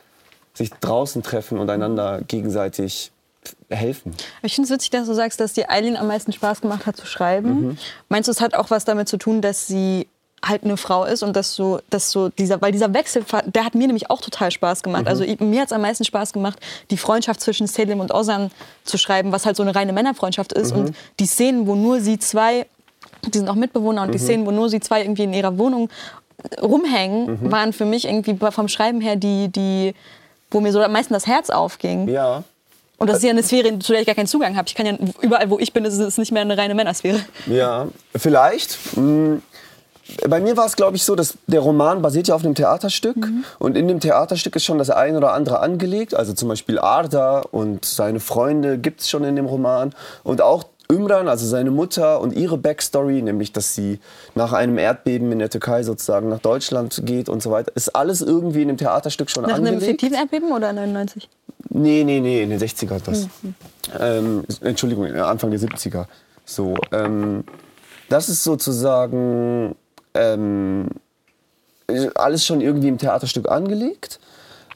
Sich 0.54 0.70
draußen 0.70 1.22
treffen 1.22 1.58
und 1.58 1.70
einander 1.70 2.20
gegenseitig 2.28 3.10
helfen. 3.70 4.14
Ich 4.42 4.54
finde 4.54 4.66
es 4.66 4.74
witzig, 4.74 4.90
dass 4.90 5.06
du 5.06 5.14
sagst, 5.14 5.40
dass 5.40 5.54
dir 5.54 5.70
Eileen 5.70 5.96
am 5.96 6.06
meisten 6.06 6.32
Spaß 6.32 6.60
gemacht 6.60 6.86
hat 6.86 6.96
zu 6.96 7.06
schreiben. 7.06 7.68
Mhm. 7.68 7.78
Meinst 8.08 8.28
du, 8.28 8.32
es 8.32 8.40
hat 8.40 8.54
auch 8.54 8.70
was 8.70 8.84
damit 8.84 9.08
zu 9.08 9.16
tun, 9.16 9.40
dass 9.40 9.66
sie 9.66 10.06
halt 10.44 10.64
eine 10.64 10.76
Frau 10.76 11.04
ist 11.04 11.22
und 11.22 11.36
dass 11.36 11.54
so, 11.54 11.80
dass 11.90 12.10
so 12.10 12.28
dieser, 12.28 12.60
weil 12.60 12.72
dieser 12.72 12.92
Wechsel, 12.92 13.24
der 13.46 13.64
hat 13.64 13.74
mir 13.74 13.86
nämlich 13.86 14.10
auch 14.10 14.20
total 14.20 14.50
Spaß 14.50 14.82
gemacht. 14.82 15.02
Mhm. 15.02 15.08
Also 15.08 15.24
mir 15.38 15.60
hat 15.60 15.68
es 15.68 15.72
am 15.72 15.82
meisten 15.82 16.04
Spaß 16.04 16.32
gemacht, 16.32 16.58
die 16.90 16.96
Freundschaft 16.96 17.40
zwischen 17.40 17.66
Selim 17.66 18.00
und 18.00 18.12
Ozan 18.12 18.50
zu 18.84 18.98
schreiben, 18.98 19.30
was 19.30 19.46
halt 19.46 19.56
so 19.56 19.62
eine 19.62 19.74
reine 19.74 19.92
Männerfreundschaft 19.92 20.52
ist. 20.52 20.74
Mhm. 20.74 20.80
Und 20.80 20.96
die 21.20 21.26
Szenen, 21.26 21.66
wo 21.66 21.76
nur 21.76 22.00
sie 22.00 22.18
zwei, 22.18 22.66
die 23.32 23.38
sind 23.38 23.48
auch 23.48 23.54
Mitbewohner, 23.54 24.02
und 24.02 24.08
mhm. 24.08 24.12
die 24.12 24.18
Szenen, 24.18 24.46
wo 24.46 24.50
nur 24.50 24.68
sie 24.68 24.80
zwei 24.80 25.02
irgendwie 25.02 25.24
in 25.24 25.32
ihrer 25.32 25.56
Wohnung 25.58 25.88
rumhängen, 26.60 27.38
mhm. 27.40 27.52
waren 27.52 27.72
für 27.72 27.84
mich 27.84 28.06
irgendwie 28.06 28.36
vom 28.50 28.66
Schreiben 28.66 29.00
her 29.00 29.14
die, 29.14 29.48
die, 29.48 29.94
wo 30.50 30.60
mir 30.60 30.72
so 30.72 30.82
am 30.82 30.92
meisten 30.92 31.14
das 31.14 31.28
Herz 31.28 31.50
aufging. 31.50 32.08
Ja. 32.08 32.42
Und 32.98 33.08
das 33.08 33.18
ist 33.18 33.24
ja 33.24 33.30
eine 33.30 33.42
Sphäre, 33.42 33.78
zu 33.80 33.92
der 33.92 34.00
ich 34.00 34.06
gar 34.06 34.14
keinen 34.14 34.28
Zugang 34.28 34.56
habe. 34.56 34.68
Ich 34.68 34.76
kann 34.76 34.86
ja 34.86 34.96
überall, 35.20 35.50
wo 35.50 35.58
ich 35.58 35.72
bin, 35.72 35.84
ist 35.84 35.98
es 35.98 36.18
nicht 36.18 36.30
mehr 36.30 36.42
eine 36.42 36.56
reine 36.56 36.74
Männersphäre. 36.74 37.20
Ja, 37.46 37.88
vielleicht. 38.16 38.78
Hm 38.94 39.42
bei 40.28 40.40
mir 40.40 40.56
war 40.56 40.66
es, 40.66 40.76
glaube 40.76 40.96
ich, 40.96 41.04
so, 41.04 41.14
dass 41.14 41.34
der 41.46 41.60
Roman 41.60 42.02
basiert 42.02 42.28
ja 42.28 42.34
auf 42.34 42.44
einem 42.44 42.54
Theaterstück. 42.54 43.16
Mhm. 43.16 43.44
Und 43.58 43.76
in 43.76 43.88
dem 43.88 44.00
Theaterstück 44.00 44.56
ist 44.56 44.64
schon 44.64 44.78
das 44.78 44.90
eine 44.90 45.18
oder 45.18 45.32
andere 45.32 45.60
angelegt. 45.60 46.14
Also 46.14 46.32
zum 46.32 46.48
Beispiel 46.48 46.78
Arda 46.78 47.40
und 47.40 47.84
seine 47.84 48.20
Freunde 48.20 48.78
gibt 48.78 49.00
es 49.00 49.10
schon 49.10 49.24
in 49.24 49.36
dem 49.36 49.46
Roman. 49.46 49.92
Und 50.22 50.40
auch 50.40 50.64
Ümran, 50.90 51.28
also 51.28 51.46
seine 51.46 51.70
Mutter 51.70 52.20
und 52.20 52.34
ihre 52.34 52.58
Backstory, 52.58 53.22
nämlich 53.22 53.52
dass 53.52 53.74
sie 53.74 53.98
nach 54.34 54.52
einem 54.52 54.78
Erdbeben 54.78 55.32
in 55.32 55.38
der 55.38 55.48
Türkei 55.48 55.82
sozusagen 55.82 56.28
nach 56.28 56.40
Deutschland 56.40 57.02
geht 57.04 57.28
und 57.28 57.42
so 57.42 57.50
weiter, 57.50 57.72
ist 57.74 57.96
alles 57.96 58.20
irgendwie 58.20 58.62
in 58.62 58.68
dem 58.68 58.76
Theaterstück 58.76 59.30
schon 59.30 59.44
nach 59.44 59.54
angelegt. 59.54 59.76
Nach 59.76 59.82
einem 59.82 59.90
fiktiven 59.90 60.18
Erdbeben 60.18 60.52
oder 60.52 60.72
99? 60.72 61.28
Nee, 61.70 62.04
nee, 62.04 62.20
nee, 62.20 62.42
in 62.42 62.50
den 62.50 62.60
60er 62.60 63.00
das. 63.02 63.28
Mhm. 63.42 63.54
Ähm, 63.98 64.44
Entschuldigung, 64.60 65.06
Anfang 65.14 65.50
der 65.50 65.60
70er. 65.60 66.04
So, 66.44 66.74
ähm, 66.92 67.44
das 68.10 68.28
ist 68.28 68.44
sozusagen 68.44 69.74
ähm, 70.14 70.88
alles 72.14 72.44
schon 72.44 72.60
irgendwie 72.60 72.88
im 72.88 72.98
Theaterstück 72.98 73.48
angelegt. 73.48 74.18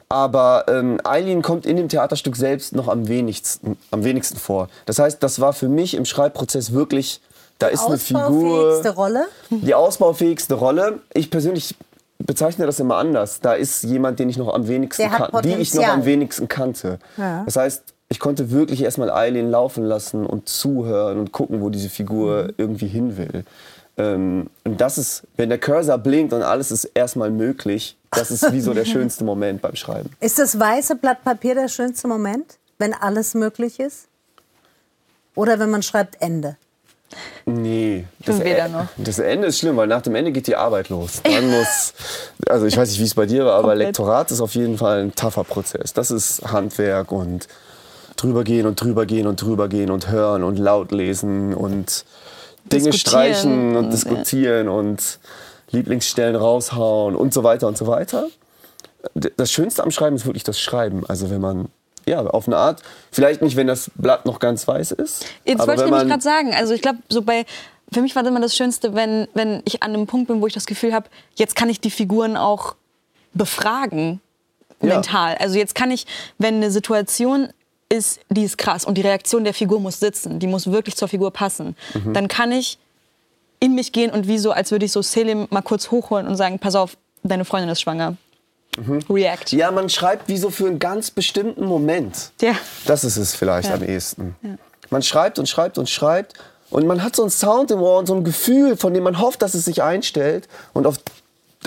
Aber 0.08 0.66
ähm, 0.68 1.00
Eileen 1.02 1.42
kommt 1.42 1.66
in 1.66 1.76
dem 1.76 1.88
Theaterstück 1.88 2.36
selbst 2.36 2.74
noch 2.74 2.86
am 2.86 3.08
wenigsten, 3.08 3.76
am 3.90 4.04
wenigsten 4.04 4.38
vor. 4.38 4.68
Das 4.84 4.98
heißt, 4.98 5.22
das 5.22 5.40
war 5.40 5.52
für 5.52 5.68
mich 5.68 5.94
im 5.94 6.04
Schreibprozess 6.04 6.72
wirklich, 6.72 7.20
da 7.58 7.66
ist 7.66 7.84
eine 7.86 7.98
Figur. 7.98 8.22
Die 8.30 8.34
ausbaufähigste 8.36 8.94
Rolle? 8.94 9.26
Die 9.50 9.74
ausbaufähigste 9.74 10.54
Rolle. 10.54 11.00
Ich 11.12 11.30
persönlich 11.30 11.74
bezeichne 12.18 12.66
das 12.66 12.78
immer 12.78 12.96
anders. 12.96 13.40
Da 13.40 13.54
ist 13.54 13.82
jemand, 13.82 14.20
den 14.20 14.28
ich 14.28 14.36
noch 14.36 14.54
am 14.54 14.68
wenigsten 14.68 15.10
kan 15.10 15.28
die 15.42 15.54
ich 15.54 15.74
noch 15.74 15.88
am 15.88 16.04
wenigsten 16.04 16.46
kannte. 16.46 16.98
Ja. 17.16 17.42
Das 17.44 17.56
heißt, 17.56 17.82
ich 18.08 18.20
konnte 18.20 18.50
wirklich 18.52 18.82
erstmal 18.82 19.10
Eileen 19.10 19.50
laufen 19.50 19.84
lassen 19.84 20.24
und 20.24 20.48
zuhören 20.48 21.18
und 21.18 21.32
gucken, 21.32 21.60
wo 21.60 21.70
diese 21.70 21.88
Figur 21.88 22.44
mhm. 22.44 22.54
irgendwie 22.56 22.86
hin 22.86 23.16
will. 23.16 23.44
Ähm, 23.98 24.50
und 24.64 24.80
das 24.80 24.98
ist, 24.98 25.22
wenn 25.36 25.48
der 25.48 25.58
Cursor 25.58 25.98
blinkt 25.98 26.32
und 26.32 26.42
alles 26.42 26.70
ist 26.70 26.84
erstmal 26.84 27.30
möglich, 27.30 27.96
das 28.10 28.30
ist 28.30 28.52
wie 28.52 28.60
so 28.60 28.74
der 28.74 28.84
schönste 28.86 29.24
Moment 29.24 29.62
beim 29.62 29.76
Schreiben. 29.76 30.10
Ist 30.20 30.38
das 30.38 30.58
weiße 30.58 30.96
Blatt 30.96 31.24
Papier 31.24 31.54
der 31.54 31.68
schönste 31.68 32.06
Moment, 32.08 32.58
wenn 32.78 32.92
alles 32.92 33.34
möglich 33.34 33.80
ist? 33.80 34.08
Oder 35.34 35.58
wenn 35.58 35.70
man 35.70 35.82
schreibt 35.82 36.20
Ende? 36.20 36.56
Nee, 37.44 38.04
das, 38.24 38.40
e 38.40 38.68
noch. 38.68 38.88
das 38.96 39.18
Ende 39.20 39.46
ist 39.48 39.58
schlimm, 39.58 39.76
weil 39.76 39.86
nach 39.86 40.02
dem 40.02 40.14
Ende 40.16 40.32
geht 40.32 40.48
die 40.48 40.56
Arbeit 40.56 40.88
los. 40.88 41.20
Dann 41.22 41.48
muss, 41.50 41.94
also 42.48 42.66
ich 42.66 42.76
weiß 42.76 42.90
nicht, 42.90 42.98
wie 42.98 43.04
es 43.04 43.14
bei 43.14 43.26
dir 43.26 43.44
war, 43.46 43.54
aber 43.54 43.68
Komplett. 43.68 43.88
Lektorat 43.88 44.30
ist 44.32 44.40
auf 44.40 44.54
jeden 44.54 44.76
Fall 44.76 45.02
ein 45.02 45.14
tougher 45.14 45.44
Prozess. 45.44 45.92
Das 45.92 46.10
ist 46.10 46.42
Handwerk 46.50 47.12
und 47.12 47.46
drüber 48.16 48.44
gehen 48.44 48.66
und 48.66 48.80
drüber 48.80 49.06
gehen 49.06 49.26
und 49.26 49.40
drüber 49.40 49.68
gehen 49.68 49.90
und 49.90 50.10
hören 50.10 50.42
und 50.42 50.58
laut 50.58 50.90
lesen 50.90 51.54
und 51.54 52.04
Dinge 52.72 52.92
streichen 52.92 53.76
und 53.76 53.92
diskutieren 53.92 54.68
und 54.68 55.18
Lieblingsstellen 55.70 56.36
raushauen 56.36 57.16
und 57.16 57.34
so 57.34 57.42
weiter 57.42 57.66
und 57.66 57.76
so 57.76 57.86
weiter. 57.86 58.26
Das 59.36 59.52
Schönste 59.52 59.82
am 59.82 59.90
Schreiben 59.90 60.16
ist 60.16 60.26
wirklich 60.26 60.44
das 60.44 60.60
Schreiben. 60.60 61.04
Also 61.06 61.30
wenn 61.30 61.40
man 61.40 61.68
ja, 62.08 62.24
auf 62.24 62.46
eine 62.46 62.56
Art. 62.56 62.82
Vielleicht 63.10 63.42
nicht, 63.42 63.56
wenn 63.56 63.66
das 63.66 63.90
Blatt 63.96 64.26
noch 64.26 64.38
ganz 64.38 64.68
weiß 64.68 64.92
ist. 64.92 65.26
Jetzt 65.44 65.66
wollte 65.66 65.84
ich 65.84 65.90
nämlich 65.90 66.08
gerade 66.08 66.22
sagen. 66.22 66.54
Also 66.54 66.72
ich 66.72 66.80
glaube, 66.80 66.98
so 67.08 67.20
bei 67.22 67.44
für 67.92 68.02
mich 68.02 68.16
war 68.16 68.22
das 68.22 68.30
immer 68.30 68.40
das 68.40 68.56
Schönste, 68.56 68.94
wenn, 68.94 69.28
wenn 69.34 69.62
ich 69.64 69.82
an 69.82 69.94
einem 69.94 70.06
Punkt 70.06 70.28
bin, 70.28 70.40
wo 70.40 70.46
ich 70.46 70.52
das 70.52 70.66
Gefühl 70.66 70.92
habe, 70.92 71.06
jetzt 71.36 71.54
kann 71.54 71.68
ich 71.68 71.80
die 71.80 71.90
Figuren 71.90 72.36
auch 72.36 72.74
befragen 73.34 74.20
mental. 74.80 75.32
Ja. 75.34 75.40
Also 75.40 75.58
jetzt 75.58 75.74
kann 75.74 75.90
ich, 75.90 76.06
wenn 76.38 76.56
eine 76.56 76.70
Situation 76.70 77.48
ist, 77.88 78.20
die 78.28 78.44
ist 78.44 78.58
krass 78.58 78.84
und 78.84 78.96
die 78.96 79.02
Reaktion 79.02 79.44
der 79.44 79.54
Figur 79.54 79.80
muss 79.80 80.00
sitzen, 80.00 80.38
die 80.38 80.46
muss 80.46 80.70
wirklich 80.70 80.96
zur 80.96 81.08
Figur 81.08 81.30
passen. 81.30 81.76
Mhm. 81.94 82.14
Dann 82.14 82.28
kann 82.28 82.52
ich 82.52 82.78
in 83.60 83.74
mich 83.74 83.92
gehen 83.92 84.10
und 84.10 84.26
wie 84.28 84.38
so, 84.38 84.50
als 84.50 84.70
würde 84.70 84.84
ich 84.84 84.92
so 84.92 85.02
Selim 85.02 85.46
mal 85.50 85.62
kurz 85.62 85.90
hochholen 85.90 86.26
und 86.26 86.36
sagen, 86.36 86.58
pass 86.58 86.74
auf, 86.74 86.96
deine 87.22 87.44
Freundin 87.44 87.70
ist 87.70 87.80
schwanger. 87.80 88.16
Mhm. 88.76 89.02
React. 89.08 89.52
Ja, 89.52 89.70
man 89.70 89.88
schreibt 89.88 90.28
wie 90.28 90.36
so 90.36 90.50
für 90.50 90.66
einen 90.66 90.78
ganz 90.78 91.10
bestimmten 91.10 91.64
Moment. 91.64 92.32
Ja. 92.40 92.56
Das 92.84 93.04
ist 93.04 93.16
es 93.16 93.34
vielleicht 93.34 93.68
ja. 93.68 93.74
am 93.74 93.82
ehesten. 93.82 94.36
Ja. 94.42 94.50
Man 94.90 95.02
schreibt 95.02 95.38
und 95.38 95.48
schreibt 95.48 95.78
und 95.78 95.88
schreibt 95.88 96.34
und 96.70 96.86
man 96.86 97.02
hat 97.02 97.16
so 97.16 97.22
einen 97.22 97.30
Sound 97.30 97.70
im 97.70 97.80
Ohr 97.80 97.98
und 97.98 98.06
so 98.06 98.14
ein 98.14 98.24
Gefühl, 98.24 98.76
von 98.76 98.92
dem 98.92 99.04
man 99.04 99.20
hofft, 99.20 99.42
dass 99.42 99.54
es 99.54 99.64
sich 99.64 99.82
einstellt. 99.82 100.48
Und 100.72 100.86
auf 100.86 100.98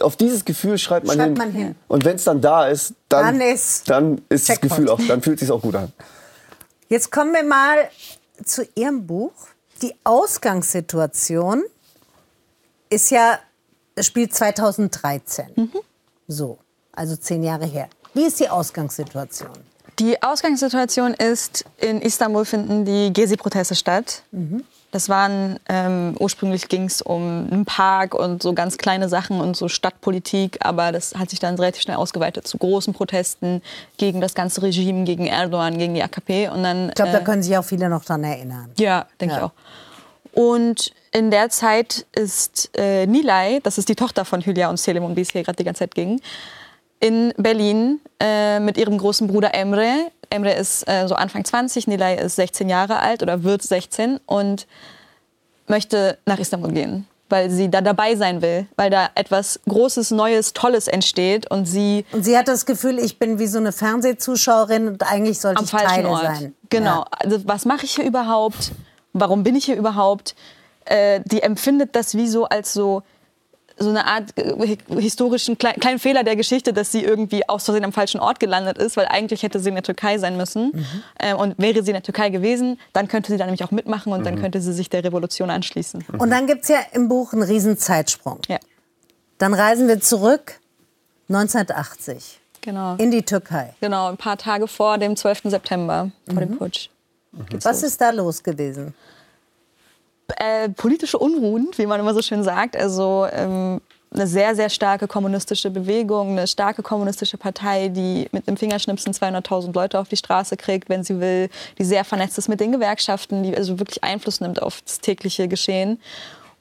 auf 0.01 0.15
dieses 0.15 0.45
Gefühl 0.45 0.77
schreibt 0.77 1.07
man, 1.07 1.17
schreibt 1.17 1.27
hin. 1.29 1.37
man 1.37 1.51
hin. 1.51 1.75
Und 1.87 2.05
wenn 2.05 2.15
es 2.15 2.23
dann 2.23 2.41
da 2.41 2.67
ist, 2.67 2.93
dann, 3.09 3.39
dann 3.39 3.41
ist, 3.41 3.89
dann 3.89 4.21
ist 4.29 4.49
das 4.49 4.61
Gefühl 4.61 4.89
auch, 4.89 4.99
dann 5.07 5.21
fühlt 5.21 5.37
es 5.37 5.47
sich 5.47 5.51
auch 5.51 5.61
gut 5.61 5.75
an. 5.75 5.91
Jetzt 6.87 7.11
kommen 7.11 7.33
wir 7.33 7.43
mal 7.43 7.89
zu 8.43 8.67
Ihrem 8.75 9.05
Buch. 9.05 9.33
Die 9.81 9.93
Ausgangssituation 10.03 11.63
ist 12.89 13.11
ja, 13.11 13.39
spielt 13.99 14.33
2013. 14.33 15.45
Mhm. 15.55 15.71
So, 16.27 16.57
also 16.91 17.15
zehn 17.15 17.43
Jahre 17.43 17.65
her. 17.65 17.89
Wie 18.13 18.25
ist 18.25 18.39
die 18.39 18.49
Ausgangssituation? 18.49 19.57
Die 19.99 20.21
Ausgangssituation 20.21 21.13
ist, 21.13 21.65
in 21.77 22.01
Istanbul 22.01 22.45
finden 22.45 22.85
die 22.85 23.11
Gezi-Proteste 23.13 23.75
statt. 23.75 24.23
Mhm. 24.31 24.63
Das 24.91 25.07
waren, 25.07 25.59
ähm, 25.69 26.15
ursprünglich 26.19 26.67
ging 26.67 26.85
es 26.85 27.01
um 27.01 27.47
einen 27.51 27.65
Park 27.65 28.15
und 28.15 28.41
so 28.41 28.53
ganz 28.53 28.77
kleine 28.77 29.07
Sachen 29.07 29.39
und 29.39 29.55
so 29.55 29.67
Stadtpolitik, 29.67 30.57
aber 30.61 30.91
das 30.91 31.13
hat 31.13 31.29
sich 31.29 31.39
dann 31.39 31.55
relativ 31.55 31.83
schnell 31.83 31.97
ausgeweitet 31.97 32.47
zu 32.47 32.57
großen 32.57 32.93
Protesten 32.93 33.61
gegen 33.97 34.19
das 34.19 34.33
ganze 34.33 34.63
Regime, 34.63 35.03
gegen 35.03 35.27
Erdogan, 35.27 35.77
gegen 35.77 35.93
die 35.93 36.01
AKP. 36.01 36.49
Und 36.49 36.63
dann, 36.63 36.89
ich 36.89 36.95
glaube, 36.95 37.11
da 37.11 37.19
äh, 37.19 37.23
können 37.23 37.43
sich 37.43 37.55
auch 37.55 37.65
viele 37.65 37.87
noch 37.87 38.03
dran 38.03 38.23
erinnern. 38.23 38.71
Ja, 38.77 39.05
denke 39.21 39.35
ja. 39.35 39.39
ich 39.39 39.45
auch. 39.45 39.51
Und 40.31 40.91
in 41.11 41.31
der 41.31 41.49
Zeit 41.49 42.05
ist 42.15 42.69
äh, 42.75 43.05
Nilay, 43.05 43.59
das 43.61 43.77
ist 43.77 43.89
die 43.89 43.95
Tochter 43.95 44.25
von 44.25 44.41
Hülya 44.41 44.69
und 44.69 44.77
Selim, 44.77 45.03
um 45.03 45.15
die 45.15 45.21
es 45.21 45.31
hier 45.31 45.43
gerade 45.43 45.57
die 45.57 45.63
ganze 45.63 45.79
Zeit 45.79 45.95
ging, 45.95 46.21
in 46.99 47.33
Berlin 47.37 48.01
äh, 48.19 48.59
mit 48.59 48.77
ihrem 48.77 48.97
großen 48.97 49.27
Bruder 49.27 49.53
Emre. 49.53 50.11
Emre 50.29 50.53
ist 50.53 50.87
äh, 50.87 51.07
so 51.07 51.15
Anfang 51.15 51.45
20, 51.45 51.87
Nilay 51.87 52.23
ist 52.23 52.35
16 52.35 52.69
Jahre 52.69 52.99
alt 52.99 53.23
oder 53.23 53.43
wird 53.43 53.63
16 53.63 54.19
und 54.25 54.67
möchte 55.67 56.17
nach 56.25 56.39
Istanbul 56.39 56.71
gehen, 56.71 57.07
weil 57.29 57.49
sie 57.49 57.69
da 57.69 57.81
dabei 57.81 58.15
sein 58.15 58.41
will, 58.41 58.67
weil 58.75 58.89
da 58.89 59.09
etwas 59.15 59.59
Großes, 59.67 60.11
Neues, 60.11 60.53
Tolles 60.53 60.87
entsteht 60.87 61.49
und 61.49 61.65
sie... 61.65 62.05
Und 62.11 62.23
sie 62.23 62.37
hat 62.37 62.47
das 62.47 62.65
Gefühl, 62.65 62.99
ich 62.99 63.17
bin 63.17 63.39
wie 63.39 63.47
so 63.47 63.59
eine 63.59 63.71
Fernsehzuschauerin 63.71 64.87
und 64.87 65.03
eigentlich 65.03 65.39
sollte 65.39 65.63
ich 65.63 65.69
Teil 65.69 66.03
sein. 66.03 66.55
Genau. 66.69 67.01
Ja. 67.01 67.05
Also 67.11 67.39
was 67.45 67.65
mache 67.65 67.85
ich 67.85 67.95
hier 67.95 68.05
überhaupt? 68.05 68.71
Warum 69.13 69.43
bin 69.43 69.55
ich 69.55 69.65
hier 69.65 69.77
überhaupt? 69.77 70.35
Äh, 70.85 71.21
die 71.25 71.41
empfindet 71.41 71.95
das 71.95 72.15
wie 72.15 72.27
so 72.27 72.45
als 72.45 72.73
so 72.73 73.03
so 73.79 73.89
eine 73.89 74.05
Art 74.05 74.37
äh, 74.37 74.77
historischen 74.99 75.57
kleinen 75.57 75.99
Fehler 75.99 76.23
der 76.23 76.35
Geschichte, 76.35 76.73
dass 76.73 76.91
sie 76.91 77.03
irgendwie 77.03 77.47
aus 77.47 77.65
Versehen 77.65 77.83
am 77.83 77.93
falschen 77.93 78.19
Ort 78.19 78.39
gelandet 78.39 78.77
ist, 78.77 78.97
weil 78.97 79.07
eigentlich 79.07 79.43
hätte 79.43 79.59
sie 79.59 79.69
in 79.69 79.75
der 79.75 79.83
Türkei 79.83 80.17
sein 80.17 80.37
müssen. 80.37 80.71
Mhm. 80.73 80.85
Ähm, 81.19 81.37
und 81.37 81.55
wäre 81.57 81.83
sie 81.83 81.91
in 81.91 81.95
der 81.95 82.03
Türkei 82.03 82.29
gewesen, 82.29 82.79
dann 82.93 83.07
könnte 83.07 83.31
sie 83.31 83.37
da 83.37 83.45
nämlich 83.45 83.63
auch 83.63 83.71
mitmachen 83.71 84.13
und 84.13 84.21
mhm. 84.21 84.25
dann 84.25 84.41
könnte 84.41 84.61
sie 84.61 84.73
sich 84.73 84.89
der 84.89 85.03
Revolution 85.03 85.49
anschließen. 85.49 86.03
Mhm. 86.07 86.19
Und 86.19 86.29
dann 86.29 86.47
gibt 86.47 86.63
es 86.63 86.69
ja 86.69 86.79
im 86.93 87.07
Buch 87.07 87.33
einen 87.33 87.43
riesen 87.43 87.77
Zeitsprung. 87.77 88.39
Ja. 88.47 88.59
Dann 89.37 89.53
reisen 89.53 89.87
wir 89.87 90.01
zurück 90.01 90.59
1980 91.29 92.39
genau. 92.61 92.95
in 92.95 93.11
die 93.11 93.23
Türkei. 93.23 93.73
Genau, 93.79 94.09
ein 94.09 94.17
paar 94.17 94.37
Tage 94.37 94.67
vor 94.67 94.97
dem 94.97 95.15
12. 95.15 95.43
September, 95.45 96.11
vor 96.25 96.39
dem 96.39 96.51
mhm. 96.51 96.57
Putsch. 96.57 96.89
Was 97.63 97.83
ist 97.83 98.01
da 98.01 98.09
los 98.09 98.43
gewesen? 98.43 98.93
Äh, 100.37 100.69
politische 100.69 101.17
Unruhen, 101.17 101.69
wie 101.75 101.85
man 101.85 101.99
immer 101.99 102.13
so 102.13 102.21
schön 102.21 102.43
sagt. 102.43 102.75
Also 102.75 103.27
ähm, 103.31 103.81
eine 104.11 104.27
sehr, 104.27 104.55
sehr 104.55 104.69
starke 104.69 105.07
kommunistische 105.07 105.69
Bewegung, 105.69 106.31
eine 106.31 106.47
starke 106.47 106.81
kommunistische 106.81 107.37
Partei, 107.37 107.89
die 107.89 108.27
mit 108.31 108.47
einem 108.47 108.57
Fingerschnipsen 108.57 109.13
200.000 109.13 109.73
Leute 109.73 109.99
auf 109.99 110.09
die 110.09 110.17
Straße 110.17 110.57
kriegt, 110.57 110.89
wenn 110.89 111.03
sie 111.03 111.19
will, 111.19 111.49
die 111.77 111.83
sehr 111.83 112.03
vernetzt 112.03 112.37
ist 112.37 112.49
mit 112.49 112.59
den 112.59 112.71
Gewerkschaften, 112.71 113.43
die 113.43 113.55
also 113.55 113.77
wirklich 113.79 114.03
Einfluss 114.03 114.41
nimmt 114.41 114.61
auf 114.61 114.81
das 114.81 114.99
tägliche 114.99 115.47
Geschehen. 115.47 115.99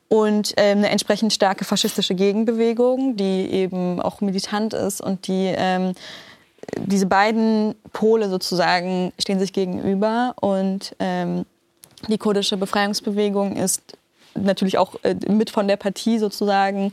Und 0.09 0.54
ähm, 0.57 0.78
eine 0.78 0.90
entsprechend 0.90 1.33
starke 1.33 1.64
faschistische 1.64 2.14
Gegenbewegung, 2.14 3.16
die 3.16 3.50
eben 3.50 4.00
auch 4.00 4.20
militant 4.20 4.74
ist 4.74 5.00
und 5.00 5.26
die 5.26 5.52
ähm, 5.54 5.94
diese 6.76 7.07
beiden 7.07 7.74
Pole 7.92 8.28
sozusagen 8.28 9.12
stehen 9.18 9.38
sich 9.38 9.52
gegenüber 9.52 10.35
und 10.40 10.94
ähm, 10.98 11.44
die 12.08 12.18
kurdische 12.18 12.56
Befreiungsbewegung 12.56 13.56
ist 13.56 13.96
natürlich 14.34 14.78
auch 14.78 14.94
äh, 15.02 15.14
mit 15.28 15.50
von 15.50 15.68
der 15.68 15.76
Partie 15.76 16.18
sozusagen 16.18 16.92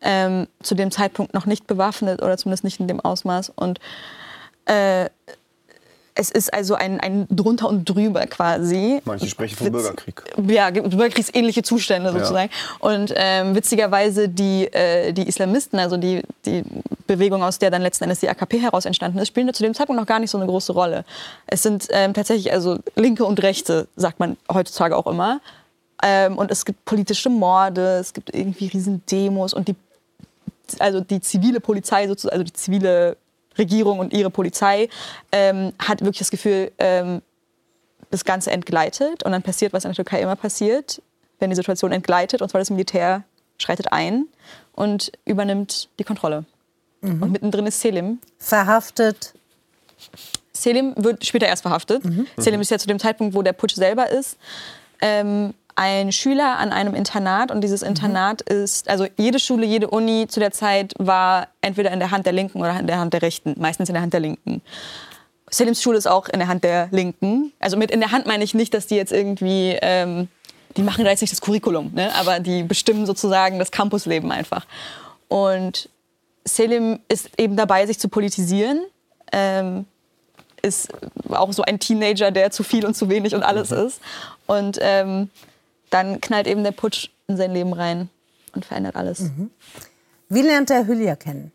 ähm, 0.00 0.48
zu 0.62 0.74
dem 0.74 0.90
Zeitpunkt 0.90 1.34
noch 1.34 1.46
nicht 1.46 1.66
bewaffnet 1.66 2.22
oder 2.22 2.36
zumindest 2.36 2.64
nicht 2.64 2.80
in 2.80 2.88
dem 2.88 3.00
Ausmaß. 3.00 3.52
Und 3.54 3.80
äh, 4.66 5.08
es 6.14 6.30
ist 6.30 6.52
also 6.52 6.74
ein, 6.74 7.00
ein 7.00 7.26
drunter 7.30 7.68
und 7.68 7.88
drüber 7.88 8.26
quasi. 8.26 9.00
Manche 9.04 9.28
sprechen 9.28 9.56
vom 9.56 9.72
Bürgerkrieg. 9.72 10.22
Ja, 10.46 10.70
bürgerkriegsähnliche 10.70 11.62
Zustände 11.62 12.12
sozusagen. 12.12 12.50
Ja. 12.52 12.88
Und 12.88 13.14
ähm, 13.16 13.54
witzigerweise 13.54 14.28
die, 14.28 14.66
äh, 14.72 15.12
die 15.12 15.26
Islamisten, 15.26 15.78
also 15.78 15.96
die, 15.96 16.22
die 16.44 16.64
Bewegung, 17.06 17.42
aus 17.42 17.58
der 17.58 17.70
dann 17.70 17.82
letzten 17.82 18.04
Endes 18.04 18.20
die 18.20 18.28
AKP 18.28 18.58
heraus 18.58 18.84
entstanden 18.84 19.18
ist, 19.18 19.28
spielen 19.28 19.52
zu 19.54 19.62
dem 19.62 19.74
Zeitpunkt 19.74 20.00
noch 20.00 20.06
gar 20.06 20.18
nicht 20.18 20.30
so 20.30 20.38
eine 20.38 20.46
große 20.46 20.72
Rolle. 20.72 21.04
Es 21.46 21.62
sind 21.62 21.88
ähm, 21.90 22.12
tatsächlich 22.12 22.52
also 22.52 22.78
Linke 22.94 23.24
und 23.24 23.42
Rechte, 23.42 23.88
sagt 23.96 24.20
man 24.20 24.36
heutzutage 24.52 24.96
auch 24.96 25.06
immer. 25.06 25.40
Ähm, 26.02 26.36
und 26.36 26.50
es 26.50 26.64
gibt 26.64 26.84
politische 26.84 27.30
Morde, 27.30 27.98
es 28.00 28.12
gibt 28.12 28.34
irgendwie 28.34 28.66
riesen 28.66 29.02
Demos 29.10 29.54
und 29.54 29.68
die, 29.68 29.76
also 30.78 31.00
die 31.00 31.20
zivile 31.20 31.60
Polizei, 31.60 32.06
sozusagen, 32.06 32.32
also 32.32 32.44
die 32.44 32.52
zivile 32.52 33.16
Regierung 33.58 33.98
und 33.98 34.12
ihre 34.12 34.30
Polizei 34.30 34.88
ähm, 35.30 35.72
hat 35.78 36.00
wirklich 36.00 36.18
das 36.18 36.30
Gefühl, 36.30 36.72
ähm, 36.78 37.22
das 38.10 38.24
Ganze 38.24 38.50
entgleitet. 38.50 39.22
Und 39.22 39.32
dann 39.32 39.42
passiert, 39.42 39.72
was 39.72 39.84
in 39.84 39.90
der 39.90 39.96
Türkei 39.96 40.20
immer 40.20 40.36
passiert, 40.36 41.02
wenn 41.38 41.50
die 41.50 41.56
Situation 41.56 41.92
entgleitet, 41.92 42.42
und 42.42 42.48
zwar 42.48 42.60
das 42.60 42.70
Militär 42.70 43.24
schreitet 43.58 43.92
ein 43.92 44.26
und 44.72 45.12
übernimmt 45.24 45.88
die 45.98 46.04
Kontrolle. 46.04 46.44
Mhm. 47.00 47.22
Und 47.22 47.32
mittendrin 47.32 47.66
ist 47.66 47.80
Selim. 47.80 48.18
Verhaftet. 48.38 49.34
Selim 50.52 50.94
wird 50.96 51.24
später 51.24 51.46
erst 51.46 51.62
verhaftet. 51.62 52.04
Mhm. 52.04 52.26
Selim 52.36 52.60
ist 52.60 52.70
ja 52.70 52.78
zu 52.78 52.86
dem 52.86 52.98
Zeitpunkt, 52.98 53.34
wo 53.34 53.42
der 53.42 53.52
Putsch 53.52 53.74
selber 53.74 54.10
ist. 54.10 54.36
Ähm, 55.00 55.54
ein 55.74 56.12
Schüler 56.12 56.58
an 56.58 56.72
einem 56.72 56.94
Internat 56.94 57.50
und 57.50 57.62
dieses 57.62 57.82
Internat 57.82 58.42
mhm. 58.48 58.56
ist, 58.56 58.88
also 58.88 59.06
jede 59.16 59.38
Schule, 59.38 59.66
jede 59.66 59.88
Uni 59.88 60.26
zu 60.28 60.40
der 60.40 60.50
Zeit 60.50 60.94
war 60.98 61.48
entweder 61.60 61.90
in 61.90 61.98
der 61.98 62.10
Hand 62.10 62.26
der 62.26 62.32
Linken 62.32 62.60
oder 62.60 62.78
in 62.78 62.86
der 62.86 62.98
Hand 62.98 63.12
der 63.12 63.22
Rechten, 63.22 63.54
meistens 63.58 63.88
in 63.88 63.94
der 63.94 64.02
Hand 64.02 64.12
der 64.12 64.20
Linken. 64.20 64.62
Selims 65.50 65.82
Schule 65.82 65.98
ist 65.98 66.06
auch 66.06 66.28
in 66.28 66.38
der 66.38 66.48
Hand 66.48 66.64
der 66.64 66.88
Linken. 66.90 67.52
Also 67.60 67.76
mit 67.76 67.90
in 67.90 68.00
der 68.00 68.10
Hand 68.10 68.26
meine 68.26 68.42
ich 68.42 68.54
nicht, 68.54 68.72
dass 68.72 68.86
die 68.86 68.96
jetzt 68.96 69.12
irgendwie, 69.12 69.76
ähm, 69.82 70.28
die 70.76 70.82
machen 70.82 71.04
da 71.04 71.10
jetzt 71.10 71.20
nicht 71.20 71.32
das 71.32 71.42
Curriculum, 71.42 71.92
ne? 71.94 72.10
aber 72.14 72.40
die 72.40 72.62
bestimmen 72.62 73.04
sozusagen 73.04 73.58
das 73.58 73.70
Campusleben 73.70 74.32
einfach. 74.32 74.66
Und 75.28 75.90
Selim 76.44 77.00
ist 77.08 77.30
eben 77.38 77.56
dabei, 77.56 77.86
sich 77.86 77.98
zu 77.98 78.08
politisieren. 78.08 78.82
Ähm, 79.30 79.86
ist 80.62 80.88
auch 81.28 81.52
so 81.52 81.62
ein 81.62 81.78
Teenager, 81.78 82.30
der 82.30 82.50
zu 82.50 82.62
viel 82.62 82.86
und 82.86 82.94
zu 82.94 83.08
wenig 83.08 83.34
und 83.34 83.42
alles 83.42 83.70
mhm. 83.70 83.78
ist. 83.78 84.00
Und 84.46 84.78
ähm, 84.80 85.28
dann 85.92 86.20
knallt 86.20 86.46
eben 86.46 86.64
der 86.64 86.72
Putsch 86.72 87.10
in 87.28 87.36
sein 87.36 87.52
Leben 87.52 87.72
rein 87.72 88.08
und 88.54 88.64
verändert 88.64 88.96
alles. 88.96 89.20
Mhm. 89.20 89.50
Wie 90.28 90.42
lernt 90.42 90.70
er 90.70 90.86
Hülya 90.86 91.16
kennen? 91.16 91.52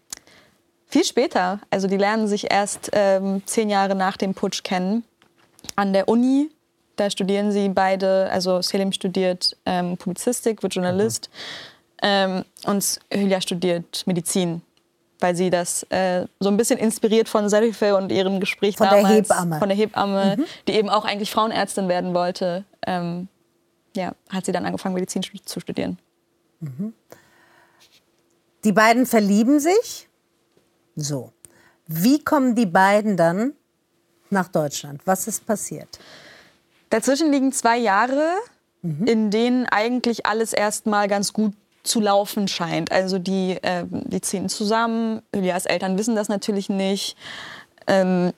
Viel 0.87 1.03
später. 1.03 1.59
Also 1.69 1.87
die 1.87 1.97
lernen 1.97 2.27
sich 2.27 2.51
erst 2.51 2.89
ähm, 2.93 3.41
zehn 3.45 3.69
Jahre 3.69 3.95
nach 3.95 4.15
dem 4.17 4.33
Putsch 4.33 4.63
kennen. 4.63 5.03
An 5.75 5.91
der 5.91 6.07
Uni, 6.07 6.49
da 6.95 7.09
studieren 7.09 7.51
sie 7.51 7.69
beide, 7.69 8.29
also 8.31 8.61
Selim 8.61 8.91
studiert 8.91 9.57
ähm, 9.65 9.97
Publizistik, 9.97 10.63
wird 10.63 10.75
Journalist. 10.75 11.29
Mhm. 11.29 11.99
Ähm, 12.03 12.45
und 12.65 12.99
Hülya 13.11 13.41
studiert 13.41 14.03
Medizin 14.05 14.61
weil 15.19 15.35
sie 15.35 15.49
das 15.49 15.83
äh, 15.89 16.25
so 16.39 16.49
ein 16.49 16.57
bisschen 16.57 16.77
inspiriert 16.77 17.27
von 17.27 17.49
Serife 17.49 17.95
und 17.95 18.11
ihrem 18.11 18.39
Gespräch 18.39 18.77
von 18.77 18.87
damals. 18.87 19.07
Der 19.07 19.15
Hebamme. 19.15 19.59
Von 19.59 19.69
der 19.69 19.77
Hebamme. 19.77 20.35
Mhm. 20.37 20.45
Die 20.67 20.73
eben 20.73 20.89
auch 20.89 21.05
eigentlich 21.05 21.31
Frauenärztin 21.31 21.87
werden 21.87 22.13
wollte. 22.13 22.65
Ähm, 22.85 23.27
ja, 23.95 24.13
hat 24.29 24.45
sie 24.45 24.51
dann 24.51 24.65
angefangen, 24.65 24.95
Medizin 24.95 25.23
zu 25.23 25.59
studieren. 25.59 25.97
Mhm. 26.59 26.93
Die 28.63 28.71
beiden 28.71 29.05
verlieben 29.05 29.59
sich. 29.59 30.07
So. 30.95 31.31
Wie 31.85 32.23
kommen 32.23 32.55
die 32.55 32.65
beiden 32.65 33.15
dann 33.15 33.53
nach 34.29 34.49
Deutschland? 34.49 35.01
Was 35.05 35.27
ist 35.27 35.45
passiert? 35.45 35.99
Dazwischen 36.89 37.31
liegen 37.31 37.51
zwei 37.51 37.77
Jahre, 37.77 38.29
mhm. 38.81 39.05
in 39.05 39.31
denen 39.31 39.65
eigentlich 39.67 40.25
alles 40.25 40.53
erstmal 40.53 41.07
ganz 41.07 41.33
gut 41.33 41.53
zu 41.83 42.01
laufen 42.01 42.47
scheint. 42.47 42.91
Also 42.91 43.17
die, 43.19 43.57
äh, 43.61 43.85
die 43.89 44.21
ziehen 44.21 44.49
zusammen. 44.49 45.21
Ilias 45.31 45.65
Eltern 45.65 45.97
wissen 45.97 46.15
das 46.15 46.27
natürlich 46.27 46.69
nicht. 46.69 47.15
Ähm, 47.87 48.33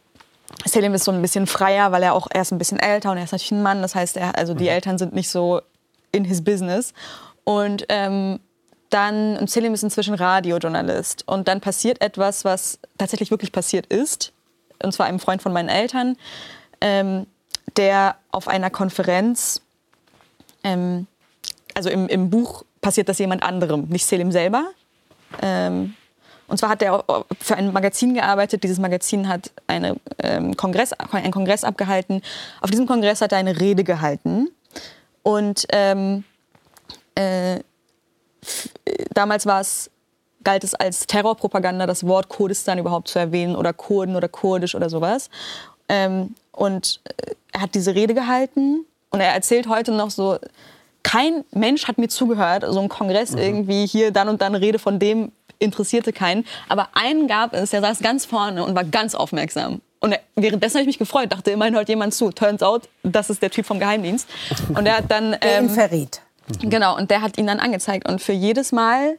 Selim 0.65 0.93
ist 0.93 1.05
so 1.05 1.11
ein 1.11 1.21
bisschen 1.21 1.47
freier, 1.47 1.91
weil 1.91 2.03
er 2.03 2.13
auch 2.13 2.27
er 2.31 2.41
ist 2.41 2.51
ein 2.51 2.57
bisschen 2.57 2.79
älter 2.79 3.11
und 3.11 3.17
er 3.17 3.23
ist 3.23 3.31
natürlich 3.31 3.51
ein 3.51 3.63
Mann. 3.63 3.81
Das 3.81 3.95
heißt, 3.95 4.17
er, 4.17 4.37
also 4.37 4.53
die 4.53 4.65
mhm. 4.65 4.71
Eltern 4.71 4.97
sind 4.97 5.13
nicht 5.13 5.29
so 5.29 5.61
in 6.11 6.25
his 6.25 6.43
business. 6.43 6.93
Und 7.43 7.85
ähm, 7.89 8.39
dann, 8.89 9.37
und 9.37 9.49
Selim 9.49 9.73
ist 9.73 9.83
inzwischen 9.83 10.15
Radiojournalist. 10.15 11.27
Und 11.27 11.47
dann 11.47 11.61
passiert 11.61 12.01
etwas, 12.01 12.45
was 12.45 12.79
tatsächlich 12.97 13.31
wirklich 13.31 13.51
passiert 13.51 13.85
ist. 13.87 14.33
Und 14.81 14.93
zwar 14.93 15.05
einem 15.05 15.19
Freund 15.19 15.41
von 15.41 15.53
meinen 15.53 15.69
Eltern, 15.69 16.17
ähm, 16.81 17.27
der 17.77 18.15
auf 18.31 18.47
einer 18.47 18.69
Konferenz, 18.69 19.61
ähm, 20.63 21.07
also 21.75 21.89
im, 21.89 22.07
im 22.07 22.29
Buch 22.29 22.63
passiert 22.81 23.09
das 23.09 23.19
jemand 23.19 23.43
anderem, 23.43 23.85
nicht 23.89 24.05
Selim 24.05 24.31
selber. 24.31 24.65
Ähm, 25.41 25.95
und 26.49 26.57
zwar 26.57 26.69
hat 26.69 26.81
er 26.81 27.03
für 27.39 27.55
ein 27.55 27.71
Magazin 27.71 28.13
gearbeitet. 28.13 28.63
Dieses 28.63 28.79
Magazin 28.79 29.27
hat 29.27 29.51
eine, 29.67 29.95
ähm, 30.21 30.57
Kongress, 30.57 30.93
einen 30.93 31.31
Kongress 31.31 31.63
abgehalten. 31.63 32.21
Auf 32.61 32.71
diesem 32.71 32.87
Kongress 32.87 33.21
hat 33.21 33.31
er 33.31 33.37
eine 33.37 33.59
Rede 33.59 33.83
gehalten. 33.83 34.49
Und 35.23 35.65
ähm, 35.71 36.23
äh, 37.15 37.59
damals 39.13 39.45
war 39.45 39.61
es, 39.61 39.91
galt 40.43 40.63
es 40.63 40.73
als 40.73 41.05
Terrorpropaganda, 41.07 41.85
das 41.85 42.05
Wort 42.07 42.29
Kurdistan 42.29 42.79
überhaupt 42.79 43.09
zu 43.09 43.19
erwähnen 43.19 43.55
oder 43.55 43.73
Kurden 43.73 44.15
oder 44.15 44.27
Kurdisch 44.27 44.75
oder 44.75 44.89
sowas. 44.89 45.29
Ähm, 45.87 46.35
und 46.51 47.01
äh, 47.03 47.33
er 47.51 47.61
hat 47.61 47.75
diese 47.75 47.95
Rede 47.95 48.13
gehalten 48.13 48.85
und 49.09 49.19
er 49.19 49.33
erzählt 49.33 49.67
heute 49.67 49.91
noch 49.91 50.09
so, 50.09 50.37
kein 51.03 51.43
Mensch 51.51 51.87
hat 51.87 51.97
mir 51.97 52.09
zugehört, 52.09 52.63
so 52.67 52.79
ein 52.79 52.89
Kongress 52.89 53.31
mhm. 53.31 53.37
irgendwie 53.39 53.85
hier 53.85 54.11
dann 54.11 54.29
und 54.29 54.41
dann 54.41 54.55
Rede 54.55 54.79
von 54.79 54.99
dem 54.99 55.31
interessierte 55.59 56.13
keinen. 56.13 56.45
Aber 56.67 56.89
einen 56.93 57.27
gab 57.27 57.53
es, 57.53 57.71
der 57.71 57.81
saß 57.81 57.99
ganz 57.99 58.25
vorne 58.25 58.63
und 58.63 58.75
war 58.75 58.83
ganz 58.83 59.15
aufmerksam. 59.15 59.81
Und 59.99 60.15
währenddessen 60.35 60.75
habe 60.75 60.83
ich 60.83 60.87
mich 60.87 60.99
gefreut, 60.99 61.31
dachte 61.31 61.51
immerhin 61.51 61.75
hört 61.75 61.89
jemand 61.89 62.13
zu. 62.13 62.31
Turns 62.31 62.63
out, 62.63 62.87
das 63.03 63.29
ist 63.29 63.41
der 63.41 63.51
Typ 63.51 63.65
vom 63.65 63.79
Geheimdienst. 63.79 64.27
Und 64.69 64.85
der 64.85 64.97
hat 64.97 65.11
dann... 65.11 65.33
Ähm, 65.33 65.39
der 65.41 65.61
ihn 65.61 65.69
verriet. 65.69 66.21
Genau, 66.61 66.97
und 66.97 67.11
der 67.11 67.21
hat 67.21 67.37
ihn 67.37 67.45
dann 67.45 67.59
angezeigt. 67.59 68.07
Und 68.07 68.21
für 68.21 68.31
jedes 68.31 68.71
Mal 68.71 69.17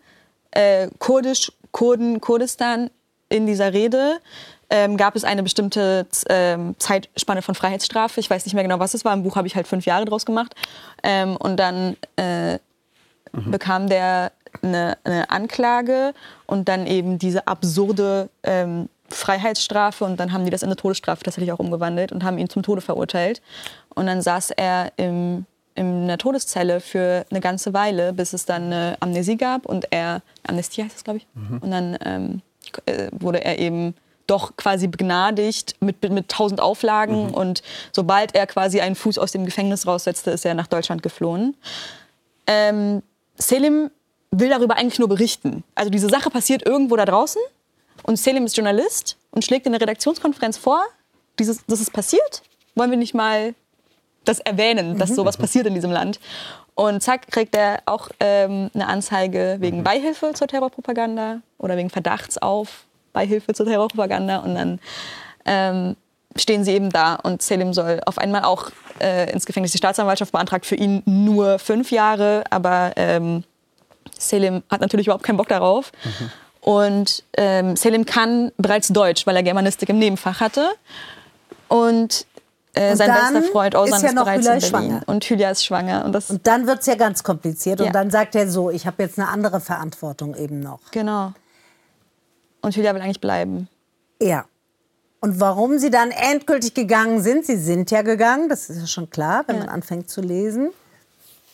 äh, 0.53 0.89
Kurdisch, 0.99 1.53
Kurden, 1.71 2.21
Kurdistan 2.21 2.91
in 3.29 3.47
dieser 3.47 3.73
Rede 3.73 4.21
ähm, 4.71 4.97
gab 4.97 5.17
es 5.17 5.25
eine 5.25 5.43
bestimmte 5.43 6.07
ähm, 6.29 6.75
Zeitspanne 6.79 7.43
von 7.43 7.55
Freiheitsstrafe. 7.55 8.21
Ich 8.21 8.31
weiß 8.31 8.45
nicht 8.45 8.55
mehr 8.55 8.63
genau, 8.63 8.79
was 8.79 8.95
es 8.95 9.05
war. 9.05 9.13
Im 9.13 9.23
Buch 9.23 9.37
habe 9.37 9.47
ich 9.47 9.57
halt 9.57 9.69
fünf 9.69 9.85
Jahre 9.85 10.05
draus 10.05 10.25
gemacht. 10.25 10.55
Ähm, 11.03 11.37
und 11.37 11.57
dann 11.57 11.97
äh, 12.17 12.55
mhm. 13.33 13.51
bekam 13.51 13.89
der 13.89 14.33
eine, 14.63 14.99
eine, 15.05 15.31
Anklage 15.31 16.15
und 16.47 16.69
dann 16.69 16.87
eben 16.87 17.19
diese 17.19 17.47
absurde 17.47 18.29
ähm, 18.43 18.89
Freiheitsstrafe. 19.09 20.05
Und 20.05 20.19
dann 20.19 20.33
haben 20.33 20.45
die 20.45 20.51
das 20.51 20.63
in 20.63 20.69
eine 20.69 20.77
Todesstrafe 20.77 21.23
tatsächlich 21.23 21.53
auch 21.53 21.59
umgewandelt 21.59 22.13
und 22.13 22.25
haben 22.25 22.39
ihn 22.39 22.49
zum 22.49 22.63
Tode 22.63 22.81
verurteilt. 22.81 23.43
Und 23.95 24.07
dann 24.07 24.23
saß 24.23 24.51
er 24.53 24.93
im 24.97 25.47
in 25.77 26.03
einer 26.03 26.19
Todeszelle 26.19 26.81
für 26.81 27.25
eine 27.31 27.41
ganze 27.41 27.73
Weile, 27.73 28.13
bis 28.13 28.33
es 28.33 28.45
dann 28.45 28.65
eine 28.65 28.97
Amnesie 29.01 29.37
gab 29.37 29.67
und 29.67 29.87
er, 29.91 30.21
Amnestie 30.47 30.83
heißt 30.83 30.97
es, 30.97 31.05
glaube 31.05 31.19
ich, 31.19 31.27
mhm. 31.35 31.59
und 31.59 31.71
dann 31.71 31.99
ähm, 32.05 32.43
äh, 32.87 33.09
wurde 33.13 33.45
er 33.45 33.59
eben 33.59 33.95
doch 34.27 34.57
quasi 34.57 34.87
begnadigt 34.87 35.77
mit, 35.81 36.09
mit 36.09 36.29
tausend 36.29 36.61
Auflagen. 36.61 37.29
Mhm. 37.29 37.35
Und 37.35 37.63
sobald 37.93 38.35
er 38.35 38.47
quasi 38.47 38.81
einen 38.81 38.95
Fuß 38.95 39.19
aus 39.19 39.33
dem 39.33 39.45
Gefängnis 39.45 39.87
raussetzte, 39.87 40.31
ist 40.31 40.45
er 40.45 40.55
nach 40.55 40.69
Deutschland 40.69 41.03
geflohen. 41.03 41.57
Ähm, 42.47 43.03
Selim 43.37 43.91
will 44.31 44.49
darüber 44.49 44.77
eigentlich 44.77 44.99
nur 44.99 45.09
berichten. 45.09 45.65
Also 45.75 45.91
diese 45.91 46.09
Sache 46.09 46.31
passiert 46.31 46.67
irgendwo 46.67 46.97
da 46.97 47.05
draußen 47.05 47.41
und 48.03 48.17
Selim 48.17 48.45
ist 48.47 48.57
Journalist 48.57 49.17
und 49.31 49.45
schlägt 49.45 49.67
in 49.67 49.73
der 49.73 49.81
Redaktionskonferenz 49.81 50.57
vor, 50.57 50.83
dieses, 51.39 51.65
das 51.67 51.81
ist 51.81 51.93
passiert. 51.93 52.43
Wollen 52.75 52.91
wir 52.91 52.99
nicht 52.99 53.15
mal 53.15 53.55
das 54.25 54.39
erwähnen, 54.41 54.99
dass 54.99 55.11
mhm. 55.11 55.15
sowas 55.15 55.37
passiert 55.37 55.67
in 55.67 55.75
diesem 55.75 55.91
Land? 55.91 56.21
Und 56.75 57.03
zack, 57.03 57.27
kriegt 57.27 57.55
er 57.55 57.83
auch 57.87 58.09
ähm, 58.21 58.71
eine 58.75 58.87
Anzeige 58.87 59.57
wegen 59.61 59.79
mhm. 59.79 59.85
Beihilfe 59.85 60.33
zur 60.35 60.47
Terrorpropaganda 60.47 61.41
oder 61.59 61.77
wegen 61.77 61.91
Verdachts 61.91 62.39
auf 62.39 62.85
Beihilfe 63.13 63.53
zur 63.53 63.67
Terrorpropaganda. 63.67 64.39
Und 64.39 64.55
dann 64.55 64.81
ähm, 65.45 65.97
stehen 66.37 66.65
sie 66.65 66.73
eben 66.73 66.91
da 66.91 67.17
und 67.17 67.43
Selim 67.43 67.75
soll 67.75 68.01
auf 68.07 68.19
einmal 68.19 68.45
auch 68.45 68.71
äh, 69.01 69.31
ins 69.33 69.47
Gefängnis. 69.47 69.73
Die 69.73 69.79
Staatsanwaltschaft 69.79 70.33
beantragt 70.33 70.65
für 70.65 70.77
ihn 70.77 71.03
nur 71.05 71.59
fünf 71.59 71.91
Jahre, 71.91 72.45
aber 72.51 72.93
ähm, 72.97 73.45
Selim 74.21 74.63
hat 74.71 74.81
natürlich 74.81 75.07
überhaupt 75.07 75.25
keinen 75.25 75.37
Bock 75.39 75.49
darauf. 75.49 75.91
Mhm. 76.05 76.31
Und 76.63 77.25
ähm, 77.37 77.75
Selim 77.77 78.05
kann 78.05 78.53
bereits 78.59 78.89
Deutsch, 78.89 79.27
weil 79.27 79.35
er 79.37 79.43
Germanistik 79.43 79.89
im 79.89 79.99
Nebenfach 79.99 80.41
hatte. 80.41 80.69
Und, 81.69 82.27
äh, 82.75 82.91
Und 82.91 82.97
sein 82.97 83.11
bester 83.13 83.43
Freund 83.51 83.75
Ozan 83.75 83.95
ist 83.97 84.03
ja 84.03 84.09
ist, 84.11 84.15
noch 84.15 84.25
bereits 84.25 84.41
Hülya 84.47 84.55
in 84.55 84.61
Berlin. 84.61 84.71
schwanger. 84.71 85.03
Und 85.07 85.25
Julia 85.29 85.51
ist 85.51 85.65
schwanger. 85.65 86.05
Und 86.05 86.13
das, 86.13 86.31
Und 86.31 86.47
dann 86.47 86.67
wird 86.67 86.81
es 86.81 86.87
ja 86.87 86.97
ganz 86.97 87.23
kompliziert. 87.23 87.81
Ja. 87.81 87.87
Und 87.87 87.95
dann 87.95 88.11
sagt 88.11 88.35
er 88.35 88.49
so, 88.51 88.71
ich 88.71 88.87
habe 88.87 89.03
jetzt 89.03 89.19
eine 89.19 89.29
andere 89.29 89.61
Verantwortung 89.61 90.37
eben 90.37 90.61
noch. 90.61 90.81
genau. 90.91 91.33
Und 92.63 92.77
Julia 92.77 92.95
will 92.95 93.01
eigentlich 93.01 93.23
bleiben. 93.23 93.69
Ja. 94.21 94.45
Und 95.23 95.41
warum 95.41 95.79
sie 95.79 95.89
dann 95.91 96.11
endgültig 96.11 96.75
gegangen 96.75 97.23
sind, 97.23 97.47
sie 97.47 97.57
sind 97.57 97.91
ja 97.91 98.03
gegangen, 98.03 98.51
das 98.51 98.69
ist 98.69 98.81
ja 98.81 98.87
schon 98.87 99.09
klar, 99.09 99.45
wenn 99.47 99.57
Ja. 99.57 99.63
man 99.65 99.71
anfängt 99.71 100.11
zu 100.11 100.21
lesen. 100.21 100.71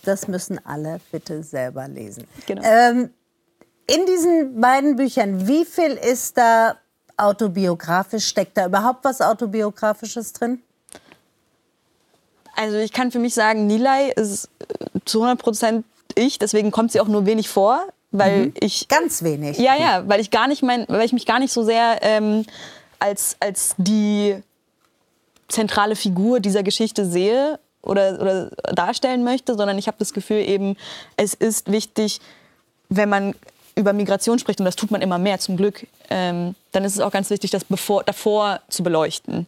Das 0.07 0.29
müssen 0.29 0.65
alle 0.65 1.01
bitte 1.11 1.43
selber 1.43 1.89
lesen. 1.89 2.25
Genau. 2.47 2.63
Ähm, 2.65 3.11
in 3.87 4.07
diesen 4.07 4.61
beiden 4.61 4.97
Büchern, 4.97 5.47
wie 5.47 5.65
viel 5.65 5.93
ist 5.93 6.39
da 6.39 6.77
autobiografisch? 7.17 8.27
Steckt 8.27 8.57
da 8.57 8.67
überhaupt 8.67 9.05
was 9.05 9.21
Autobiografisches 9.21 10.33
drin? 10.33 10.63
Also 12.55 12.77
ich 12.79 12.93
kann 12.93 13.11
für 13.11 13.19
mich 13.19 13.35
sagen, 13.35 13.67
Nilay 13.67 14.13
ist 14.15 14.49
äh, 14.61 15.01
zu 15.05 15.19
100 15.23 15.39
Prozent 15.43 15.85
ich, 16.15 16.39
deswegen 16.39 16.71
kommt 16.71 16.93
sie 16.93 17.01
auch 17.01 17.09
nur 17.09 17.27
wenig 17.27 17.49
vor, 17.49 17.87
weil 18.11 18.53
ich 18.59 18.89
Ganz 18.89 19.23
wenig. 19.23 19.59
ja 19.59 19.77
ja, 19.77 20.09
weil 20.09 20.21
ich 20.21 20.31
gar 20.31 20.49
nicht 20.49 20.63
mein, 20.63 20.87
weil 20.89 21.05
ich 21.05 21.13
mich 21.13 21.27
gar 21.27 21.39
nicht 21.39 21.53
so 21.53 21.63
sehr 21.63 21.99
ähm, 22.03 22.47
als 22.99 23.37
als 23.41 23.75
die 23.77 24.37
zentrale 25.49 25.95
Figur 25.95 26.41
dieser 26.41 26.63
Geschichte 26.63 27.05
sehe 27.05 27.59
oder, 27.87 28.21
oder 28.21 28.51
darstellen 28.75 29.25
möchte, 29.25 29.57
sondern 29.57 29.79
ich 29.79 29.87
habe 29.87 29.97
das 29.99 30.13
Gefühl 30.13 30.39
eben, 30.39 30.77
es 31.17 31.35
ist 31.35 31.71
wichtig, 31.71 32.21
wenn 32.89 33.09
man 33.09 33.35
über 33.75 33.93
Migration 33.93 34.39
spricht, 34.39 34.59
und 34.59 34.65
das 34.65 34.77
tut 34.77 34.91
man 34.91 35.03
immer 35.03 35.19
mehr 35.19 35.39
zum 35.39 35.57
Glück, 35.57 35.87
ähm, 36.09 36.55
dann 36.73 36.85
ist 36.85 36.95
es 36.95 37.01
auch 37.01 37.11
ganz 37.11 37.29
wichtig, 37.31 37.51
das 37.51 37.65
bevor, 37.65 38.05
davor 38.05 38.61
zu 38.69 38.83
beleuchten. 38.83 39.47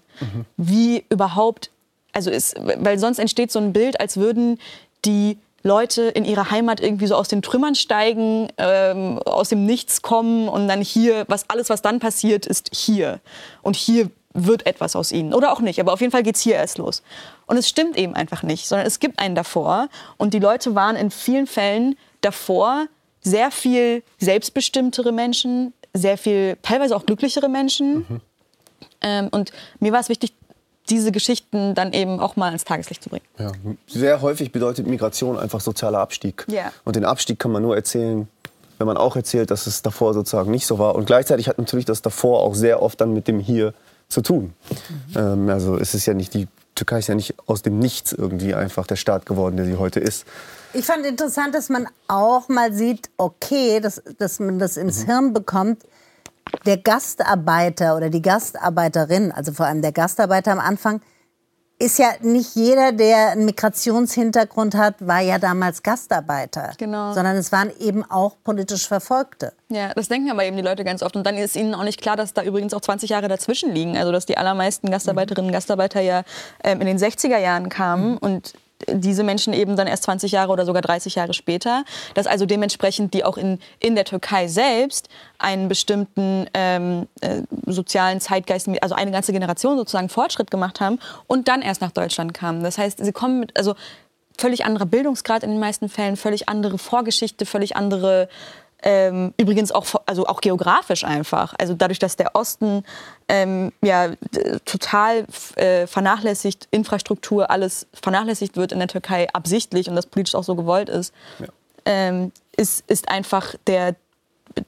Wie 0.56 1.04
überhaupt, 1.08 1.70
also 2.12 2.30
ist, 2.30 2.56
weil 2.58 2.98
sonst 2.98 3.18
entsteht 3.18 3.50
so 3.50 3.58
ein 3.58 3.72
Bild, 3.72 4.00
als 4.00 4.16
würden 4.16 4.58
die 5.04 5.38
Leute 5.62 6.02
in 6.02 6.24
ihre 6.24 6.50
Heimat 6.50 6.80
irgendwie 6.80 7.06
so 7.06 7.14
aus 7.14 7.28
den 7.28 7.42
Trümmern 7.42 7.74
steigen, 7.74 8.48
ähm, 8.58 9.18
aus 9.20 9.48
dem 9.48 9.66
Nichts 9.66 10.02
kommen 10.02 10.48
und 10.48 10.68
dann 10.68 10.82
hier, 10.82 11.24
was 11.28 11.48
alles, 11.48 11.68
was 11.70 11.82
dann 11.82 11.98
passiert, 11.98 12.46
ist 12.46 12.70
hier. 12.74 13.20
Und 13.62 13.76
hier 13.76 14.10
wird 14.34 14.66
etwas 14.66 14.94
aus 14.94 15.12
ihnen. 15.12 15.34
Oder 15.34 15.52
auch 15.52 15.60
nicht, 15.60 15.80
aber 15.80 15.92
auf 15.92 16.00
jeden 16.00 16.12
Fall 16.12 16.22
geht's 16.22 16.40
hier 16.40 16.54
erst 16.54 16.78
los. 16.78 17.02
Und 17.46 17.56
es 17.56 17.68
stimmt 17.68 17.96
eben 17.96 18.14
einfach 18.14 18.42
nicht, 18.42 18.68
sondern 18.68 18.86
es 18.86 19.00
gibt 19.00 19.18
einen 19.18 19.34
davor. 19.34 19.88
Und 20.16 20.34
die 20.34 20.38
Leute 20.38 20.74
waren 20.74 20.96
in 20.96 21.10
vielen 21.10 21.46
Fällen 21.46 21.96
davor 22.20 22.86
sehr 23.20 23.50
viel 23.50 24.02
selbstbestimmtere 24.18 25.12
Menschen, 25.12 25.72
sehr 25.94 26.18
viel, 26.18 26.56
teilweise 26.62 26.94
auch 26.94 27.06
glücklichere 27.06 27.48
Menschen. 27.48 28.20
Ähm, 29.00 29.28
und 29.30 29.52
mir 29.80 29.92
war 29.92 30.00
es 30.00 30.08
wichtig, 30.08 30.32
diese 30.90 31.12
Geschichten 31.12 31.74
dann 31.74 31.92
eben 31.92 32.20
auch 32.20 32.36
mal 32.36 32.46
ans 32.46 32.64
Tageslicht 32.64 33.02
zu 33.02 33.10
bringen. 33.10 33.24
Ja. 33.38 33.52
Sehr 33.86 34.22
häufig 34.22 34.52
bedeutet 34.52 34.86
Migration 34.86 35.38
einfach 35.38 35.60
sozialer 35.60 35.98
Abstieg. 35.98 36.46
Ja. 36.48 36.72
Und 36.84 36.96
den 36.96 37.04
Abstieg 37.04 37.38
kann 37.38 37.52
man 37.52 37.62
nur 37.62 37.76
erzählen, 37.76 38.28
wenn 38.78 38.86
man 38.86 38.96
auch 38.96 39.16
erzählt, 39.16 39.50
dass 39.50 39.66
es 39.66 39.82
davor 39.82 40.14
sozusagen 40.14 40.50
nicht 40.50 40.66
so 40.66 40.78
war. 40.78 40.94
Und 40.94 41.06
gleichzeitig 41.06 41.48
hat 41.48 41.58
natürlich 41.58 41.84
das 41.84 42.00
davor 42.00 42.40
auch 42.40 42.54
sehr 42.54 42.80
oft 42.82 43.00
dann 43.00 43.12
mit 43.12 43.28
dem 43.28 43.40
Hier 43.40 43.74
zu 44.08 44.22
tun. 44.22 44.54
Ähm, 45.14 45.48
also 45.48 45.76
es 45.76 45.94
ist 45.94 46.06
ja 46.06 46.14
nicht, 46.14 46.34
die 46.34 46.48
Türkei 46.74 47.00
ist 47.00 47.08
ja 47.08 47.14
nicht 47.14 47.34
aus 47.46 47.62
dem 47.62 47.78
Nichts 47.78 48.12
irgendwie 48.12 48.54
einfach 48.54 48.86
der 48.86 48.96
Staat 48.96 49.26
geworden, 49.26 49.56
der 49.56 49.66
sie 49.66 49.76
heute 49.76 50.00
ist. 50.00 50.24
Ich 50.72 50.84
fand 50.84 51.04
interessant, 51.06 51.54
dass 51.54 51.68
man 51.68 51.88
auch 52.06 52.48
mal 52.48 52.72
sieht, 52.72 53.10
okay, 53.16 53.80
dass, 53.80 54.02
dass 54.18 54.38
man 54.38 54.58
das 54.58 54.76
ins 54.76 55.04
Hirn 55.04 55.32
bekommt. 55.32 55.82
Der 56.64 56.78
Gastarbeiter 56.78 57.96
oder 57.96 58.08
die 58.08 58.22
Gastarbeiterin, 58.22 59.32
also 59.32 59.52
vor 59.52 59.66
allem 59.66 59.82
der 59.82 59.92
Gastarbeiter 59.92 60.52
am 60.52 60.60
Anfang, 60.60 61.02
ist 61.80 61.98
ja 61.98 62.12
nicht 62.22 62.56
jeder, 62.56 62.90
der 62.90 63.30
einen 63.30 63.44
Migrationshintergrund 63.44 64.74
hat, 64.74 64.94
war 64.98 65.20
ja 65.20 65.38
damals 65.38 65.82
Gastarbeiter. 65.82 66.72
Genau. 66.76 67.12
Sondern 67.12 67.36
es 67.36 67.52
waren 67.52 67.70
eben 67.78 68.04
auch 68.04 68.36
politisch 68.42 68.88
Verfolgte. 68.88 69.52
Ja, 69.68 69.94
das 69.94 70.08
denken 70.08 70.30
aber 70.30 70.44
eben 70.44 70.56
die 70.56 70.62
Leute 70.62 70.82
ganz 70.82 71.02
oft. 71.02 71.14
Und 71.14 71.24
dann 71.24 71.36
ist 71.36 71.54
ihnen 71.54 71.74
auch 71.74 71.84
nicht 71.84 72.00
klar, 72.00 72.16
dass 72.16 72.34
da 72.34 72.42
übrigens 72.42 72.74
auch 72.74 72.80
20 72.80 73.10
Jahre 73.10 73.28
dazwischen 73.28 73.72
liegen. 73.72 73.96
Also 73.96 74.10
dass 74.10 74.26
die 74.26 74.36
allermeisten 74.36 74.90
Gastarbeiterinnen 74.90 75.50
und 75.50 75.52
Gastarbeiter 75.52 76.00
ja 76.00 76.24
ähm, 76.64 76.80
in 76.80 76.86
den 76.88 76.98
60er 76.98 77.38
Jahren 77.38 77.68
kamen 77.68 78.18
und 78.18 78.54
diese 78.86 79.24
Menschen 79.24 79.52
eben 79.52 79.76
dann 79.76 79.86
erst 79.86 80.04
20 80.04 80.32
Jahre 80.32 80.52
oder 80.52 80.64
sogar 80.64 80.82
30 80.82 81.16
Jahre 81.16 81.34
später. 81.34 81.84
Dass 82.14 82.26
also 82.26 82.46
dementsprechend 82.46 83.14
die 83.14 83.24
auch 83.24 83.36
in, 83.36 83.58
in 83.80 83.94
der 83.94 84.04
Türkei 84.04 84.48
selbst 84.48 85.08
einen 85.38 85.68
bestimmten 85.68 86.46
ähm, 86.54 87.06
äh, 87.20 87.42
sozialen 87.66 88.20
Zeitgeist, 88.20 88.68
also 88.80 88.94
eine 88.94 89.10
ganze 89.10 89.32
Generation 89.32 89.76
sozusagen 89.76 90.08
Fortschritt 90.08 90.50
gemacht 90.50 90.80
haben 90.80 90.98
und 91.26 91.48
dann 91.48 91.62
erst 91.62 91.80
nach 91.80 91.92
Deutschland 91.92 92.34
kamen. 92.34 92.62
Das 92.62 92.78
heißt, 92.78 93.04
sie 93.04 93.12
kommen 93.12 93.40
mit, 93.40 93.56
also 93.56 93.74
völlig 94.38 94.64
anderer 94.64 94.86
Bildungsgrad 94.86 95.42
in 95.42 95.50
den 95.50 95.60
meisten 95.60 95.88
Fällen, 95.88 96.16
völlig 96.16 96.48
andere 96.48 96.78
Vorgeschichte, 96.78 97.44
völlig 97.44 97.76
andere 97.76 98.28
ähm, 98.82 99.34
übrigens 99.36 99.72
auch, 99.72 99.86
also 100.06 100.26
auch 100.26 100.40
geografisch 100.40 101.04
einfach. 101.04 101.54
Also 101.58 101.74
dadurch, 101.74 101.98
dass 101.98 102.16
der 102.16 102.34
Osten 102.34 102.84
ähm, 103.28 103.72
ja, 103.82 104.10
total 104.64 105.26
äh, 105.56 105.86
vernachlässigt, 105.86 106.68
Infrastruktur, 106.70 107.50
alles 107.50 107.86
vernachlässigt 107.92 108.56
wird 108.56 108.72
in 108.72 108.78
der 108.78 108.88
Türkei 108.88 109.28
absichtlich 109.32 109.88
und 109.88 109.96
das 109.96 110.06
politisch 110.06 110.34
auch 110.34 110.44
so 110.44 110.54
gewollt 110.54 110.88
ist, 110.88 111.12
ähm, 111.84 112.30
ist, 112.56 112.84
ist 112.88 113.08
einfach 113.08 113.54
der, 113.66 113.96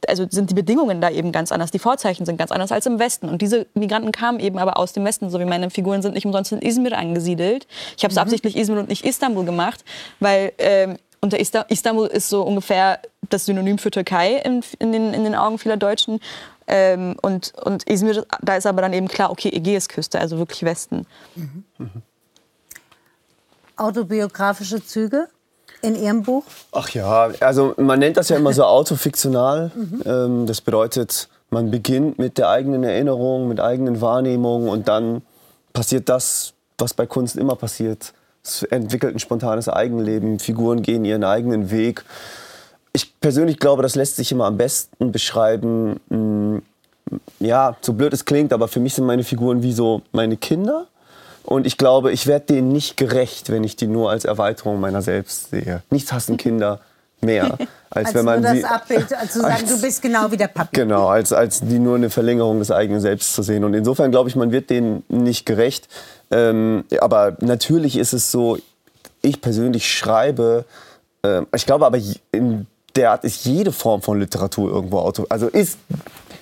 also 0.08 0.26
sind 0.28 0.50
die 0.50 0.54
Bedingungen 0.54 1.00
da 1.00 1.10
eben 1.10 1.30
ganz 1.30 1.52
anders. 1.52 1.70
Die 1.70 1.78
Vorzeichen 1.78 2.26
sind 2.26 2.36
ganz 2.36 2.50
anders 2.50 2.72
als 2.72 2.86
im 2.86 2.98
Westen. 2.98 3.28
Und 3.28 3.42
diese 3.42 3.66
Migranten 3.74 4.10
kamen 4.10 4.40
eben 4.40 4.58
aber 4.58 4.76
aus 4.76 4.92
dem 4.92 5.04
Westen, 5.04 5.30
so 5.30 5.38
wie 5.38 5.44
meine 5.44 5.70
Figuren 5.70 6.02
sind 6.02 6.14
nicht 6.14 6.26
umsonst 6.26 6.50
in 6.50 6.62
Izmir 6.62 6.98
angesiedelt. 6.98 7.68
Ich 7.96 8.02
habe 8.02 8.10
es 8.10 8.18
absichtlich 8.18 8.56
Izmir 8.56 8.80
und 8.80 8.88
nicht 8.88 9.04
Istanbul 9.04 9.44
gemacht, 9.44 9.84
weil 10.18 10.52
ähm, 10.58 10.96
Ista 11.22 11.62
Istanbul 11.68 12.06
ist 12.06 12.28
so 12.28 12.42
ungefähr 12.42 13.00
das 13.28 13.46
Synonym 13.46 13.78
für 13.78 13.90
Türkei 13.90 14.36
in, 14.36 14.62
in, 14.78 14.92
den, 14.92 15.14
in 15.14 15.24
den 15.24 15.34
Augen 15.34 15.58
vieler 15.58 15.76
Deutschen. 15.76 16.20
Ähm, 16.66 17.16
und, 17.22 17.52
und 17.64 17.88
Izmir, 17.88 18.24
da 18.42 18.56
ist 18.56 18.66
aber 18.66 18.82
dann 18.82 18.92
eben 18.92 19.08
klar, 19.08 19.30
okay, 19.30 19.50
Ägäisküste, 19.50 20.18
also 20.18 20.38
wirklich 20.38 20.62
Westen. 20.62 21.06
Autobiografische 23.76 24.84
Züge 24.84 25.28
in 25.82 25.94
Ihrem 25.94 26.22
Buch? 26.22 26.44
Ach 26.72 26.88
ja, 26.90 27.30
also 27.40 27.74
man 27.76 27.98
nennt 27.98 28.16
das 28.16 28.28
ja 28.28 28.36
immer 28.36 28.52
so 28.52 28.64
autofiktional. 28.64 29.70
Ähm, 30.04 30.46
das 30.46 30.60
bedeutet, 30.60 31.28
man 31.50 31.70
beginnt 31.70 32.18
mit 32.18 32.38
der 32.38 32.48
eigenen 32.48 32.84
Erinnerung, 32.84 33.48
mit 33.48 33.60
eigenen 33.60 34.00
Wahrnehmungen 34.00 34.68
und 34.68 34.88
dann 34.88 35.22
passiert 35.72 36.08
das, 36.08 36.52
was 36.78 36.94
bei 36.94 37.06
Kunst 37.06 37.36
immer 37.36 37.56
passiert. 37.56 38.12
Es 38.42 38.62
entwickelt 38.64 39.14
ein 39.14 39.18
spontanes 39.18 39.68
Eigenleben, 39.68 40.38
Figuren 40.38 40.82
gehen 40.82 41.04
ihren 41.04 41.24
eigenen 41.24 41.70
Weg. 41.70 42.04
Ich 42.92 43.18
persönlich 43.20 43.58
glaube, 43.58 43.82
das 43.82 43.94
lässt 43.94 44.16
sich 44.16 44.32
immer 44.32 44.46
am 44.46 44.56
besten 44.56 45.12
beschreiben. 45.12 46.00
mh, 46.08 46.62
Ja, 47.38 47.76
so 47.80 47.92
blöd 47.92 48.12
es 48.12 48.24
klingt, 48.24 48.52
aber 48.52 48.66
für 48.68 48.80
mich 48.80 48.94
sind 48.94 49.04
meine 49.06 49.24
Figuren 49.24 49.62
wie 49.62 49.72
so 49.72 50.02
meine 50.12 50.36
Kinder. 50.36 50.86
Und 51.44 51.66
ich 51.66 51.76
glaube, 51.78 52.12
ich 52.12 52.26
werde 52.26 52.46
denen 52.46 52.68
nicht 52.68 52.96
gerecht, 52.96 53.50
wenn 53.50 53.64
ich 53.64 53.74
die 53.76 53.86
nur 53.86 54.10
als 54.10 54.24
Erweiterung 54.24 54.78
meiner 54.80 55.02
selbst 55.02 55.50
sehe. 55.50 55.82
Nichts 55.90 56.12
hassen 56.12 56.36
Kinder 56.36 56.80
mehr, 57.22 57.56
als, 57.90 58.06
Als 58.06 58.14
wenn 58.14 58.24
man 58.24 58.42
nur 58.42 58.50
sie 58.52 58.62
das 58.62 58.70
Abbild, 58.70 59.12
als 59.14 59.32
zu 59.32 59.40
sagen, 59.40 59.54
als- 59.54 59.68
du 59.74 59.80
bist 59.80 60.02
genau 60.02 60.30
wie 60.30 60.36
der 60.36 60.48
Papi. 60.48 60.68
Genau, 60.72 61.08
als, 61.08 61.32
als 61.32 61.60
die 61.60 61.78
nur 61.78 61.96
eine 61.96 62.10
Verlängerung 62.10 62.58
des 62.58 62.70
eigenen 62.70 63.00
Selbst 63.00 63.34
zu 63.34 63.42
sehen. 63.42 63.64
Und 63.64 63.74
insofern 63.74 64.10
glaube 64.10 64.28
ich, 64.28 64.36
man 64.36 64.52
wird 64.52 64.70
denen 64.70 65.02
nicht 65.08 65.44
gerecht. 65.46 65.88
Ähm, 66.30 66.84
aber 67.00 67.36
natürlich 67.40 67.96
ist 67.96 68.12
es 68.12 68.30
so, 68.30 68.58
ich 69.22 69.40
persönlich 69.40 69.92
schreibe, 69.92 70.64
ähm, 71.22 71.46
ich 71.54 71.66
glaube 71.66 71.86
aber 71.86 71.98
in 72.32 72.66
der 72.96 73.12
Art 73.12 73.24
ist 73.24 73.44
jede 73.44 73.72
Form 73.72 74.02
von 74.02 74.18
Literatur 74.18 74.70
irgendwo 74.70 74.98
auto. 74.98 75.26
Also 75.28 75.48
ist, 75.48 75.78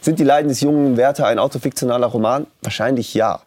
sind 0.01 0.19
die 0.19 0.25
Leiden 0.25 0.49
des 0.49 0.61
jungen 0.61 0.97
Werther 0.97 1.27
ein 1.27 1.39
autofiktionaler 1.39 2.07
Roman? 2.07 2.47
Wahrscheinlich 2.63 3.15
ja. 3.15 3.41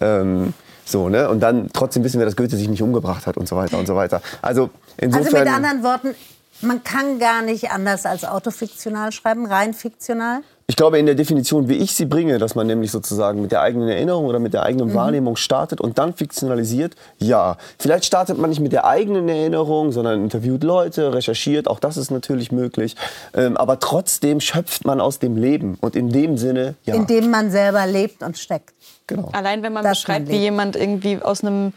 Ähm, 0.00 0.54
so, 0.84 1.08
ne? 1.08 1.28
Und 1.28 1.40
dann 1.40 1.68
trotzdem 1.72 2.04
wissen 2.04 2.18
wir, 2.18 2.24
dass 2.24 2.36
Goethe 2.36 2.56
sich 2.56 2.68
nicht 2.68 2.82
umgebracht 2.82 3.26
hat 3.26 3.36
und 3.36 3.46
so 3.46 3.56
weiter 3.56 3.78
und 3.78 3.86
so 3.86 3.94
weiter. 3.94 4.22
Also 4.40 4.70
insofern. 4.96 5.26
Also 5.26 5.38
mit 5.38 5.48
anderen 5.48 5.82
Worten, 5.82 6.14
man 6.62 6.82
kann 6.82 7.18
gar 7.18 7.42
nicht 7.42 7.70
anders 7.70 8.06
als 8.06 8.24
autofiktional 8.24 9.12
schreiben, 9.12 9.46
rein 9.46 9.74
fiktional. 9.74 10.40
Ich 10.70 10.76
glaube, 10.76 10.98
in 10.98 11.06
der 11.06 11.14
Definition, 11.14 11.66
wie 11.70 11.76
ich 11.76 11.94
sie 11.94 12.04
bringe, 12.04 12.36
dass 12.36 12.54
man 12.54 12.66
nämlich 12.66 12.90
sozusagen 12.90 13.40
mit 13.40 13.52
der 13.52 13.62
eigenen 13.62 13.88
Erinnerung 13.88 14.26
oder 14.26 14.38
mit 14.38 14.52
der 14.52 14.64
eigenen 14.64 14.92
Wahrnehmung 14.92 15.36
startet 15.36 15.80
und 15.80 15.96
dann 15.96 16.12
fiktionalisiert, 16.12 16.94
ja. 17.16 17.56
Vielleicht 17.78 18.04
startet 18.04 18.36
man 18.36 18.50
nicht 18.50 18.60
mit 18.60 18.72
der 18.72 18.84
eigenen 18.84 19.30
Erinnerung, 19.30 19.92
sondern 19.92 20.22
interviewt 20.22 20.62
Leute, 20.62 21.14
recherchiert, 21.14 21.68
auch 21.68 21.80
das 21.80 21.96
ist 21.96 22.10
natürlich 22.10 22.52
möglich. 22.52 22.96
Ähm, 23.34 23.56
aber 23.56 23.80
trotzdem 23.80 24.40
schöpft 24.40 24.84
man 24.84 25.00
aus 25.00 25.18
dem 25.18 25.38
Leben 25.38 25.78
und 25.80 25.96
in 25.96 26.10
dem 26.10 26.36
Sinne, 26.36 26.74
ja. 26.84 26.94
in 26.94 27.06
dem 27.06 27.30
man 27.30 27.50
selber 27.50 27.86
lebt 27.86 28.22
und 28.22 28.36
steckt. 28.36 28.74
genau. 29.06 29.30
Allein 29.32 29.62
wenn 29.62 29.72
man 29.72 29.84
Das 29.84 29.98
beschreibt, 29.98 30.26
mein 30.26 30.34
wie 30.34 30.38
jemand 30.38 30.76
irgendwie 30.76 31.22
aus 31.22 31.42
einem 31.42 31.72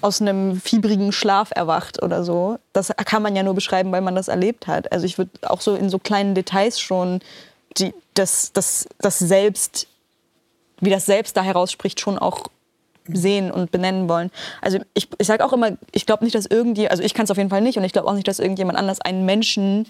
aus 0.00 0.20
einem 0.20 0.60
fiebrigen 0.60 1.12
Schlaf 1.12 1.52
erwacht 1.54 2.02
oder 2.02 2.24
so, 2.24 2.58
das 2.72 2.90
kann 3.04 3.22
man 3.22 3.36
ja 3.36 3.44
nur 3.44 3.54
beschreiben, 3.54 3.92
weil 3.92 4.00
man 4.00 4.16
das 4.16 4.26
erlebt 4.26 4.66
hat. 4.66 4.90
Also 4.90 5.06
ich 5.06 5.18
würde 5.18 5.30
auch 5.42 5.60
so 5.60 5.76
in 5.76 5.88
so 5.88 6.00
kleinen 6.00 6.34
Details 6.34 6.80
schon 6.80 7.20
die, 7.78 7.94
das, 8.14 8.52
das, 8.52 8.86
das 8.98 9.18
Selbst, 9.18 9.86
wie 10.80 10.90
das 10.90 11.06
Selbst 11.06 11.36
da 11.36 11.42
herausspricht, 11.42 12.00
schon 12.00 12.18
auch 12.18 12.48
sehen 13.06 13.50
und 13.50 13.70
benennen 13.70 14.08
wollen. 14.08 14.30
Also 14.62 14.78
ich, 14.94 15.08
ich 15.18 15.26
sage 15.26 15.44
auch 15.44 15.52
immer, 15.52 15.72
ich 15.92 16.06
glaube 16.06 16.24
nicht, 16.24 16.34
dass 16.34 16.46
irgendjemand, 16.46 16.90
also 16.90 17.02
ich 17.02 17.14
kann 17.14 17.24
es 17.24 17.30
auf 17.30 17.36
jeden 17.36 17.50
Fall 17.50 17.60
nicht 17.60 17.76
und 17.76 17.84
ich 17.84 17.92
glaube 17.92 18.08
auch 18.08 18.14
nicht, 18.14 18.26
dass 18.26 18.38
irgendjemand 18.38 18.78
anders 18.78 19.00
einen 19.00 19.26
Menschen 19.26 19.86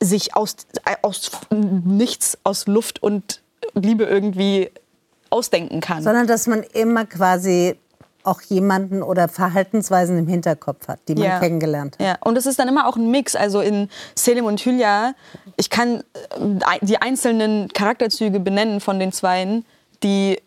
sich 0.00 0.34
aus, 0.34 0.56
aus 1.02 1.30
nichts, 1.50 2.38
aus 2.44 2.66
Luft 2.66 3.02
und 3.02 3.42
Liebe 3.74 4.04
irgendwie 4.04 4.70
ausdenken 5.30 5.80
kann. 5.80 6.02
Sondern 6.02 6.26
dass 6.26 6.46
man 6.46 6.62
immer 6.62 7.04
quasi 7.04 7.76
auch 8.28 8.42
jemanden 8.42 9.02
oder 9.02 9.28
Verhaltensweisen 9.28 10.18
im 10.18 10.28
Hinterkopf 10.28 10.86
hat, 10.88 11.00
die 11.08 11.14
man 11.14 11.24
ja. 11.24 11.38
kennengelernt 11.40 11.96
hat. 11.98 12.06
Ja, 12.06 12.16
und 12.20 12.36
es 12.36 12.46
ist 12.46 12.58
dann 12.58 12.68
immer 12.68 12.86
auch 12.86 12.96
ein 12.96 13.10
Mix. 13.10 13.34
Also 13.34 13.60
in 13.60 13.88
Selim 14.14 14.44
und 14.44 14.60
Hülya, 14.60 15.14
ich 15.56 15.70
kann 15.70 16.04
äh, 16.38 16.78
die 16.82 17.00
einzelnen 17.00 17.68
Charakterzüge 17.68 18.38
benennen 18.38 18.80
von 18.80 18.98
den 18.98 19.12
Zweien, 19.12 19.64
die 20.02 20.40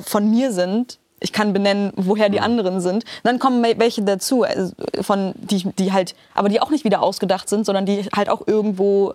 von 0.00 0.30
mir 0.30 0.52
sind. 0.52 0.98
Ich 1.20 1.32
kann 1.32 1.52
benennen, 1.52 1.92
woher 1.96 2.28
die 2.28 2.40
anderen 2.40 2.80
sind. 2.80 3.04
Und 3.04 3.24
dann 3.24 3.38
kommen 3.38 3.62
welche 3.62 4.02
dazu, 4.02 4.42
also 4.42 4.72
von, 5.00 5.32
die, 5.36 5.70
die 5.78 5.92
halt, 5.92 6.14
aber 6.34 6.48
die 6.48 6.60
auch 6.60 6.70
nicht 6.70 6.84
wieder 6.84 7.02
ausgedacht 7.02 7.48
sind, 7.48 7.64
sondern 7.64 7.86
die 7.86 8.08
halt 8.14 8.28
auch 8.28 8.46
irgendwo 8.46 9.14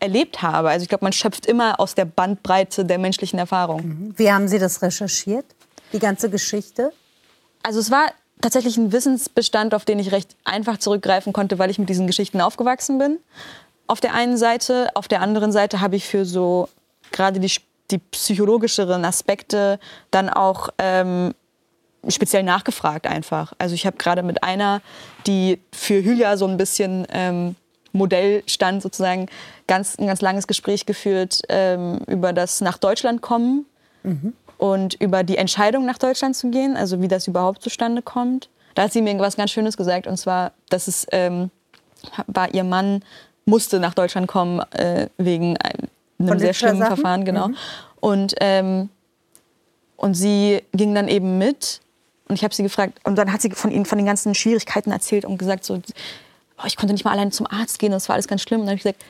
erlebt 0.00 0.42
habe. 0.42 0.70
Also 0.70 0.82
ich 0.82 0.88
glaube, 0.88 1.04
man 1.04 1.12
schöpft 1.12 1.46
immer 1.46 1.80
aus 1.80 1.94
der 1.94 2.04
Bandbreite 2.04 2.84
der 2.84 2.98
menschlichen 2.98 3.38
Erfahrung. 3.38 3.86
Mhm. 3.86 4.14
Wie 4.16 4.30
haben 4.30 4.48
Sie 4.48 4.58
das 4.58 4.82
recherchiert, 4.82 5.46
die 5.92 5.98
ganze 5.98 6.30
Geschichte? 6.30 6.92
Also 7.62 7.80
es 7.80 7.90
war 7.90 8.12
tatsächlich 8.40 8.76
ein 8.76 8.92
Wissensbestand, 8.92 9.74
auf 9.74 9.84
den 9.84 9.98
ich 9.98 10.12
recht 10.12 10.36
einfach 10.44 10.78
zurückgreifen 10.78 11.32
konnte, 11.32 11.58
weil 11.58 11.70
ich 11.70 11.78
mit 11.78 11.88
diesen 11.88 12.06
Geschichten 12.06 12.40
aufgewachsen 12.40 12.98
bin. 12.98 13.18
Auf 13.86 14.00
der 14.00 14.14
einen 14.14 14.36
Seite, 14.36 14.90
auf 14.94 15.08
der 15.08 15.22
anderen 15.22 15.52
Seite 15.52 15.80
habe 15.80 15.96
ich 15.96 16.06
für 16.06 16.24
so 16.24 16.68
gerade 17.12 17.40
die, 17.40 17.50
die 17.90 17.98
psychologischeren 17.98 19.04
Aspekte 19.04 19.78
dann 20.10 20.28
auch 20.28 20.70
ähm, 20.78 21.34
speziell 22.08 22.42
nachgefragt 22.42 23.06
einfach. 23.06 23.52
Also 23.58 23.74
ich 23.74 23.86
habe 23.86 23.96
gerade 23.96 24.22
mit 24.22 24.42
einer, 24.42 24.80
die 25.26 25.60
für 25.72 26.04
Hülya 26.04 26.36
so 26.36 26.46
ein 26.46 26.56
bisschen 26.56 27.06
ähm, 27.10 27.56
Modell 27.92 28.42
stand, 28.46 28.82
sozusagen 28.82 29.28
ganz, 29.66 29.98
ein 29.98 30.06
ganz 30.06 30.20
langes 30.20 30.46
Gespräch 30.46 30.86
geführt 30.86 31.42
ähm, 31.48 32.00
über 32.06 32.32
das 32.32 32.60
nach 32.60 32.78
Deutschland 32.78 33.22
kommen 33.22 33.66
mhm. 34.02 34.34
Und 34.58 34.94
über 34.94 35.22
die 35.22 35.36
Entscheidung 35.36 35.84
nach 35.84 35.98
Deutschland 35.98 36.36
zu 36.36 36.50
gehen, 36.50 36.76
also 36.76 37.00
wie 37.00 37.08
das 37.08 37.26
überhaupt 37.26 37.62
zustande 37.62 38.02
kommt. 38.02 38.48
Da 38.74 38.84
hat 38.84 38.92
sie 38.92 39.02
mir 39.02 39.18
was 39.18 39.36
ganz 39.36 39.50
Schönes 39.50 39.76
gesagt 39.76 40.06
und 40.06 40.16
zwar, 40.16 40.52
dass 40.68 40.88
es 40.88 41.06
ähm, 41.12 41.50
war 42.26 42.52
ihr 42.54 42.64
Mann 42.64 43.02
musste 43.44 43.80
nach 43.80 43.94
Deutschland 43.94 44.26
kommen 44.26 44.60
äh, 44.72 45.08
wegen 45.18 45.56
einem 45.56 46.38
sehr 46.38 46.52
schlimmen 46.52 46.78
Sachen? 46.78 46.96
Verfahren, 46.96 47.24
genau. 47.24 47.48
Mhm. 47.48 47.56
Und 48.00 48.34
ähm, 48.40 48.88
und 49.96 50.14
sie 50.14 50.62
ging 50.72 50.94
dann 50.94 51.08
eben 51.08 51.38
mit 51.38 51.80
und 52.28 52.34
ich 52.34 52.44
habe 52.44 52.54
sie 52.54 52.62
gefragt 52.62 52.98
und 53.04 53.16
dann 53.16 53.32
hat 53.32 53.40
sie 53.40 53.50
von 53.50 53.70
ihnen 53.70 53.86
von 53.86 53.98
den 53.98 54.06
ganzen 54.06 54.34
Schwierigkeiten 54.34 54.90
erzählt 54.90 55.24
und 55.24 55.38
gesagt 55.38 55.64
so 55.64 55.80
oh, 56.58 56.66
ich 56.66 56.76
konnte 56.76 56.92
nicht 56.92 57.04
mal 57.04 57.12
allein 57.12 57.32
zum 57.32 57.46
Arzt 57.46 57.78
gehen, 57.78 57.92
das 57.92 58.08
war 58.08 58.14
alles 58.14 58.28
ganz 58.28 58.42
schlimm. 58.42 58.60
Und 58.60 58.66
dann 58.66 58.78
habe 58.78 58.78
ich 58.78 58.82
gesagt, 58.82 59.04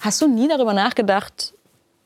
hast 0.00 0.20
du 0.20 0.28
nie 0.28 0.48
darüber 0.48 0.72
nachgedacht, 0.72 1.54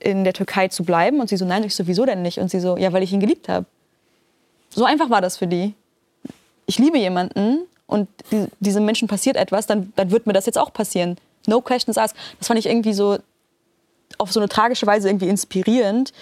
in 0.03 0.25
der 0.25 0.33
Türkei 0.33 0.69
zu 0.69 0.85
bleiben? 0.85 1.21
Und 1.21 1.29
sie 1.29 1.37
so, 1.37 1.45
nein, 1.45 1.65
ich 1.65 1.75
so, 1.75 1.87
wieso 1.87 2.05
denn 2.05 2.23
nicht? 2.23 2.39
Und 2.39 2.51
sie 2.51 2.61
so, 2.61 2.77
ja, 2.77 2.93
weil 2.93 3.03
ich 3.03 3.13
ihn 3.13 3.21
geliebt 3.21 3.49
habe. 3.49 3.67
So 4.71 4.85
einfach 4.85 5.11
war 5.11 5.21
das 5.21 5.37
für 5.37 5.47
die. 5.47 5.75
Ich 6.67 6.79
liebe 6.79 6.99
jemanden 6.99 7.59
und 7.87 8.09
die, 8.31 8.47
diesem 8.61 8.85
Menschen 8.85 9.09
passiert 9.09 9.37
etwas, 9.37 9.67
dann, 9.67 9.93
dann 9.97 10.11
wird 10.11 10.27
mir 10.27 10.33
das 10.33 10.47
jetzt 10.47 10.59
auch 10.59 10.73
passieren. 10.73 11.17
No 11.47 11.61
questions 11.61 11.99
asked. 11.99 12.17
Das 12.39 12.49
fand 12.49 12.59
ich 12.59 12.67
irgendwie 12.67 12.95
so 12.95 13.19
auf 14.19 14.33
so 14.33 14.41
eine 14.41 14.49
tragische 14.49 14.87
Weise 14.87 15.09
irgendwie 15.09 15.29
inspirierend. 15.29 16.13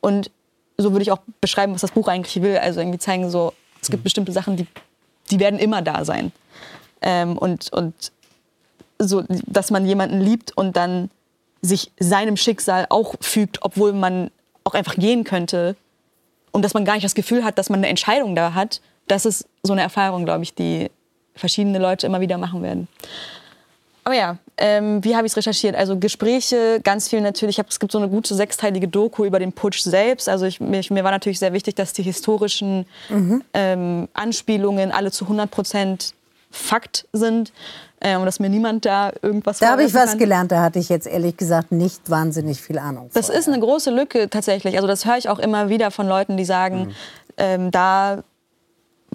Und 0.00 0.30
so 0.76 0.92
würde 0.92 1.02
ich 1.02 1.10
auch 1.10 1.20
beschreiben, 1.40 1.74
was 1.74 1.80
das 1.80 1.92
Buch 1.92 2.08
eigentlich 2.08 2.42
will. 2.42 2.58
Also 2.58 2.80
irgendwie 2.80 2.98
zeigen 2.98 3.30
so, 3.30 3.52
es 3.80 3.90
gibt 3.90 4.04
bestimmte 4.04 4.32
Sachen, 4.32 4.56
die, 4.56 4.66
die 5.30 5.40
werden 5.40 5.58
immer 5.58 5.82
da 5.82 6.04
sein. 6.04 6.32
Ähm, 7.00 7.36
und, 7.38 7.72
und 7.72 8.12
so, 8.98 9.24
dass 9.46 9.70
man 9.70 9.86
jemanden 9.86 10.20
liebt 10.20 10.56
und 10.56 10.76
dann 10.76 11.10
sich 11.62 11.90
seinem 11.98 12.36
Schicksal 12.36 12.86
auch 12.88 13.14
fügt, 13.20 13.58
obwohl 13.62 13.92
man 13.92 14.30
auch 14.64 14.74
einfach 14.74 14.96
gehen 14.96 15.24
könnte 15.24 15.76
und 16.52 16.62
dass 16.62 16.74
man 16.74 16.84
gar 16.84 16.94
nicht 16.94 17.04
das 17.04 17.14
Gefühl 17.14 17.44
hat, 17.44 17.58
dass 17.58 17.70
man 17.70 17.80
eine 17.80 17.88
Entscheidung 17.88 18.34
da 18.34 18.54
hat. 18.54 18.80
Das 19.08 19.26
ist 19.26 19.46
so 19.62 19.72
eine 19.72 19.82
Erfahrung, 19.82 20.24
glaube 20.24 20.42
ich, 20.42 20.54
die 20.54 20.90
verschiedene 21.34 21.78
Leute 21.78 22.06
immer 22.06 22.20
wieder 22.20 22.38
machen 22.38 22.62
werden. 22.62 22.88
Aber 24.04 24.14
ja, 24.14 24.38
ähm, 24.56 25.02
wie 25.04 25.16
habe 25.16 25.26
ich 25.26 25.32
es 25.32 25.36
recherchiert? 25.36 25.74
Also 25.74 25.98
Gespräche, 25.98 26.80
ganz 26.82 27.08
viel 27.08 27.20
natürlich. 27.20 27.58
Hab, 27.58 27.68
es 27.68 27.80
gibt 27.80 27.90
so 27.90 27.98
eine 27.98 28.08
gute 28.08 28.34
sechsteilige 28.34 28.86
Doku 28.86 29.24
über 29.24 29.40
den 29.40 29.52
Putsch 29.52 29.80
selbst. 29.80 30.28
Also 30.28 30.46
ich, 30.46 30.60
mir, 30.60 30.80
mir, 30.90 31.04
war 31.04 31.10
natürlich 31.10 31.40
sehr 31.40 31.52
wichtig, 31.52 31.74
dass 31.74 31.92
die 31.92 32.04
historischen 32.04 32.86
mhm. 33.08 33.42
ähm, 33.52 34.08
Anspielungen 34.14 34.92
alle 34.92 35.10
zu 35.10 35.24
100 35.24 35.50
Prozent 35.50 36.14
Fakt 36.52 37.06
sind 37.12 37.52
äh, 38.00 38.16
und 38.16 38.26
dass 38.26 38.40
mir 38.40 38.48
niemand 38.48 38.84
da 38.84 39.12
irgendwas 39.22 39.58
Da 39.58 39.70
habe 39.70 39.84
ich 39.84 39.94
was 39.94 40.10
kann. 40.10 40.18
gelernt, 40.18 40.52
da 40.52 40.62
hatte 40.62 40.78
ich 40.78 40.88
jetzt 40.88 41.06
ehrlich 41.06 41.36
gesagt 41.36 41.72
nicht 41.72 42.10
wahnsinnig 42.10 42.60
viel 42.60 42.78
Ahnung. 42.78 43.10
Das 43.14 43.26
vorher. 43.26 43.40
ist 43.40 43.48
eine 43.48 43.58
große 43.60 43.90
Lücke 43.90 44.28
tatsächlich. 44.28 44.76
Also 44.76 44.86
das 44.86 45.06
höre 45.06 45.16
ich 45.16 45.28
auch 45.28 45.38
immer 45.38 45.68
wieder 45.68 45.90
von 45.90 46.06
Leuten, 46.06 46.36
die 46.36 46.44
sagen, 46.44 46.86
mhm. 46.86 46.94
ähm, 47.38 47.70
da 47.70 48.22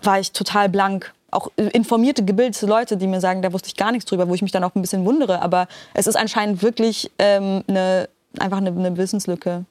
war 0.02 0.20
ich 0.20 0.32
total 0.32 0.70
blank. 0.70 1.14
Auch 1.30 1.50
informierte, 1.56 2.26
gebildete 2.26 2.66
Leute, 2.66 2.98
die 2.98 3.08
mir 3.08 3.22
sagen, 3.22 3.42
da 3.42 3.54
wusste 3.54 3.68
ich 3.68 3.78
gar 3.78 3.92
nichts 3.92 4.10
drüber, 4.10 4.28
wo 4.28 4.34
ich 4.36 4.42
mich 4.42 4.52
dann 4.52 4.64
auch 4.64 4.76
ein 4.76 4.82
bisschen 4.82 5.06
wundere. 5.06 5.42
Aber 5.42 5.68
es 5.94 6.08
ist 6.08 6.18
anscheinend 6.18 6.62
wirklich 6.62 7.10
ähm, 7.20 7.64
eine, 7.68 8.10
einfach 8.40 8.58
eine, 8.58 8.72
eine 8.72 8.98
Wissenslücke. 8.98 9.64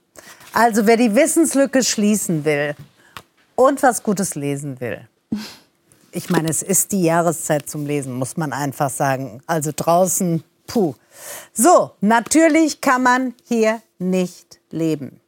Also 0.54 0.86
wer 0.86 0.96
die 0.96 1.14
Wissenslücke 1.14 1.82
schließen 1.82 2.44
will 2.44 2.74
und 3.56 3.82
was 3.82 4.02
Gutes 4.02 4.34
lesen 4.36 4.80
will, 4.80 5.00
ich 6.12 6.30
meine, 6.30 6.48
es 6.48 6.62
ist 6.62 6.92
die 6.92 7.02
Jahreszeit 7.02 7.68
zum 7.68 7.86
Lesen, 7.86 8.12
muss 8.14 8.36
man 8.36 8.52
einfach 8.52 8.90
sagen. 8.90 9.40
Also 9.46 9.70
draußen, 9.74 10.42
puh. 10.66 10.94
So, 11.52 11.92
natürlich 12.00 12.80
kann 12.80 13.02
man 13.02 13.34
hier 13.46 13.80
nicht 13.98 14.60
leben. 14.70 15.20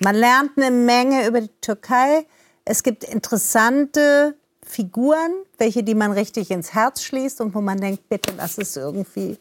Man 0.00 0.14
lernt 0.14 0.52
eine 0.56 0.70
Menge 0.70 1.26
über 1.26 1.40
die 1.40 1.50
Türkei. 1.60 2.26
Es 2.64 2.82
gibt 2.82 3.04
interessante 3.04 4.34
Figuren, 4.64 5.32
welche 5.58 5.82
die 5.82 5.94
man 5.94 6.12
richtig 6.12 6.50
ins 6.50 6.72
Herz 6.72 7.02
schließt 7.02 7.40
und 7.40 7.54
wo 7.54 7.60
man 7.60 7.78
denkt, 7.78 8.08
bitte 8.08 8.32
lass 8.36 8.56
es 8.58 8.76
irgendwie, 8.76 9.36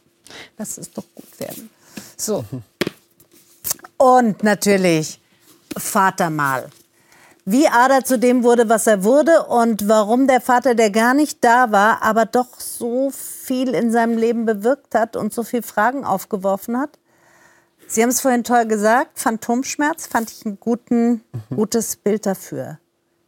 lass 0.57 0.77
es 0.77 0.91
doch 0.91 1.05
gut 1.15 1.39
werden. 1.39 1.69
So. 2.17 2.43
Und 3.97 4.43
natürlich 4.43 5.19
Vater 5.77 6.29
mal 6.29 6.69
wie 7.51 7.67
Ada 7.67 8.03
zu 8.03 8.19
dem 8.19 8.43
wurde, 8.43 8.69
was 8.69 8.85
er 8.85 9.03
wurde 9.03 9.45
und 9.47 9.87
warum 9.87 10.27
der 10.27 10.39
Vater, 10.39 10.75
der 10.75 10.91
gar 10.91 11.15
nicht 11.15 11.43
da 11.43 11.71
war, 11.71 12.03
aber 12.03 12.27
doch 12.27 12.59
so 12.59 13.09
viel 13.09 13.69
in 13.69 13.91
seinem 13.91 14.19
Leben 14.19 14.45
bewirkt 14.45 14.93
hat 14.93 15.15
und 15.15 15.33
so 15.33 15.41
viele 15.41 15.63
Fragen 15.63 16.05
aufgeworfen 16.05 16.77
hat. 16.77 16.99
Sie 17.87 18.03
haben 18.03 18.09
es 18.09 18.21
vorhin 18.21 18.43
toll 18.43 18.67
gesagt, 18.67 19.17
Phantomschmerz 19.17 20.05
fand 20.05 20.29
ich 20.29 20.45
ein 20.45 20.59
guten, 20.59 21.23
mhm. 21.49 21.55
gutes 21.55 21.95
Bild 21.95 22.27
dafür. 22.27 22.77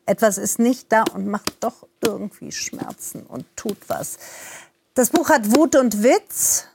Etwas 0.05 0.37
ist 0.37 0.59
nicht 0.59 0.91
da 0.91 1.03
und 1.15 1.25
macht 1.25 1.53
doch 1.59 1.87
irgendwie 2.05 2.51
Schmerzen 2.51 3.23
und 3.25 3.45
tut 3.55 3.77
was. 3.87 4.19
Das 4.93 5.09
Buch 5.09 5.29
hat 5.29 5.55
Wut 5.55 5.75
und 5.75 6.03
Witz. 6.03 6.67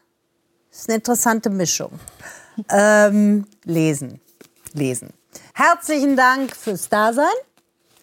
Das 0.70 0.80
ist 0.80 0.88
eine 0.88 0.96
interessante 0.96 1.50
Mischung. 1.50 1.92
Ähm, 2.70 3.46
lesen, 3.62 4.20
lesen. 4.72 5.10
Herzlichen 5.54 6.16
Dank 6.16 6.54
fürs 6.54 6.88
Dasein. 6.88 7.26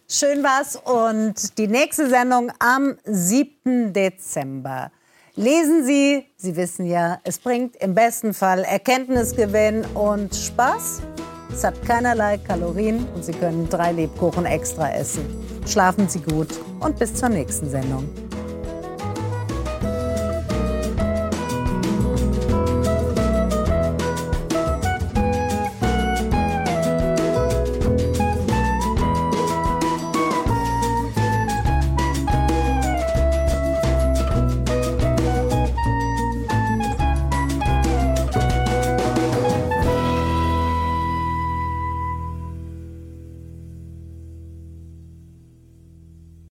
Schön 0.10 0.44
war's. 0.44 0.76
Und 0.76 1.58
die 1.58 1.68
nächste 1.68 2.10
Sendung 2.10 2.52
am 2.60 2.98
7. 3.06 3.94
Dezember. 3.94 4.92
Lesen 5.36 5.84
Sie, 5.84 6.28
Sie 6.36 6.56
wissen 6.56 6.86
ja, 6.86 7.20
es 7.24 7.40
bringt 7.40 7.76
im 7.78 7.96
besten 7.96 8.36
Fall 8.36 8.64
Erkenntnisgewinn 8.64 9.84
und 9.96 10.36
Spaß. 10.36 11.02
Es 11.52 11.64
hat 11.64 11.84
keinerlei 11.86 12.38
Kalorien 12.38 13.08
und 13.16 13.26
Sie 13.26 13.32
können 13.32 13.68
drei 13.70 13.92
Lebkuchen 13.92 14.46
extra 14.46 14.92
essen. 14.92 15.26
Schlafen 15.68 16.08
Sie 16.08 16.20
gut 16.20 16.50
und 16.80 17.00
bis 17.00 17.16
zur 17.16 17.30
nächsten 17.30 17.70
Sendung. 17.70 18.08